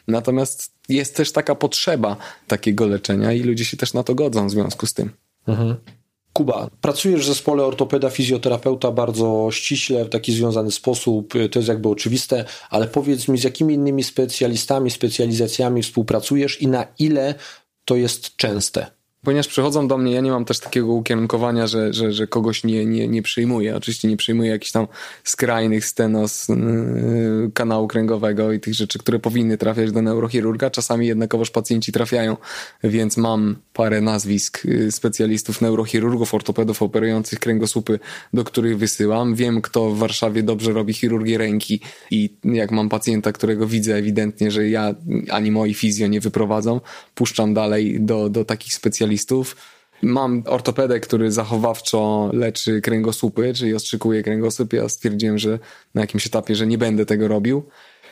Natomiast 0.08 0.72
jest 0.88 1.16
też 1.16 1.32
taka 1.32 1.54
potrzeba 1.54 2.16
takiego 2.46 2.86
leczenia 2.86 3.32
i 3.32 3.40
ludzie 3.40 3.64
się 3.64 3.76
też 3.76 3.94
na 3.94 4.02
to 4.02 4.14
godzą 4.14 4.46
w 4.46 4.50
związku 4.50 4.86
z 4.86 4.94
tym. 4.94 5.10
Mhm. 5.46 5.76
Kuba, 6.32 6.70
pracujesz 6.80 7.20
w 7.20 7.26
zespole 7.26 7.64
ortopeda, 7.64 8.10
fizjoterapeuta 8.10 8.92
bardzo 8.92 9.48
ściśle, 9.50 10.04
w 10.04 10.08
taki 10.08 10.32
związany 10.32 10.70
sposób, 10.70 11.32
to 11.50 11.58
jest 11.58 11.68
jakby 11.68 11.88
oczywiste, 11.88 12.44
ale 12.70 12.88
powiedz 12.88 13.28
mi, 13.28 13.38
z 13.38 13.44
jakimi 13.44 13.74
innymi 13.74 14.04
specjalistami, 14.04 14.90
specjalizacjami 14.90 15.82
współpracujesz 15.82 16.62
i 16.62 16.66
na 16.66 16.86
ile 16.98 17.34
to 17.84 17.96
jest 17.96 18.36
częste? 18.36 18.97
Ponieważ 19.24 19.48
przychodzą 19.48 19.88
do 19.88 19.98
mnie, 19.98 20.12
ja 20.12 20.20
nie 20.20 20.30
mam 20.30 20.44
też 20.44 20.60
takiego 20.60 20.92
ukierunkowania, 20.92 21.66
że, 21.66 21.92
że, 21.92 22.12
że 22.12 22.26
kogoś 22.26 22.64
nie, 22.64 22.86
nie, 22.86 23.08
nie 23.08 23.22
przyjmuję. 23.22 23.76
Oczywiście 23.76 24.08
nie 24.08 24.16
przyjmuję 24.16 24.50
jakichś 24.50 24.72
tam 24.72 24.86
skrajnych 25.24 25.84
stenos 25.84 26.48
yy, 26.48 27.50
kanału 27.54 27.88
kręgowego 27.88 28.52
i 28.52 28.60
tych 28.60 28.74
rzeczy, 28.74 28.98
które 28.98 29.18
powinny 29.18 29.58
trafiać 29.58 29.92
do 29.92 30.02
neurochirurga. 30.02 30.70
Czasami 30.70 31.06
jednakowoż 31.06 31.50
pacjenci 31.50 31.92
trafiają, 31.92 32.36
więc 32.84 33.16
mam 33.16 33.56
parę 33.78 34.00
nazwisk 34.00 34.64
yy, 34.64 34.92
specjalistów, 34.92 35.60
neurochirurgów, 35.60 36.34
ortopedów 36.34 36.82
operujących 36.82 37.38
kręgosłupy, 37.38 37.98
do 38.34 38.44
których 38.44 38.78
wysyłam. 38.78 39.34
Wiem, 39.34 39.62
kto 39.62 39.90
w 39.90 39.98
Warszawie 39.98 40.42
dobrze 40.42 40.72
robi 40.72 40.94
chirurgię 40.94 41.38
ręki 41.38 41.80
i 42.10 42.30
jak 42.44 42.70
mam 42.70 42.88
pacjenta, 42.88 43.32
którego 43.32 43.66
widzę 43.66 43.94
ewidentnie, 43.94 44.50
że 44.50 44.68
ja 44.68 44.94
ani 45.30 45.50
moi 45.50 45.74
fizjo 45.74 46.06
nie 46.06 46.20
wyprowadzą, 46.20 46.80
puszczam 47.14 47.54
dalej 47.54 48.00
do, 48.00 48.28
do 48.28 48.44
takich 48.44 48.74
specjalistów. 48.74 49.56
Mam 50.02 50.42
ortopedę, 50.46 51.00
który 51.00 51.32
zachowawczo 51.32 52.30
leczy 52.32 52.80
kręgosłupy, 52.80 53.54
czyli 53.54 53.74
ostrzykuje 53.74 54.22
kręgosłup. 54.22 54.72
Ja 54.72 54.88
stwierdziłem, 54.88 55.38
że 55.38 55.58
na 55.94 56.00
jakimś 56.00 56.26
etapie, 56.26 56.54
że 56.54 56.66
nie 56.66 56.78
będę 56.78 57.06
tego 57.06 57.28
robił. 57.28 57.62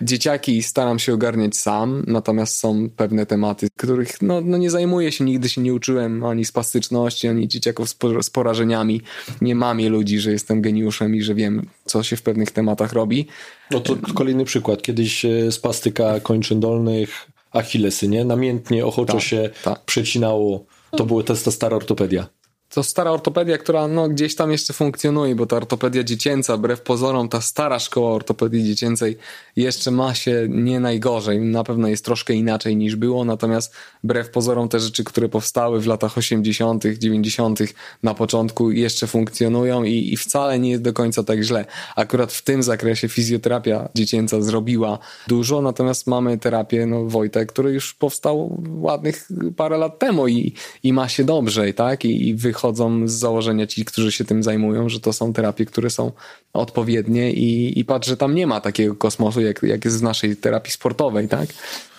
Dzieciaki 0.02 0.62
staram 0.62 0.98
się 0.98 1.14
ogarniać 1.14 1.56
sam, 1.56 2.04
natomiast 2.06 2.58
są 2.58 2.88
pewne 2.96 3.26
tematy, 3.26 3.68
których 3.76 4.22
no, 4.22 4.40
no 4.40 4.56
nie 4.56 4.70
zajmuję 4.70 5.12
się, 5.12 5.24
nigdy 5.24 5.48
się 5.48 5.60
nie 5.60 5.74
uczyłem 5.74 6.24
ani 6.24 6.44
spastyczności, 6.44 7.28
ani 7.28 7.48
dzieciaków 7.48 7.88
z, 7.88 7.96
z 8.22 8.30
porażeniami. 8.30 9.00
Nie 9.40 9.54
mamię 9.54 9.88
ludzi, 9.88 10.18
że 10.18 10.32
jestem 10.32 10.62
geniuszem 10.62 11.14
i 11.14 11.22
że 11.22 11.34
wiem, 11.34 11.66
co 11.84 12.02
się 12.02 12.16
w 12.16 12.22
pewnych 12.22 12.50
tematach 12.50 12.92
robi. 12.92 13.26
No 13.70 13.80
to 13.80 13.96
kolejny 14.14 14.44
przykład. 14.44 14.82
Kiedyś 14.82 15.24
e, 15.24 15.52
spastyka 15.52 16.20
kończyn 16.20 16.60
dolnych, 16.60 17.26
achillesy, 17.50 18.08
nie? 18.08 18.24
Namiętnie, 18.24 18.86
ochoczo 18.86 19.12
ta, 19.12 19.20
się 19.20 19.50
ta. 19.64 19.76
przecinało 19.86 20.66
to 20.90 21.06
była 21.06 21.22
ta 21.22 21.36
stara 21.36 21.76
ortopedia 21.76 22.26
to 22.70 22.82
stara 22.82 23.10
ortopedia, 23.10 23.58
która 23.58 23.88
no, 23.88 24.08
gdzieś 24.08 24.34
tam 24.34 24.52
jeszcze 24.52 24.72
funkcjonuje, 24.72 25.34
bo 25.34 25.46
ta 25.46 25.56
ortopedia 25.56 26.04
dziecięca, 26.04 26.56
wbrew 26.56 26.80
pozorom, 26.80 27.28
ta 27.28 27.40
stara 27.40 27.78
szkoła 27.78 28.10
ortopedii 28.10 28.64
dziecięcej 28.64 29.16
jeszcze 29.56 29.90
ma 29.90 30.14
się 30.14 30.46
nie 30.48 30.80
najgorzej. 30.80 31.40
Na 31.40 31.64
pewno 31.64 31.88
jest 31.88 32.04
troszkę 32.04 32.34
inaczej 32.34 32.76
niż 32.76 32.96
było, 32.96 33.24
natomiast 33.24 33.74
wbrew 34.04 34.30
pozorom 34.30 34.68
te 34.68 34.80
rzeczy, 34.80 35.04
które 35.04 35.28
powstały 35.28 35.80
w 35.80 35.86
latach 35.86 36.18
80., 36.18 36.84
90., 36.98 37.60
na 38.02 38.14
początku 38.14 38.70
jeszcze 38.70 39.06
funkcjonują 39.06 39.84
i, 39.84 40.12
i 40.12 40.16
wcale 40.16 40.58
nie 40.58 40.70
jest 40.70 40.82
do 40.82 40.92
końca 40.92 41.22
tak 41.22 41.42
źle. 41.42 41.64
Akurat 41.96 42.32
w 42.32 42.42
tym 42.42 42.62
zakresie 42.62 43.08
fizjoterapia 43.08 43.88
dziecięca 43.94 44.40
zrobiła 44.40 44.98
dużo, 45.28 45.62
natomiast 45.62 46.06
mamy 46.06 46.38
terapię 46.38 46.86
no, 46.86 47.04
Wojtek, 47.04 47.52
który 47.52 47.72
już 47.72 47.94
powstał 47.94 48.62
ładnych 48.68 49.28
parę 49.56 49.78
lat 49.78 49.98
temu 49.98 50.28
i, 50.28 50.54
i 50.82 50.92
ma 50.92 51.08
się 51.08 51.24
dobrze, 51.24 51.72
tak? 51.72 52.04
I, 52.04 52.28
i 52.28 52.34
wychodzi 52.34 52.55
wychodzą 52.56 53.08
z 53.08 53.12
założenia 53.12 53.66
ci, 53.66 53.84
którzy 53.84 54.12
się 54.12 54.24
tym 54.24 54.42
zajmują, 54.42 54.88
że 54.88 55.00
to 55.00 55.12
są 55.12 55.32
terapie, 55.32 55.66
które 55.66 55.90
są 55.90 56.12
odpowiednie 56.56 57.32
i, 57.32 57.78
i 57.78 57.84
patrz, 57.84 58.08
że 58.08 58.16
tam 58.16 58.34
nie 58.34 58.46
ma 58.46 58.60
takiego 58.60 58.94
kosmosu, 58.94 59.40
jak, 59.40 59.62
jak 59.62 59.84
jest 59.84 60.00
w 60.00 60.02
naszej 60.02 60.36
terapii 60.36 60.72
sportowej, 60.72 61.28
tak? 61.28 61.48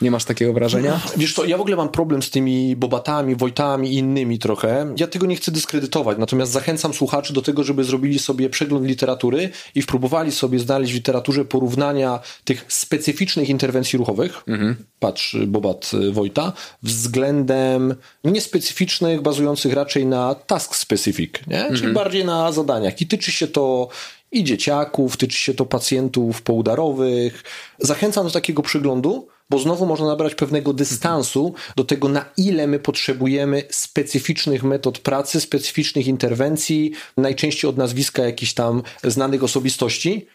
Nie 0.02 0.12
masz 0.12 0.26
takiego 0.26 0.54
wrażenia? 0.54 1.00
Wiesz 1.18 1.34
co, 1.34 1.46
ja 1.46 1.58
w 1.58 1.62
ogóle 1.62 1.76
mam 1.76 1.90
problem 1.90 2.22
z 2.24 2.30
tymi 2.30 2.76
Bobatami, 2.76 3.36
Wojtami 3.36 3.94
i 3.94 3.98
innymi 3.98 4.40
trochę. 4.40 4.94
Ja 5.00 5.08
tego 5.08 5.26
nie 5.26 5.36
chcę 5.36 5.52
dyskredytować, 5.52 6.18
natomiast 6.18 6.52
zachęcam 6.52 6.94
słuchaczy 6.94 7.34
do 7.34 7.42
tego, 7.42 7.64
żeby 7.64 7.84
zrobili 7.84 8.20
sobie 8.20 8.50
przegląd 8.50 8.86
literatury 8.86 9.50
i 9.76 9.82
spróbowali 9.82 10.32
sobie 10.32 10.60
znaleźć 10.60 10.92
w 10.92 10.96
literaturze 10.96 11.46
porównania 11.46 12.20
tych 12.44 12.66
specyficznych 12.68 13.50
interwencji 13.50 13.98
ruchowych, 13.98 14.44
mhm. 14.48 14.76
patrz 15.00 15.38
Bobat 15.48 15.92
Wojta, 16.12 16.54
względem 16.84 17.96
niespecyficznych, 18.24 19.22
bazujących 19.22 19.74
raczej 19.74 20.06
na 20.06 20.36
task 20.36 20.76
specific, 20.76 21.34
nie? 21.48 21.64
czyli 21.64 21.76
mhm. 21.76 21.94
bardziej 21.94 22.26
na 22.26 22.52
zadaniach. 22.52 23.02
I 23.02 23.08
tyczy 23.08 23.32
się 23.32 23.48
to 23.48 23.90
i 24.32 24.44
dzieciaków, 24.44 25.18
tyczy 25.18 25.38
się 25.38 25.54
to 25.54 25.66
pacjentów 25.66 26.42
poudarowych. 26.42 27.44
Zachęcam 27.80 28.26
do 28.26 28.32
takiego 28.32 28.62
przyglądu, 28.62 29.28
bo 29.50 29.60
znowu 29.60 29.86
można 29.86 30.08
nabrać 30.08 30.36
pewnego 30.36 30.74
dystansu 30.74 31.54
do 31.76 31.84
tego, 31.84 32.10
na 32.10 32.26
ile 32.38 32.68
my 32.68 32.80
potrzebujemy 32.80 33.64
specyficznych 33.70 34.64
metod 34.64 35.00
pracy, 35.00 35.42
specyficznych 35.42 36.08
interwencji, 36.08 36.92
najczęściej 37.18 37.70
od 37.70 37.78
nazwiska 37.78 38.24
jakichś 38.24 38.54
tam 38.54 38.84
znanych 39.04 39.44
osobistości, 39.44 40.28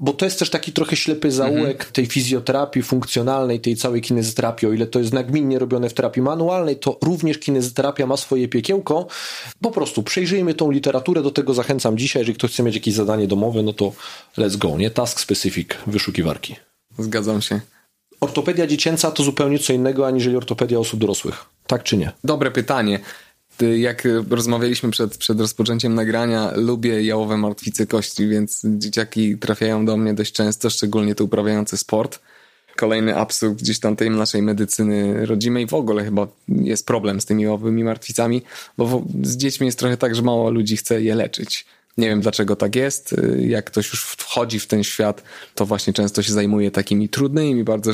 bo 0.00 0.12
to 0.12 0.24
jest 0.24 0.38
też 0.38 0.50
taki 0.50 0.72
trochę 0.72 0.96
ślepy 0.96 1.32
zaułek 1.32 1.76
mhm. 1.76 1.92
tej 1.92 2.06
fizjoterapii 2.06 2.82
funkcjonalnej, 2.82 3.60
tej 3.60 3.76
całej 3.76 4.00
kinezoterapii. 4.02 4.68
O 4.68 4.72
ile 4.72 4.86
to 4.86 4.98
jest 4.98 5.12
nagminnie 5.12 5.58
robione 5.58 5.88
w 5.88 5.94
terapii 5.94 6.22
manualnej, 6.22 6.76
to 6.76 6.98
również 7.02 7.38
kinezoterapia 7.38 8.06
ma 8.06 8.16
swoje 8.16 8.48
piekiełko. 8.48 9.06
Po 9.60 9.70
prostu 9.70 10.02
przejrzyjmy 10.02 10.54
tą 10.54 10.70
literaturę, 10.70 11.22
do 11.22 11.30
tego 11.30 11.54
zachęcam 11.54 11.98
dzisiaj. 11.98 12.20
Jeżeli 12.20 12.38
ktoś 12.38 12.52
chce 12.52 12.62
mieć 12.62 12.74
jakieś 12.74 12.94
zadanie 12.94 13.26
domowe, 13.26 13.62
no 13.62 13.72
to 13.72 13.92
let's 14.38 14.56
go, 14.56 14.78
nie? 14.78 14.90
Task 14.90 15.20
specific 15.20 15.68
wyszukiwarki. 15.86 16.56
Zgadzam 16.98 17.42
się. 17.42 17.60
Ortopedia 18.20 18.66
dziecięca 18.66 19.10
to 19.10 19.22
zupełnie 19.22 19.58
co 19.58 19.72
innego, 19.72 20.06
aniżeli 20.06 20.36
ortopedia 20.36 20.78
osób 20.78 21.00
dorosłych. 21.00 21.44
Tak 21.66 21.82
czy 21.82 21.96
nie? 21.96 22.12
Dobre 22.24 22.50
pytanie 22.50 23.00
jak 23.62 24.08
rozmawialiśmy 24.30 24.90
przed, 24.90 25.16
przed 25.16 25.40
rozpoczęciem 25.40 25.94
nagrania, 25.94 26.52
lubię 26.56 27.02
jałowe 27.02 27.36
martwice 27.36 27.86
kości, 27.86 28.28
więc 28.28 28.62
dzieciaki 28.64 29.38
trafiają 29.38 29.84
do 29.84 29.96
mnie 29.96 30.14
dość 30.14 30.32
często, 30.32 30.70
szczególnie 30.70 31.14
te 31.14 31.24
uprawiające 31.24 31.76
sport. 31.76 32.20
Kolejny 32.76 33.16
absurd 33.16 33.58
gdzieś 33.62 33.80
tam 33.80 33.96
tej 33.96 34.10
naszej 34.10 34.42
medycyny 34.42 35.26
rodzimej. 35.26 35.66
W 35.66 35.74
ogóle 35.74 36.04
chyba 36.04 36.26
jest 36.48 36.86
problem 36.86 37.20
z 37.20 37.26
tymi 37.26 37.42
jałowymi 37.42 37.84
martwicami, 37.84 38.42
bo 38.78 39.02
z 39.22 39.36
dziećmi 39.36 39.66
jest 39.66 39.78
trochę 39.78 39.96
tak, 39.96 40.14
że 40.14 40.22
mało 40.22 40.50
ludzi 40.50 40.76
chce 40.76 41.02
je 41.02 41.14
leczyć. 41.14 41.66
Nie 41.98 42.08
wiem 42.08 42.20
dlaczego 42.20 42.56
tak 42.56 42.76
jest. 42.76 43.14
Jak 43.38 43.64
ktoś 43.64 43.90
już 43.90 44.02
wchodzi 44.02 44.60
w 44.60 44.66
ten 44.66 44.84
świat, 44.84 45.22
to 45.54 45.66
właśnie 45.66 45.92
często 45.92 46.22
się 46.22 46.32
zajmuje 46.32 46.70
takimi 46.70 47.08
trudnymi 47.08 47.64
bardzo 47.64 47.92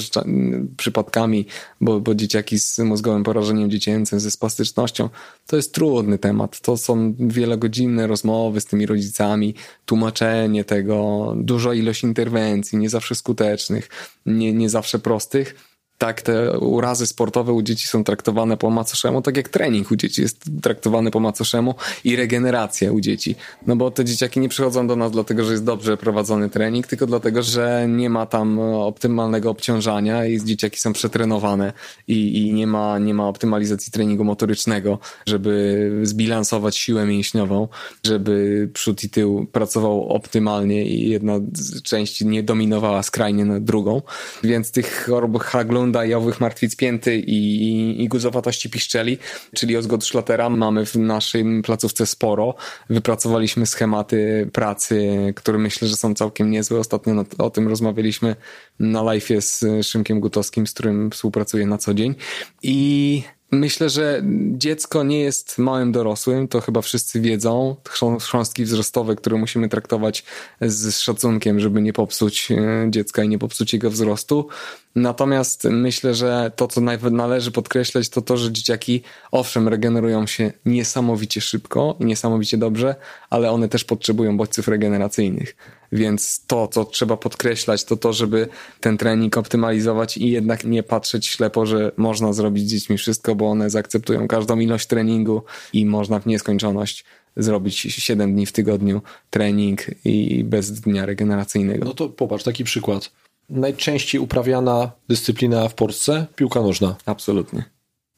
przypadkami, 0.76 1.46
bo, 1.80 2.00
bo 2.00 2.14
dzieciaki 2.14 2.58
z 2.58 2.78
mózgowym 2.78 3.24
porażeniem 3.24 3.70
dziecięcym, 3.70 4.20
ze 4.20 4.30
spastycznością, 4.30 5.08
to 5.46 5.56
jest 5.56 5.74
trudny 5.74 6.18
temat. 6.18 6.60
To 6.60 6.76
są 6.76 7.14
wielogodzinne 7.18 8.06
rozmowy 8.06 8.60
z 8.60 8.64
tymi 8.64 8.86
rodzicami, 8.86 9.54
tłumaczenie 9.86 10.64
tego, 10.64 11.34
duża 11.36 11.74
ilość 11.74 12.02
interwencji, 12.02 12.78
nie 12.78 12.90
zawsze 12.90 13.14
skutecznych, 13.14 13.88
nie, 14.26 14.52
nie 14.52 14.70
zawsze 14.70 14.98
prostych 14.98 15.75
tak, 15.98 16.22
te 16.22 16.58
urazy 16.58 17.06
sportowe 17.06 17.52
u 17.52 17.62
dzieci 17.62 17.88
są 17.88 18.04
traktowane 18.04 18.56
po 18.56 18.70
macoszemu, 18.70 19.22
tak 19.22 19.36
jak 19.36 19.48
trening 19.48 19.90
u 19.90 19.96
dzieci 19.96 20.22
jest 20.22 20.44
traktowany 20.62 21.10
po 21.10 21.20
macoszemu 21.20 21.74
i 22.04 22.16
regeneracja 22.16 22.92
u 22.92 23.00
dzieci. 23.00 23.34
No 23.66 23.76
bo 23.76 23.90
te 23.90 24.04
dzieciaki 24.04 24.40
nie 24.40 24.48
przychodzą 24.48 24.86
do 24.86 24.96
nas 24.96 25.12
dlatego, 25.12 25.44
że 25.44 25.52
jest 25.52 25.64
dobrze 25.64 25.96
prowadzony 25.96 26.50
trening, 26.50 26.86
tylko 26.86 27.06
dlatego, 27.06 27.42
że 27.42 27.86
nie 27.88 28.10
ma 28.10 28.26
tam 28.26 28.58
optymalnego 28.58 29.50
obciążania 29.50 30.26
i 30.26 30.44
dzieciaki 30.44 30.80
są 30.80 30.92
przetrenowane 30.92 31.72
i, 32.08 32.46
i 32.46 32.52
nie, 32.52 32.66
ma, 32.66 32.98
nie 32.98 33.14
ma 33.14 33.28
optymalizacji 33.28 33.92
treningu 33.92 34.24
motorycznego, 34.24 34.98
żeby 35.26 35.90
zbilansować 36.02 36.76
siłę 36.76 37.06
mięśniową, 37.06 37.68
żeby 38.04 38.68
przód 38.72 39.04
i 39.04 39.10
tył 39.10 39.46
pracował 39.52 40.08
optymalnie 40.08 40.84
i 40.86 41.10
jedna 41.10 41.34
z 41.52 41.82
części 41.82 42.26
nie 42.26 42.42
dominowała 42.42 43.02
skrajnie 43.02 43.44
nad 43.44 43.64
drugą. 43.64 44.02
Więc 44.42 44.70
tych 44.70 45.06
chorób 45.06 45.42
haglun 45.42 45.85
jajowych 45.94 46.40
martwic 46.40 46.76
pięty 46.76 47.16
i, 47.16 47.62
i, 47.62 48.02
i 48.02 48.08
guzowatości 48.08 48.70
piszczeli, 48.70 49.18
czyli 49.54 49.76
ozgod 49.76 50.04
szlatera 50.04 50.50
mamy 50.50 50.86
w 50.86 50.94
naszym 50.94 51.62
placówce 51.62 52.06
sporo. 52.06 52.54
Wypracowaliśmy 52.90 53.66
schematy 53.66 54.50
pracy, 54.52 55.16
które 55.36 55.58
myślę, 55.58 55.88
że 55.88 55.96
są 55.96 56.14
całkiem 56.14 56.50
niezłe. 56.50 56.78
Ostatnio 56.78 57.24
o 57.38 57.50
tym 57.50 57.68
rozmawialiśmy 57.68 58.36
na 58.78 59.02
live 59.02 59.28
z 59.38 59.64
Szymkiem 59.86 60.20
Gutowskim, 60.20 60.66
z 60.66 60.72
którym 60.72 61.10
współpracuję 61.10 61.66
na 61.66 61.78
co 61.78 61.94
dzień. 61.94 62.14
I 62.62 63.22
Myślę, 63.50 63.90
że 63.90 64.22
dziecko 64.52 65.02
nie 65.02 65.20
jest 65.20 65.58
małym 65.58 65.92
dorosłym, 65.92 66.48
to 66.48 66.60
chyba 66.60 66.82
wszyscy 66.82 67.20
wiedzą. 67.20 67.76
Chrząstki 68.20 68.64
wzrostowe, 68.64 69.16
które 69.16 69.36
musimy 69.36 69.68
traktować 69.68 70.24
z 70.60 71.00
szacunkiem, 71.00 71.60
żeby 71.60 71.82
nie 71.82 71.92
popsuć 71.92 72.50
e, 72.50 72.86
dziecka 72.90 73.24
i 73.24 73.28
nie 73.28 73.38
popsuć 73.38 73.72
jego 73.72 73.90
wzrostu. 73.90 74.48
Natomiast 74.94 75.64
myślę, 75.64 76.14
że 76.14 76.52
to, 76.56 76.68
co 76.68 76.80
należy 77.10 77.50
podkreślać, 77.50 78.08
to 78.08 78.22
to, 78.22 78.36
że 78.36 78.52
dzieciaki 78.52 79.02
owszem 79.30 79.68
regenerują 79.68 80.26
się 80.26 80.52
niesamowicie 80.64 81.40
szybko 81.40 81.96
i 82.00 82.04
niesamowicie 82.04 82.58
dobrze, 82.58 82.94
ale 83.30 83.50
one 83.50 83.68
też 83.68 83.84
potrzebują 83.84 84.36
bodźców 84.36 84.68
regeneracyjnych. 84.68 85.56
Więc 85.92 86.44
to, 86.46 86.68
co 86.68 86.84
trzeba 86.84 87.16
podkreślać, 87.16 87.84
to 87.84 87.96
to, 87.96 88.12
żeby 88.12 88.48
ten 88.80 88.98
trening 88.98 89.38
optymalizować 89.38 90.16
i 90.16 90.30
jednak 90.30 90.64
nie 90.64 90.82
patrzeć 90.82 91.26
ślepo, 91.26 91.66
że 91.66 91.92
można 91.96 92.32
zrobić 92.32 92.68
z 92.68 92.70
dziećmi 92.70 92.98
wszystko, 92.98 93.34
bo 93.34 93.50
one 93.50 93.70
zaakceptują 93.70 94.28
każdą 94.28 94.58
ilość 94.58 94.86
treningu 94.86 95.42
i 95.72 95.86
można 95.86 96.20
w 96.20 96.26
nieskończoność 96.26 97.04
zrobić 97.36 97.76
7 97.76 98.34
dni 98.34 98.46
w 98.46 98.52
tygodniu 98.52 99.02
trening 99.30 99.86
i 100.04 100.44
bez 100.44 100.80
dnia 100.80 101.06
regeneracyjnego. 101.06 101.84
No 101.84 101.94
to 101.94 102.08
popatrz, 102.08 102.44
taki 102.44 102.64
przykład. 102.64 103.10
Najczęściej 103.50 104.20
uprawiana 104.20 104.90
dyscyplina 105.08 105.68
w 105.68 105.74
Polsce 105.74 106.26
piłka 106.36 106.62
nożna. 106.62 106.96
Absolutnie. 107.06 107.64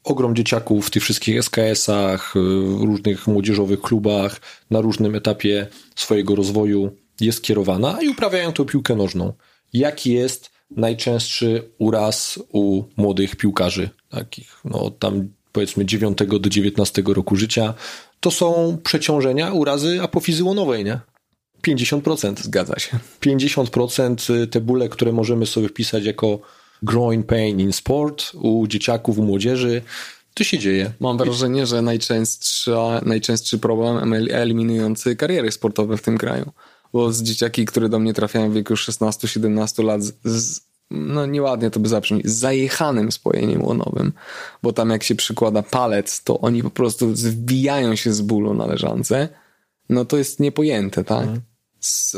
Ogrom 0.05 0.37
dzieciaków 0.37 0.87
w 0.87 0.91
tych 0.91 1.03
wszystkich 1.03 1.39
SKS-ach, 1.39 2.35
różnych 2.81 3.27
młodzieżowych 3.27 3.81
klubach, 3.81 4.41
na 4.71 4.81
różnym 4.81 5.15
etapie 5.15 5.67
swojego 5.97 6.35
rozwoju 6.35 6.97
jest 7.21 7.43
kierowana 7.43 8.03
i 8.03 8.09
uprawiają 8.09 8.53
tą 8.53 8.65
piłkę 8.65 8.95
nożną. 8.97 9.33
Jaki 9.73 10.13
jest 10.13 10.51
najczęstszy 10.71 11.71
uraz 11.79 12.39
u 12.53 12.83
młodych 12.97 13.37
piłkarzy, 13.37 13.91
takich 14.09 14.61
no 14.65 14.91
tam 14.91 15.29
powiedzmy 15.53 15.87
9 15.87 16.19
do 16.41 16.49
19 16.49 17.03
roku 17.07 17.37
życia, 17.37 17.75
to 18.21 18.31
są 18.31 18.79
przeciążenia, 18.85 19.53
urazy 19.53 20.03
apofizy 20.03 20.45
łonowej, 20.45 20.85
nie? 20.85 21.01
50%. 21.67 22.43
Zgadza 22.43 22.79
się. 22.79 22.99
50% 23.21 24.47
te 24.47 24.61
bóle, 24.61 24.89
które 24.89 25.13
możemy 25.13 25.47
sobie 25.47 25.69
wpisać 25.69 26.05
jako 26.05 26.39
growing 26.83 27.27
pain 27.27 27.61
in 27.61 27.73
sport 27.73 28.33
u 28.35 28.67
dzieciaków, 28.67 29.19
u 29.19 29.23
młodzieży, 29.23 29.83
to 30.35 30.45
się 30.45 30.59
dzieje. 30.59 30.93
Mam 31.01 31.19
wrażenie, 31.19 31.67
że 31.67 31.83
najczęstszy, 31.83 32.71
najczęstszy 33.03 33.59
problem 33.59 34.15
eliminujący 34.31 35.17
kariery 35.17 35.53
sportowe 35.53 35.97
w 35.97 36.03
tym 36.03 36.19
kraju 36.19 36.53
bo 36.93 37.13
z 37.13 37.23
dzieciaki, 37.23 37.65
które 37.65 37.89
do 37.89 37.99
mnie 37.99 38.15
trafiają 38.15 38.51
w 38.51 38.55
wieku 38.55 38.75
16-17 38.75 39.85
lat 39.85 40.03
z, 40.03 40.13
z, 40.25 40.61
no 40.91 41.27
nieładnie 41.27 41.71
to 41.71 41.81
by 41.81 41.89
zabrzmi, 41.89 42.23
z 42.25 42.33
zajechanym 42.33 43.13
spojeniem 43.13 43.65
łonowym, 43.65 44.13
bo 44.63 44.73
tam 44.73 44.91
jak 44.91 45.03
się 45.03 45.15
przykłada 45.15 45.63
palec, 45.63 46.23
to 46.23 46.41
oni 46.41 46.63
po 46.63 46.71
prostu 46.71 47.17
zwijają 47.17 47.97
się 47.97 48.13
z 48.13 48.21
bólu 48.21 48.55
na 48.55 48.67
leżance, 48.67 49.29
no 49.89 50.05
to 50.05 50.17
jest 50.17 50.41
niepojęte, 50.41 51.05
tak? 51.05 51.23
Mhm 51.23 51.41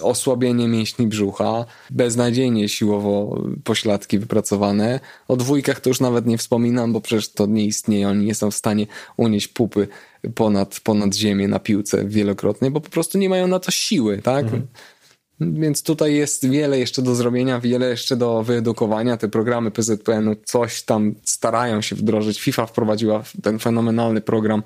osłabienie 0.02 0.68
mięśni 0.68 1.06
brzucha, 1.06 1.64
beznadziejnie 1.90 2.68
siłowo 2.68 3.42
pośladki 3.64 4.18
wypracowane. 4.18 5.00
O 5.28 5.36
dwójkach 5.36 5.80
to 5.80 5.90
już 5.90 6.00
nawet 6.00 6.26
nie 6.26 6.38
wspominam, 6.38 6.92
bo 6.92 7.00
przecież 7.00 7.32
to 7.32 7.46
nie 7.46 7.64
istnieje. 7.64 8.08
Oni 8.08 8.26
nie 8.26 8.34
są 8.34 8.50
w 8.50 8.54
stanie 8.54 8.86
unieść 9.16 9.48
pupy 9.48 9.88
ponad, 10.34 10.80
ponad 10.80 11.14
ziemię 11.14 11.48
na 11.48 11.58
piłce 11.58 12.04
wielokrotnie, 12.04 12.70
bo 12.70 12.80
po 12.80 12.90
prostu 12.90 13.18
nie 13.18 13.28
mają 13.28 13.46
na 13.46 13.60
to 13.60 13.70
siły, 13.70 14.18
tak? 14.18 14.44
Mhm. 14.44 14.66
Więc 15.40 15.82
tutaj 15.82 16.14
jest 16.14 16.48
wiele 16.48 16.78
jeszcze 16.78 17.02
do 17.02 17.14
zrobienia, 17.14 17.60
wiele 17.60 17.88
jeszcze 17.88 18.16
do 18.16 18.42
wyedukowania. 18.42 19.16
Te 19.16 19.28
programy 19.28 19.70
PZPN-u 19.70 20.36
coś 20.44 20.82
tam 20.82 21.14
starają 21.24 21.80
się 21.82 21.96
wdrożyć. 21.96 22.40
FIFA 22.40 22.66
wprowadziła 22.66 23.22
ten 23.42 23.58
fenomenalny 23.58 24.20
program 24.20 24.62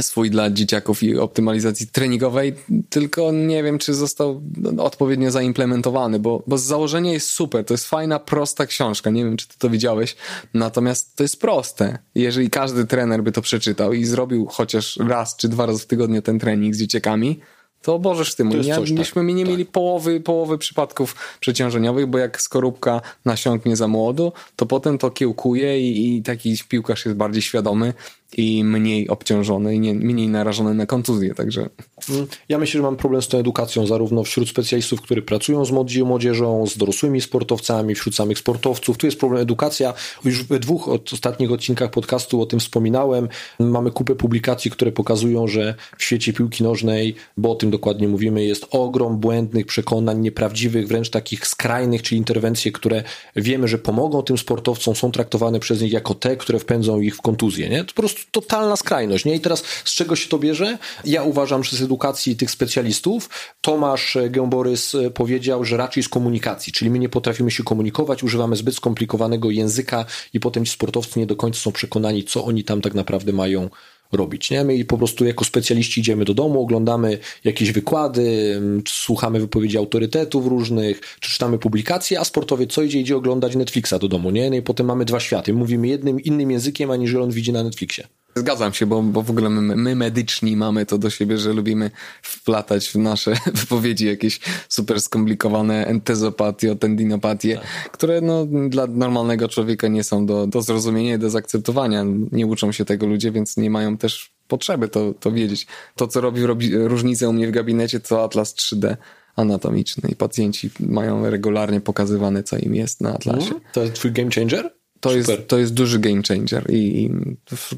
swój 0.00 0.30
dla 0.30 0.50
dzieciaków 0.50 1.02
i 1.02 1.18
optymalizacji 1.18 1.86
treningowej, 1.86 2.54
tylko 2.90 3.32
nie 3.32 3.62
wiem, 3.62 3.78
czy 3.78 3.94
został 3.94 4.42
odpowiednio 4.78 5.30
zaimplementowany, 5.30 6.18
bo, 6.18 6.42
bo 6.46 6.58
z 6.58 6.62
założenia 6.62 7.12
jest 7.12 7.30
super. 7.30 7.64
To 7.64 7.74
jest 7.74 7.88
fajna, 7.88 8.18
prosta 8.18 8.66
książka. 8.66 9.10
Nie 9.10 9.24
wiem, 9.24 9.36
czy 9.36 9.48
ty 9.48 9.54
to 9.58 9.70
widziałeś. 9.70 10.16
Natomiast 10.54 11.16
to 11.16 11.22
jest 11.22 11.40
proste. 11.40 11.98
Jeżeli 12.14 12.50
każdy 12.50 12.86
trener 12.86 13.22
by 13.22 13.32
to 13.32 13.42
przeczytał 13.42 13.92
i 13.92 14.04
zrobił 14.04 14.46
chociaż 14.46 14.98
raz 15.08 15.36
czy 15.36 15.48
dwa 15.48 15.66
razy 15.66 15.78
w 15.78 15.86
tygodniu 15.86 16.22
ten 16.22 16.38
trening 16.38 16.74
z 16.74 16.78
dzieciakami, 16.78 17.40
to 17.82 17.98
bożesz 17.98 18.34
ty 18.34 18.44
mój. 18.44 18.66
Ja, 18.66 18.76
coś, 18.76 18.90
myśmy 18.90 19.22
tak, 19.22 19.34
nie 19.34 19.42
tak. 19.42 19.50
mieli 19.50 19.66
połowy, 19.66 20.20
połowy 20.20 20.58
przypadków 20.58 21.16
przeciążeniowych, 21.40 22.06
bo 22.06 22.18
jak 22.18 22.42
skorupka 22.42 23.00
nasiąknie 23.24 23.76
za 23.76 23.88
młodu, 23.88 24.32
to 24.56 24.66
potem 24.66 24.98
to 24.98 25.10
kiełkuje 25.10 25.80
i, 25.80 26.16
i 26.16 26.22
taki 26.22 26.56
piłkarz 26.68 27.04
jest 27.04 27.16
bardziej 27.16 27.42
świadomy 27.42 27.94
i 28.36 28.64
mniej 28.64 29.08
obciążony 29.08 29.78
nie, 29.78 29.94
mniej 29.94 30.28
narażony 30.28 30.74
na 30.74 30.86
kontuzję, 30.86 31.34
także... 31.34 31.68
Mm, 32.10 32.26
ja 32.48 32.58
myślę, 32.58 32.78
że 32.78 32.82
mam 32.82 32.96
problem 32.96 33.22
z 33.22 33.28
tą 33.28 33.38
edukacją 33.38 33.86
zarówno 33.86 34.24
wśród 34.24 34.48
specjalistów, 34.48 35.00
którzy 35.00 35.22
pracują 35.22 35.64
z 35.64 35.70
młodzieżą, 36.04 36.66
z 36.66 36.76
dorosłymi 36.76 37.20
sportowcami, 37.20 37.94
wśród 37.94 38.14
samych 38.14 38.38
sportowców. 38.38 38.98
Tu 38.98 39.06
jest 39.06 39.18
problem 39.18 39.42
edukacja. 39.42 39.94
Już 40.24 40.44
we 40.44 40.58
dwóch 40.58 40.88
ostatnich 40.88 41.52
odcinkach 41.52 41.90
podcastu 41.90 42.42
o 42.42 42.46
tym 42.46 42.60
wspominałem. 42.60 43.28
Mamy 43.58 43.90
kupę 43.90 44.14
publikacji, 44.14 44.70
które 44.70 44.92
pokazują, 44.92 45.46
że 45.46 45.74
w 45.98 46.02
świecie 46.02 46.32
piłki 46.32 46.64
nożnej, 46.64 47.14
bo 47.36 47.52
o 47.52 47.54
tym 47.54 47.70
dokładnie 47.70 48.08
mówimy, 48.08 48.44
jest 48.44 48.66
ogrom 48.70 49.18
błędnych 49.18 49.66
przekonań, 49.66 50.20
nieprawdziwych, 50.20 50.88
wręcz 50.88 51.10
takich 51.10 51.46
skrajnych, 51.46 52.02
czyli 52.02 52.18
interwencje, 52.18 52.72
które 52.72 53.02
wiemy, 53.36 53.68
że 53.68 53.78
pomogą 53.78 54.22
tym 54.22 54.38
sportowcom, 54.38 54.94
są 54.94 55.12
traktowane 55.12 55.60
przez 55.60 55.82
nich 55.82 55.92
jako 55.92 56.14
te, 56.14 56.36
które 56.36 56.58
wpędzą 56.58 57.00
ich 57.00 57.16
w 57.16 57.22
kontuzję. 57.22 57.68
Nie? 57.68 57.84
To 57.84 57.94
po 57.94 58.02
prostu 58.02 58.19
totalna 58.30 58.76
skrajność. 58.76 59.24
Nie? 59.24 59.34
I 59.34 59.40
teraz 59.40 59.62
z 59.84 59.94
czego 59.94 60.16
się 60.16 60.28
to 60.28 60.38
bierze? 60.38 60.78
Ja 61.04 61.22
uważam, 61.22 61.64
że 61.64 61.76
z 61.76 61.82
edukacji 61.82 62.36
tych 62.36 62.50
specjalistów 62.50 63.30
Tomasz 63.60 64.18
Gęborys 64.30 64.96
powiedział, 65.14 65.64
że 65.64 65.76
raczej 65.76 66.02
z 66.02 66.08
komunikacji, 66.08 66.72
czyli 66.72 66.90
my 66.90 66.98
nie 66.98 67.08
potrafimy 67.08 67.50
się 67.50 67.64
komunikować, 67.64 68.22
używamy 68.22 68.56
zbyt 68.56 68.76
skomplikowanego 68.76 69.50
języka 69.50 70.04
i 70.34 70.40
potem 70.40 70.64
ci 70.64 70.72
sportowcy 70.72 71.18
nie 71.18 71.26
do 71.26 71.36
końca 71.36 71.60
są 71.60 71.72
przekonani, 71.72 72.24
co 72.24 72.44
oni 72.44 72.64
tam 72.64 72.80
tak 72.80 72.94
naprawdę 72.94 73.32
mają 73.32 73.70
robić. 74.12 74.50
Nie? 74.50 74.64
My 74.64 74.84
po 74.84 74.98
prostu 74.98 75.24
jako 75.24 75.44
specjaliści 75.44 76.00
idziemy 76.00 76.24
do 76.24 76.34
domu, 76.34 76.62
oglądamy 76.62 77.18
jakieś 77.44 77.72
wykłady, 77.72 78.60
słuchamy 78.88 79.40
wypowiedzi 79.40 79.78
autorytetów 79.78 80.46
różnych, 80.46 81.00
czy 81.20 81.30
czytamy 81.30 81.58
publikacje, 81.58 82.20
a 82.20 82.24
sportowiec 82.24 82.72
co 82.72 82.82
idzie? 82.82 83.00
Idzie 83.00 83.16
oglądać 83.16 83.56
Netflixa 83.56 83.94
do 84.00 84.08
domu. 84.08 84.30
Nie? 84.30 84.50
No 84.50 84.56
i 84.56 84.62
potem 84.62 84.86
mamy 84.86 85.04
dwa 85.04 85.20
światy. 85.20 85.54
Mówimy 85.54 85.88
jednym, 85.88 86.20
innym 86.20 86.50
językiem, 86.50 86.90
aniżeli 86.90 87.24
on 87.24 87.30
widzi 87.30 87.52
na 87.52 87.62
Netflixie. 87.62 88.19
Zgadzam 88.34 88.72
się, 88.72 88.86
bo, 88.86 89.02
bo 89.02 89.22
w 89.22 89.30
ogóle 89.30 89.50
my, 89.50 89.76
my 89.76 89.96
medyczni 89.96 90.56
mamy 90.56 90.86
to 90.86 90.98
do 90.98 91.10
siebie, 91.10 91.38
że 91.38 91.52
lubimy 91.52 91.90
wplatać 92.22 92.88
w 92.88 92.94
nasze 92.94 93.34
wypowiedzi 93.54 94.06
jakieś 94.06 94.40
super 94.68 95.00
skomplikowane 95.00 95.86
entezopatie, 95.86 96.76
tendinopatie, 96.76 97.56
tak. 97.56 97.90
które 97.92 98.20
no, 98.20 98.46
dla 98.68 98.86
normalnego 98.86 99.48
człowieka 99.48 99.88
nie 99.88 100.04
są 100.04 100.26
do, 100.26 100.46
do 100.46 100.62
zrozumienia 100.62 101.14
i 101.14 101.18
do 101.18 101.30
zaakceptowania. 101.30 102.04
Nie 102.32 102.46
uczą 102.46 102.72
się 102.72 102.84
tego 102.84 103.06
ludzie, 103.06 103.32
więc 103.32 103.56
nie 103.56 103.70
mają 103.70 103.96
też 103.96 104.30
potrzeby 104.48 104.88
to, 104.88 105.14
to 105.20 105.32
wiedzieć. 105.32 105.66
To, 105.96 106.06
co 106.06 106.20
robi, 106.20 106.46
robi 106.46 106.76
różnicę 106.76 107.28
u 107.28 107.32
mnie 107.32 107.48
w 107.48 107.50
gabinecie, 107.50 108.00
to 108.00 108.24
atlas 108.24 108.54
3D 108.54 108.96
anatomiczny 109.36 110.08
i 110.08 110.16
pacjenci 110.16 110.70
mają 110.80 111.30
regularnie 111.30 111.80
pokazywane, 111.80 112.42
co 112.42 112.58
im 112.58 112.74
jest 112.74 113.00
na 113.00 113.14
atlasie. 113.14 113.54
To 113.72 113.82
jest 113.82 113.94
twój 113.94 114.12
game 114.12 114.30
changer? 114.30 114.79
To 115.00 115.16
jest, 115.16 115.30
to 115.46 115.58
jest 115.58 115.74
duży 115.74 115.98
game 115.98 116.22
changer 116.28 116.70
i, 116.70 117.04
i 117.04 117.10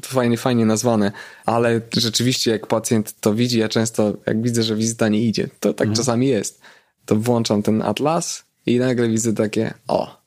fajnie, 0.05 0.37
fajnie 0.37 0.65
nazwane, 0.65 1.11
ale 1.45 1.81
rzeczywiście 1.97 2.51
jak 2.51 2.67
pacjent 2.67 3.19
to 3.19 3.33
widzi, 3.33 3.59
ja 3.59 3.69
często 3.69 4.13
jak 4.25 4.41
widzę, 4.41 4.63
że 4.63 4.75
wizyta 4.75 5.09
nie 5.09 5.21
idzie, 5.21 5.49
to 5.59 5.73
tak 5.73 5.87
mhm. 5.87 5.95
czasami 5.95 6.27
jest, 6.27 6.61
to 7.05 7.15
włączam 7.15 7.63
ten 7.63 7.81
atlas 7.81 8.43
i 8.65 8.79
nagle 8.79 9.09
widzę 9.09 9.33
takie, 9.33 9.73
o, 9.87 10.23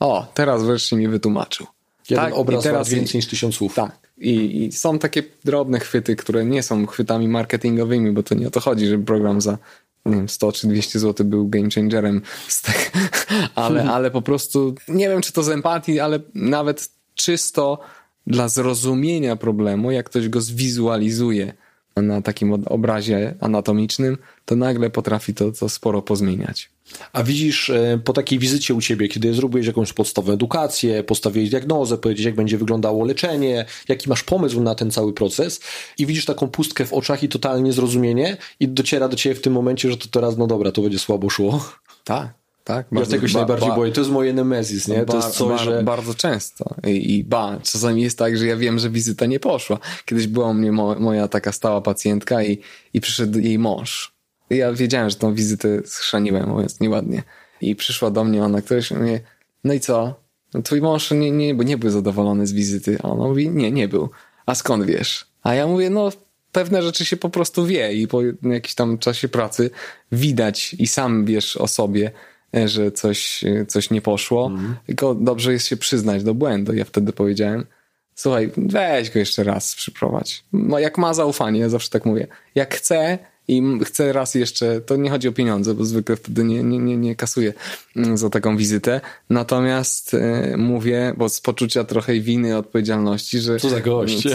o, 0.00 0.26
teraz 0.34 0.64
wreszcie 0.64 0.96
mi 0.96 1.08
wytłumaczył. 1.08 1.66
Jeden 2.10 2.24
tak, 2.24 2.34
obraz 2.34 2.64
teraz 2.64 2.88
więcej 2.88 3.18
niż 3.18 3.26
tysiąc 3.26 3.54
słów. 3.54 3.74
Tak. 3.74 3.98
I, 4.18 4.64
I, 4.64 4.72
są 4.72 4.98
takie 4.98 5.22
drobne 5.44 5.80
chwyty, 5.80 6.16
które 6.16 6.44
nie 6.44 6.62
są 6.62 6.86
chwytami 6.86 7.28
marketingowymi, 7.28 8.12
bo 8.12 8.22
to 8.22 8.34
nie 8.34 8.48
o 8.48 8.50
to 8.50 8.60
chodzi, 8.60 8.86
żeby 8.86 9.04
program 9.04 9.40
za 9.40 9.58
nie 10.06 10.16
wiem, 10.16 10.28
100 10.28 10.52
czy 10.52 10.68
200 10.68 10.98
zł 10.98 11.26
był 11.26 11.48
game 11.48 11.68
changerem 11.74 12.22
tak, 12.62 12.92
ale, 13.54 13.84
ale 13.94 14.10
po 14.10 14.22
prostu 14.22 14.74
nie 14.88 15.08
wiem, 15.08 15.22
czy 15.22 15.32
to 15.32 15.42
z 15.42 15.48
empatii, 15.48 16.00
ale 16.00 16.20
nawet 16.34 16.90
czysto 17.14 17.78
dla 18.26 18.48
zrozumienia 18.48 19.36
problemu, 19.36 19.90
jak 19.90 20.06
ktoś 20.06 20.28
go 20.28 20.40
zwizualizuje 20.40 21.52
na 21.96 22.22
takim 22.22 22.52
obrazie 22.52 23.34
anatomicznym, 23.40 24.18
to 24.44 24.56
nagle 24.56 24.90
potrafi 24.90 25.34
to, 25.34 25.52
to 25.52 25.68
sporo 25.68 26.02
pozmieniać. 26.02 26.70
A 27.12 27.22
widzisz 27.22 27.70
e, 27.70 28.00
po 28.04 28.12
takiej 28.12 28.38
wizycie 28.38 28.74
u 28.74 28.80
ciebie, 28.80 29.08
kiedy 29.08 29.34
zrobiłeś 29.34 29.66
jakąś 29.66 29.92
podstawową 29.92 30.32
edukację, 30.32 31.04
postawiłeś 31.04 31.50
diagnozę, 31.50 31.98
powiedzieć 31.98 32.24
jak 32.24 32.34
będzie 32.34 32.58
wyglądało 32.58 33.04
leczenie, 33.04 33.64
jaki 33.88 34.08
masz 34.08 34.22
pomysł 34.22 34.60
na 34.60 34.74
ten 34.74 34.90
cały 34.90 35.12
proces 35.12 35.60
i 35.98 36.06
widzisz 36.06 36.24
taką 36.24 36.48
pustkę 36.48 36.86
w 36.86 36.92
oczach 36.92 37.22
i 37.22 37.28
totalnie 37.28 37.72
zrozumienie 37.72 38.36
i 38.60 38.68
dociera 38.68 39.08
do 39.08 39.16
ciebie 39.16 39.34
w 39.34 39.40
tym 39.40 39.52
momencie, 39.52 39.90
że 39.90 39.96
to 39.96 40.08
teraz, 40.10 40.36
no 40.36 40.46
dobra, 40.46 40.72
to 40.72 40.82
będzie 40.82 40.98
słabo 40.98 41.30
szło. 41.30 41.68
Tak. 42.04 42.28
tak? 42.64 42.86
Bardzo, 42.92 43.10
ja 43.10 43.16
tego 43.16 43.28
się 43.28 43.34
ba, 43.34 43.40
najbardziej 43.40 43.68
ba, 43.68 43.76
boję. 43.76 43.92
To 43.92 44.00
jest 44.00 44.10
moje 44.12 44.32
nemezis, 44.32 44.88
nie? 44.88 45.04
To 45.04 45.16
jest 45.16 45.30
coś, 45.30 45.60
że... 45.60 45.82
Bardzo 45.82 46.14
często. 46.14 46.74
I, 46.86 47.16
I 47.16 47.24
ba, 47.24 47.58
czasami 47.62 48.02
jest 48.02 48.18
tak, 48.18 48.38
że 48.38 48.46
ja 48.46 48.56
wiem, 48.56 48.78
że 48.78 48.90
wizyta 48.90 49.26
nie 49.26 49.40
poszła. 49.40 49.78
Kiedyś 50.04 50.26
była 50.26 50.48
u 50.48 50.54
mnie 50.54 50.72
mo, 50.72 50.94
moja 50.94 51.28
taka 51.28 51.52
stała 51.52 51.80
pacjentka 51.80 52.42
i, 52.42 52.58
i 52.94 53.00
przyszedł 53.00 53.38
jej 53.38 53.58
mąż. 53.58 54.17
Ja 54.50 54.72
wiedziałem, 54.72 55.10
że 55.10 55.16
tą 55.16 55.34
wizytę 55.34 55.68
schrzaniłem, 55.84 56.48
mówiąc 56.48 56.80
nieładnie. 56.80 57.22
I 57.60 57.76
przyszła 57.76 58.10
do 58.10 58.24
mnie 58.24 58.44
ona, 58.44 58.62
któraś 58.62 58.90
mnie, 58.90 59.20
no 59.64 59.74
i 59.74 59.80
co? 59.80 60.14
No, 60.54 60.62
twój 60.62 60.80
mąż 60.80 61.10
nie, 61.10 61.30
nie, 61.30 61.54
nie 61.54 61.78
był 61.78 61.90
zadowolony 61.90 62.46
z 62.46 62.52
wizyty. 62.52 62.98
A 63.02 63.08
ona 63.08 63.24
mówi, 63.24 63.50
nie, 63.50 63.72
nie 63.72 63.88
był. 63.88 64.10
A 64.46 64.54
skąd 64.54 64.84
wiesz? 64.84 65.26
A 65.42 65.54
ja 65.54 65.66
mówię, 65.66 65.90
no 65.90 66.10
pewne 66.52 66.82
rzeczy 66.82 67.04
się 67.04 67.16
po 67.16 67.30
prostu 67.30 67.66
wie 67.66 67.92
i 67.92 68.08
po 68.08 68.20
jakimś 68.42 68.74
tam 68.74 68.98
czasie 68.98 69.28
pracy 69.28 69.70
widać 70.12 70.74
i 70.78 70.86
sam 70.86 71.24
wiesz 71.24 71.56
o 71.56 71.68
sobie, 71.68 72.10
e, 72.56 72.68
że 72.68 72.92
coś, 72.92 73.44
e, 73.44 73.66
coś 73.66 73.90
nie 73.90 74.02
poszło, 74.02 74.46
mm. 74.46 74.76
tylko 74.86 75.14
dobrze 75.14 75.52
jest 75.52 75.66
się 75.66 75.76
przyznać 75.76 76.24
do 76.24 76.34
błędu. 76.34 76.74
Ja 76.74 76.84
wtedy 76.84 77.12
powiedziałem, 77.12 77.66
słuchaj, 78.14 78.50
weź 78.56 79.10
go 79.10 79.18
jeszcze 79.18 79.44
raz 79.44 79.74
przyprowadź. 79.74 80.44
No 80.52 80.78
jak 80.78 80.98
ma 80.98 81.14
zaufanie, 81.14 81.60
ja 81.60 81.68
zawsze 81.68 81.90
tak 81.90 82.06
mówię, 82.06 82.26
jak 82.54 82.74
chce, 82.74 83.18
i 83.48 83.62
chcę 83.84 84.12
raz 84.12 84.34
jeszcze, 84.34 84.80
to 84.80 84.96
nie 84.96 85.10
chodzi 85.10 85.28
o 85.28 85.32
pieniądze, 85.32 85.74
bo 85.74 85.84
zwykle 85.84 86.16
wtedy 86.16 86.44
nie, 86.44 86.62
nie, 86.62 86.78
nie, 86.78 86.96
nie 86.96 87.16
kasuję 87.16 87.52
mm, 87.96 88.18
za 88.18 88.30
taką 88.30 88.56
wizytę. 88.56 89.00
Natomiast 89.30 90.14
e, 90.14 90.56
mówię, 90.56 91.14
bo 91.16 91.28
z 91.28 91.40
poczucia 91.40 91.84
trochę 91.84 92.20
winy, 92.20 92.56
odpowiedzialności, 92.56 93.38
że... 93.38 93.60
Co 93.60 93.68
za 93.68 93.80
gość. 93.80 94.28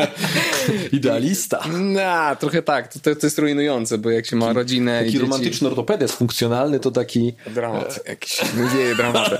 Idealista. 0.92 1.64
No, 1.78 2.36
trochę 2.40 2.62
tak. 2.62 2.92
To, 2.92 3.16
to 3.16 3.26
jest 3.26 3.38
rujnujące, 3.38 3.98
bo 3.98 4.10
jak 4.10 4.26
się 4.26 4.36
ma 4.36 4.52
rodzinę 4.52 4.98
taki 4.98 5.08
i 5.08 5.12
dzieci... 5.12 5.22
romantyczny 5.22 5.68
ortopedes 5.68 6.12
funkcjonalny 6.12 6.80
to 6.80 6.90
taki... 6.90 7.34
Dramat 7.54 8.08
jakiś. 8.08 8.40
Wieje 8.74 8.94
dramatem. 8.94 9.38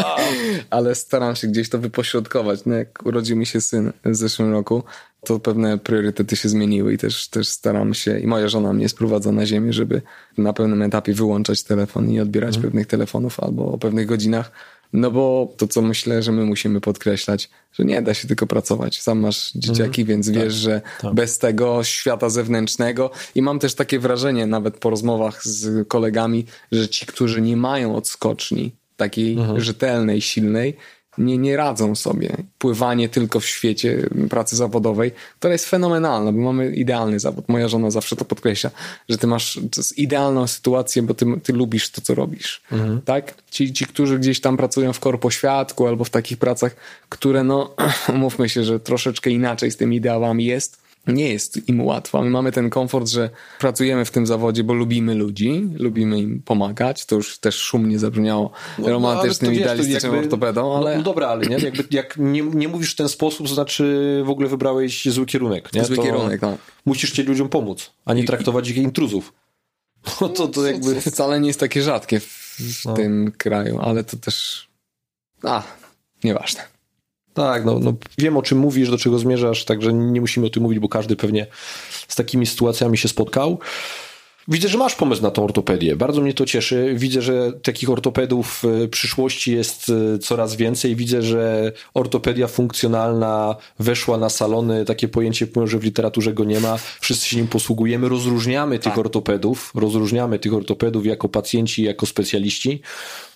Ale 0.70 0.94
staram 0.94 1.36
się 1.36 1.46
gdzieś 1.46 1.68
to 1.68 1.78
wypośrodkować. 1.78 2.60
No, 2.66 2.74
jak 2.74 3.06
urodził 3.06 3.36
mi 3.36 3.46
się 3.46 3.60
syn 3.60 3.92
w 4.04 4.14
zeszłym 4.14 4.52
roku, 4.52 4.82
to 5.24 5.40
pewne 5.40 5.78
priorytety 5.78 6.36
się 6.36 6.48
zmieniły 6.48 6.94
i 6.94 6.98
też, 6.98 7.28
też 7.28 7.48
staram 7.48 7.94
się, 7.94 8.18
i 8.18 8.26
moja 8.26 8.48
żona 8.48 8.72
mnie 8.72 8.88
sprowadza 8.88 9.32
na 9.32 9.46
ziemię, 9.46 9.72
żeby 9.72 10.02
na 10.38 10.52
pewnym 10.52 10.82
etapie 10.82 11.14
wyłączać 11.14 11.62
telefon 11.62 12.10
i 12.10 12.20
odbierać 12.20 12.56
mhm. 12.56 12.62
pewnych 12.62 12.86
telefonów 12.86 13.40
albo 13.40 13.72
o 13.72 13.78
pewnych 13.78 14.06
godzinach. 14.06 14.52
No 14.92 15.10
bo 15.10 15.54
to, 15.56 15.68
co 15.68 15.82
myślę, 15.82 16.22
że 16.22 16.32
my 16.32 16.44
musimy 16.44 16.80
podkreślać, 16.80 17.50
że 17.72 17.84
nie 17.84 18.02
da 18.02 18.14
się 18.14 18.28
tylko 18.28 18.46
pracować. 18.46 19.02
Sam 19.02 19.20
masz 19.20 19.52
dzieciaki, 19.52 20.00
mhm. 20.00 20.06
więc 20.06 20.26
tak, 20.26 20.34
wiesz, 20.34 20.54
że 20.54 20.80
tak. 21.00 21.14
bez 21.14 21.38
tego 21.38 21.84
świata 21.84 22.30
zewnętrznego 22.30 23.10
i 23.34 23.42
mam 23.42 23.58
też 23.58 23.74
takie 23.74 23.98
wrażenie, 23.98 24.46
nawet 24.46 24.78
po 24.78 24.90
rozmowach 24.90 25.44
z 25.44 25.88
kolegami, 25.88 26.46
że 26.72 26.88
ci, 26.88 27.06
którzy 27.06 27.40
nie 27.40 27.56
mają 27.56 27.96
odskoczni 27.96 28.72
takiej 28.96 29.32
mhm. 29.32 29.60
rzetelnej, 29.60 30.20
silnej, 30.20 30.76
nie, 31.18 31.38
nie 31.38 31.56
radzą 31.56 31.94
sobie. 31.94 32.36
Pływanie 32.58 33.08
tylko 33.08 33.40
w 33.40 33.46
świecie 33.46 34.08
pracy 34.30 34.56
zawodowej, 34.56 35.12
która 35.38 35.52
jest 35.52 35.68
fenomenalna, 35.68 36.32
bo 36.32 36.40
mamy 36.40 36.74
idealny 36.74 37.20
zawód. 37.20 37.48
Moja 37.48 37.68
żona 37.68 37.90
zawsze 37.90 38.16
to 38.16 38.24
podkreśla, 38.24 38.70
że 39.08 39.18
ty 39.18 39.26
masz 39.26 39.60
idealną 39.96 40.46
sytuację, 40.46 41.02
bo 41.02 41.14
ty, 41.14 41.26
ty 41.42 41.52
lubisz 41.52 41.90
to, 41.90 42.00
co 42.00 42.14
robisz. 42.14 42.62
Mhm. 42.72 43.00
Tak? 43.02 43.34
Ci, 43.50 43.72
ci, 43.72 43.86
którzy 43.86 44.18
gdzieś 44.18 44.40
tam 44.40 44.56
pracują 44.56 44.92
w 44.92 45.00
korpo 45.00 45.30
świadku 45.30 45.86
albo 45.86 46.04
w 46.04 46.10
takich 46.10 46.38
pracach, 46.38 46.76
które 47.08 47.44
no, 47.44 47.74
mówmy 48.14 48.48
się, 48.48 48.64
że 48.64 48.80
troszeczkę 48.80 49.30
inaczej 49.30 49.70
z 49.70 49.76
tymi 49.76 49.96
ideałami 49.96 50.44
jest, 50.44 50.83
nie 51.06 51.32
jest 51.32 51.68
im 51.68 51.80
łatwo. 51.80 52.22
My 52.22 52.30
mamy 52.30 52.52
ten 52.52 52.70
komfort, 52.70 53.08
że 53.08 53.30
pracujemy 53.58 54.04
w 54.04 54.10
tym 54.10 54.26
zawodzie, 54.26 54.64
bo 54.64 54.74
lubimy 54.74 55.14
ludzi, 55.14 55.68
lubimy 55.74 56.18
im 56.18 56.42
pomagać. 56.42 57.06
To 57.06 57.16
już 57.16 57.38
też 57.38 57.56
szumnie 57.56 57.98
zabrzmiało 57.98 58.50
no, 58.78 58.88
romantycznym, 58.88 59.52
no, 59.52 59.58
idealistycznym 59.58 60.12
jakby, 60.12 60.26
ortopedą, 60.26 60.76
ale... 60.76 60.90
No, 60.90 60.96
no 60.96 61.02
dobra, 61.02 61.28
ale 61.28 61.46
nie? 61.46 61.56
Jakby, 61.56 61.84
jak 61.90 62.16
nie, 62.18 62.42
nie 62.42 62.68
mówisz 62.68 62.92
w 62.92 62.96
ten 62.96 63.08
sposób, 63.08 63.48
to 63.48 63.54
znaczy 63.54 64.22
w 64.24 64.30
ogóle 64.30 64.48
wybrałeś 64.48 65.04
zły 65.04 65.26
kierunek. 65.26 65.72
Nie? 65.72 65.84
Zły 65.84 65.96
to 65.96 66.02
kierunek, 66.02 66.42
no. 66.42 66.58
Musisz 66.84 67.10
chcieć 67.10 67.26
ludziom 67.26 67.48
pomóc, 67.48 67.90
a 68.04 68.14
nie 68.14 68.24
traktować 68.24 68.68
ich 68.68 68.76
intruzów. 68.76 69.32
No 70.20 70.28
to, 70.28 70.48
to 70.48 70.66
jakby... 70.66 71.00
Wcale 71.10 71.40
nie 71.40 71.48
jest 71.48 71.60
takie 71.60 71.82
rzadkie 71.82 72.20
w, 72.20 72.56
w 72.58 72.84
no. 72.84 72.94
tym 72.94 73.32
kraju, 73.38 73.78
ale 73.80 74.04
to 74.04 74.16
też... 74.16 74.68
A, 75.42 75.62
nieważne. 76.24 76.73
Tak, 77.34 77.64
no, 77.64 77.78
no 77.78 77.94
wiem 78.18 78.36
o 78.36 78.42
czym 78.42 78.58
mówisz, 78.58 78.90
do 78.90 78.98
czego 78.98 79.18
zmierzasz, 79.18 79.64
także 79.64 79.92
nie 79.92 80.20
musimy 80.20 80.46
o 80.46 80.50
tym 80.50 80.62
mówić, 80.62 80.78
bo 80.78 80.88
każdy 80.88 81.16
pewnie 81.16 81.46
z 82.08 82.16
takimi 82.16 82.46
sytuacjami 82.46 82.98
się 82.98 83.08
spotkał. 83.08 83.58
Widzę, 84.48 84.68
że 84.68 84.78
masz 84.78 84.94
pomysł 84.94 85.22
na 85.22 85.30
tą 85.30 85.44
ortopedię. 85.44 85.96
Bardzo 85.96 86.20
mnie 86.20 86.34
to 86.34 86.46
cieszy. 86.46 86.94
Widzę, 86.96 87.22
że 87.22 87.52
takich 87.52 87.90
ortopedów 87.90 88.62
w 88.62 88.88
przyszłości 88.88 89.52
jest 89.52 89.92
e, 90.14 90.18
coraz 90.18 90.56
więcej. 90.56 90.96
Widzę, 90.96 91.22
że 91.22 91.72
ortopedia 91.94 92.46
funkcjonalna 92.46 93.56
weszła 93.78 94.18
na 94.18 94.28
salony. 94.28 94.84
Takie 94.84 95.08
pojęcie, 95.08 95.46
może 95.56 95.78
w 95.78 95.84
literaturze 95.84 96.32
go 96.32 96.44
nie 96.44 96.60
ma. 96.60 96.78
Wszyscy 97.00 97.28
się 97.28 97.36
nim 97.36 97.48
posługujemy. 97.48 98.08
Rozróżniamy 98.08 98.78
tych 98.78 98.92
tak. 98.92 98.98
ortopedów. 98.98 99.72
Rozróżniamy 99.74 100.38
tych 100.38 100.54
ortopedów 100.54 101.06
jako 101.06 101.28
pacjenci, 101.28 101.82
jako 101.82 102.06
specjaliści. 102.06 102.80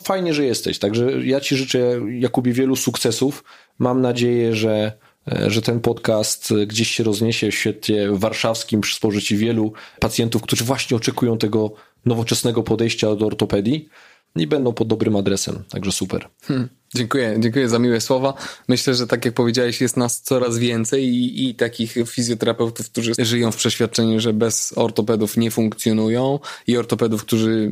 Fajnie, 0.05 0.34
że 0.34 0.44
jesteś. 0.44 0.78
Także 0.78 1.26
ja 1.26 1.40
Ci 1.40 1.57
życzę, 1.57 2.01
Jakubie, 2.18 2.53
wielu 2.53 2.76
sukcesów. 2.76 3.44
Mam 3.78 4.00
nadzieję, 4.00 4.54
że 4.54 4.92
E, 5.32 5.50
że 5.50 5.62
ten 5.62 5.80
podcast 5.80 6.54
gdzieś 6.66 6.90
się 6.90 7.04
rozniesie 7.04 7.50
w 7.50 7.54
świecie 7.54 8.08
warszawskim 8.12 8.80
przy 8.80 8.94
spożyciu 8.94 9.36
wielu 9.36 9.72
pacjentów, 10.00 10.42
którzy 10.42 10.64
właśnie 10.64 10.96
oczekują 10.96 11.38
tego 11.38 11.72
nowoczesnego 12.04 12.62
podejścia 12.62 13.14
do 13.14 13.26
ortopedii 13.26 13.88
i 14.36 14.46
będą 14.46 14.72
pod 14.72 14.88
dobrym 14.88 15.16
adresem. 15.16 15.64
Także 15.70 15.92
super. 15.92 16.28
Hmm, 16.42 16.68
dziękuję, 16.94 17.36
dziękuję 17.38 17.68
za 17.68 17.78
miłe 17.78 18.00
słowa. 18.00 18.34
Myślę, 18.68 18.94
że 18.94 19.06
tak 19.06 19.24
jak 19.24 19.34
powiedziałeś, 19.34 19.80
jest 19.80 19.96
nas 19.96 20.20
coraz 20.22 20.58
więcej 20.58 21.08
i, 21.08 21.48
i 21.48 21.54
takich 21.54 21.94
fizjoterapeutów, 22.06 22.90
którzy 22.90 23.12
żyją 23.18 23.52
w 23.52 23.56
przeświadczeniu, 23.56 24.20
że 24.20 24.32
bez 24.32 24.78
ortopedów 24.78 25.36
nie 25.36 25.50
funkcjonują 25.50 26.38
i 26.66 26.76
ortopedów, 26.76 27.24
którzy 27.24 27.70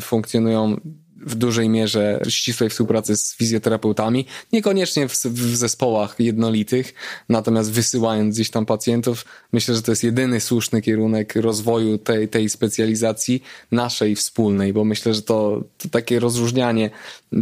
funkcjonują 0.00 0.80
w 1.20 1.34
dużej 1.34 1.68
mierze 1.68 2.20
ścisłej 2.28 2.70
współpracy 2.70 3.16
z 3.16 3.36
fizjoterapeutami, 3.36 4.26
niekoniecznie 4.52 5.08
w, 5.08 5.12
w, 5.12 5.56
zespołach 5.56 6.16
jednolitych, 6.18 6.94
natomiast 7.28 7.72
wysyłając 7.72 8.34
gdzieś 8.34 8.50
tam 8.50 8.66
pacjentów, 8.66 9.24
myślę, 9.52 9.74
że 9.74 9.82
to 9.82 9.92
jest 9.92 10.04
jedyny 10.04 10.40
słuszny 10.40 10.82
kierunek 10.82 11.36
rozwoju 11.36 11.98
tej, 11.98 12.28
tej 12.28 12.48
specjalizacji 12.48 13.42
naszej 13.72 14.16
wspólnej, 14.16 14.72
bo 14.72 14.84
myślę, 14.84 15.14
że 15.14 15.22
to, 15.22 15.64
to 15.78 15.88
takie 15.88 16.20
rozróżnianie, 16.20 16.90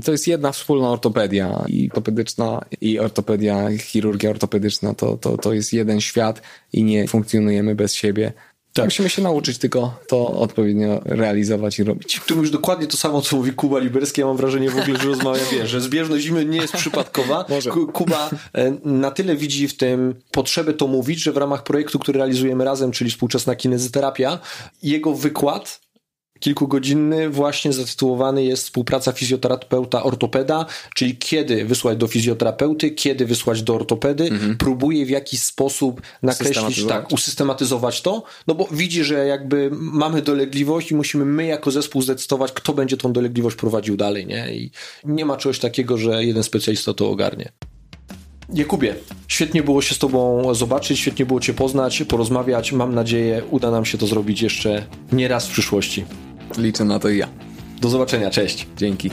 to 0.04 0.12
jest 0.12 0.26
jedna 0.26 0.52
wspólna 0.52 0.90
ortopedia 0.90 1.64
i 1.68 1.88
ortopedyczna 1.88 2.64
i 2.80 2.98
ortopedia, 2.98 3.68
chirurgia 3.78 4.30
ortopedyczna, 4.30 4.94
to, 4.94 5.16
to, 5.16 5.36
to 5.36 5.52
jest 5.52 5.72
jeden 5.72 6.00
świat 6.00 6.42
i 6.72 6.84
nie 6.84 7.08
funkcjonujemy 7.08 7.74
bez 7.74 7.94
siebie. 7.94 8.32
Tak. 8.78 8.86
Musimy 8.86 9.10
się 9.10 9.22
nauczyć 9.22 9.58
tylko 9.58 9.94
to 10.06 10.28
odpowiednio 10.28 11.00
realizować 11.04 11.78
i 11.78 11.84
robić. 11.84 12.20
Tu 12.26 12.36
mówisz 12.36 12.50
dokładnie 12.50 12.86
to 12.86 12.96
samo, 12.96 13.22
co 13.22 13.36
mówi 13.36 13.52
Kuba 13.52 13.78
Liberski. 13.78 14.20
Ja 14.20 14.26
mam 14.26 14.36
wrażenie 14.36 14.70
w 14.70 14.78
ogóle, 14.78 14.98
że 14.98 15.08
rozmawiam, 15.08 15.44
wiesz, 15.52 15.70
że 15.70 15.80
zbieżność 15.80 16.24
zimy 16.24 16.44
nie 16.44 16.58
jest 16.58 16.74
przypadkowa. 16.74 17.44
Może. 17.48 17.70
Kuba 17.70 18.30
e, 18.54 18.70
na 18.84 19.10
tyle 19.10 19.36
widzi 19.36 19.68
w 19.68 19.76
tym 19.76 20.14
potrzebę 20.30 20.72
to 20.72 20.86
mówić, 20.86 21.22
że 21.22 21.32
w 21.32 21.36
ramach 21.36 21.62
projektu, 21.62 21.98
który 21.98 22.18
realizujemy 22.18 22.64
razem, 22.64 22.90
czyli 22.90 23.10
współczesna 23.10 23.56
kinezyterapia, 23.56 24.38
jego 24.82 25.14
wykład 25.14 25.80
kilkugodzinny 26.40 27.30
właśnie 27.30 27.72
zatytułowany 27.72 28.44
jest 28.44 28.64
współpraca 28.64 29.12
fizjoterapeuta 29.12 30.02
ortopeda, 30.02 30.66
czyli 30.94 31.16
kiedy 31.16 31.64
wysłać 31.64 31.98
do 31.98 32.06
fizjoterapeuty, 32.06 32.90
kiedy 32.90 33.26
wysłać 33.26 33.62
do 33.62 33.74
ortopedy, 33.74 34.24
mhm. 34.24 34.56
próbuje 34.56 35.06
w 35.06 35.10
jakiś 35.10 35.42
sposób 35.42 36.02
nakreślić, 36.22 36.84
tak, 36.84 37.12
usystematyzować 37.12 38.02
to, 38.02 38.22
no 38.46 38.54
bo 38.54 38.68
widzi, 38.70 39.04
że 39.04 39.26
jakby 39.26 39.68
mamy 39.72 40.22
dolegliwość 40.22 40.90
i 40.90 40.94
musimy 40.94 41.24
my 41.24 41.46
jako 41.46 41.70
zespół 41.70 42.02
zdecydować, 42.02 42.52
kto 42.52 42.74
będzie 42.74 42.96
tą 42.96 43.12
dolegliwość 43.12 43.56
prowadził 43.56 43.96
dalej, 43.96 44.26
nie? 44.26 44.54
I 44.54 44.70
nie 45.04 45.24
ma 45.24 45.36
czegoś 45.36 45.58
takiego, 45.58 45.98
że 45.98 46.24
jeden 46.24 46.42
specjalista 46.42 46.94
to 46.94 47.10
ogarnie. 47.10 47.52
Jakubie, 48.54 48.94
świetnie 49.28 49.62
było 49.62 49.82
się 49.82 49.94
z 49.94 49.98
Tobą 49.98 50.54
zobaczyć, 50.54 50.98
świetnie 50.98 51.26
było 51.26 51.40
Cię 51.40 51.54
poznać, 51.54 52.02
porozmawiać. 52.08 52.72
Mam 52.72 52.94
nadzieję, 52.94 53.42
uda 53.50 53.70
nam 53.70 53.84
się 53.84 53.98
to 53.98 54.06
zrobić 54.06 54.42
jeszcze 54.42 54.86
nie 55.12 55.28
raz 55.28 55.46
w 55.46 55.52
przyszłości. 55.52 56.04
Liczę 56.58 56.84
na 56.84 56.98
to 56.98 57.08
i 57.08 57.18
ja. 57.18 57.28
Do 57.80 57.88
zobaczenia, 57.88 58.30
cześć. 58.30 58.66
Dzięki. 58.76 59.10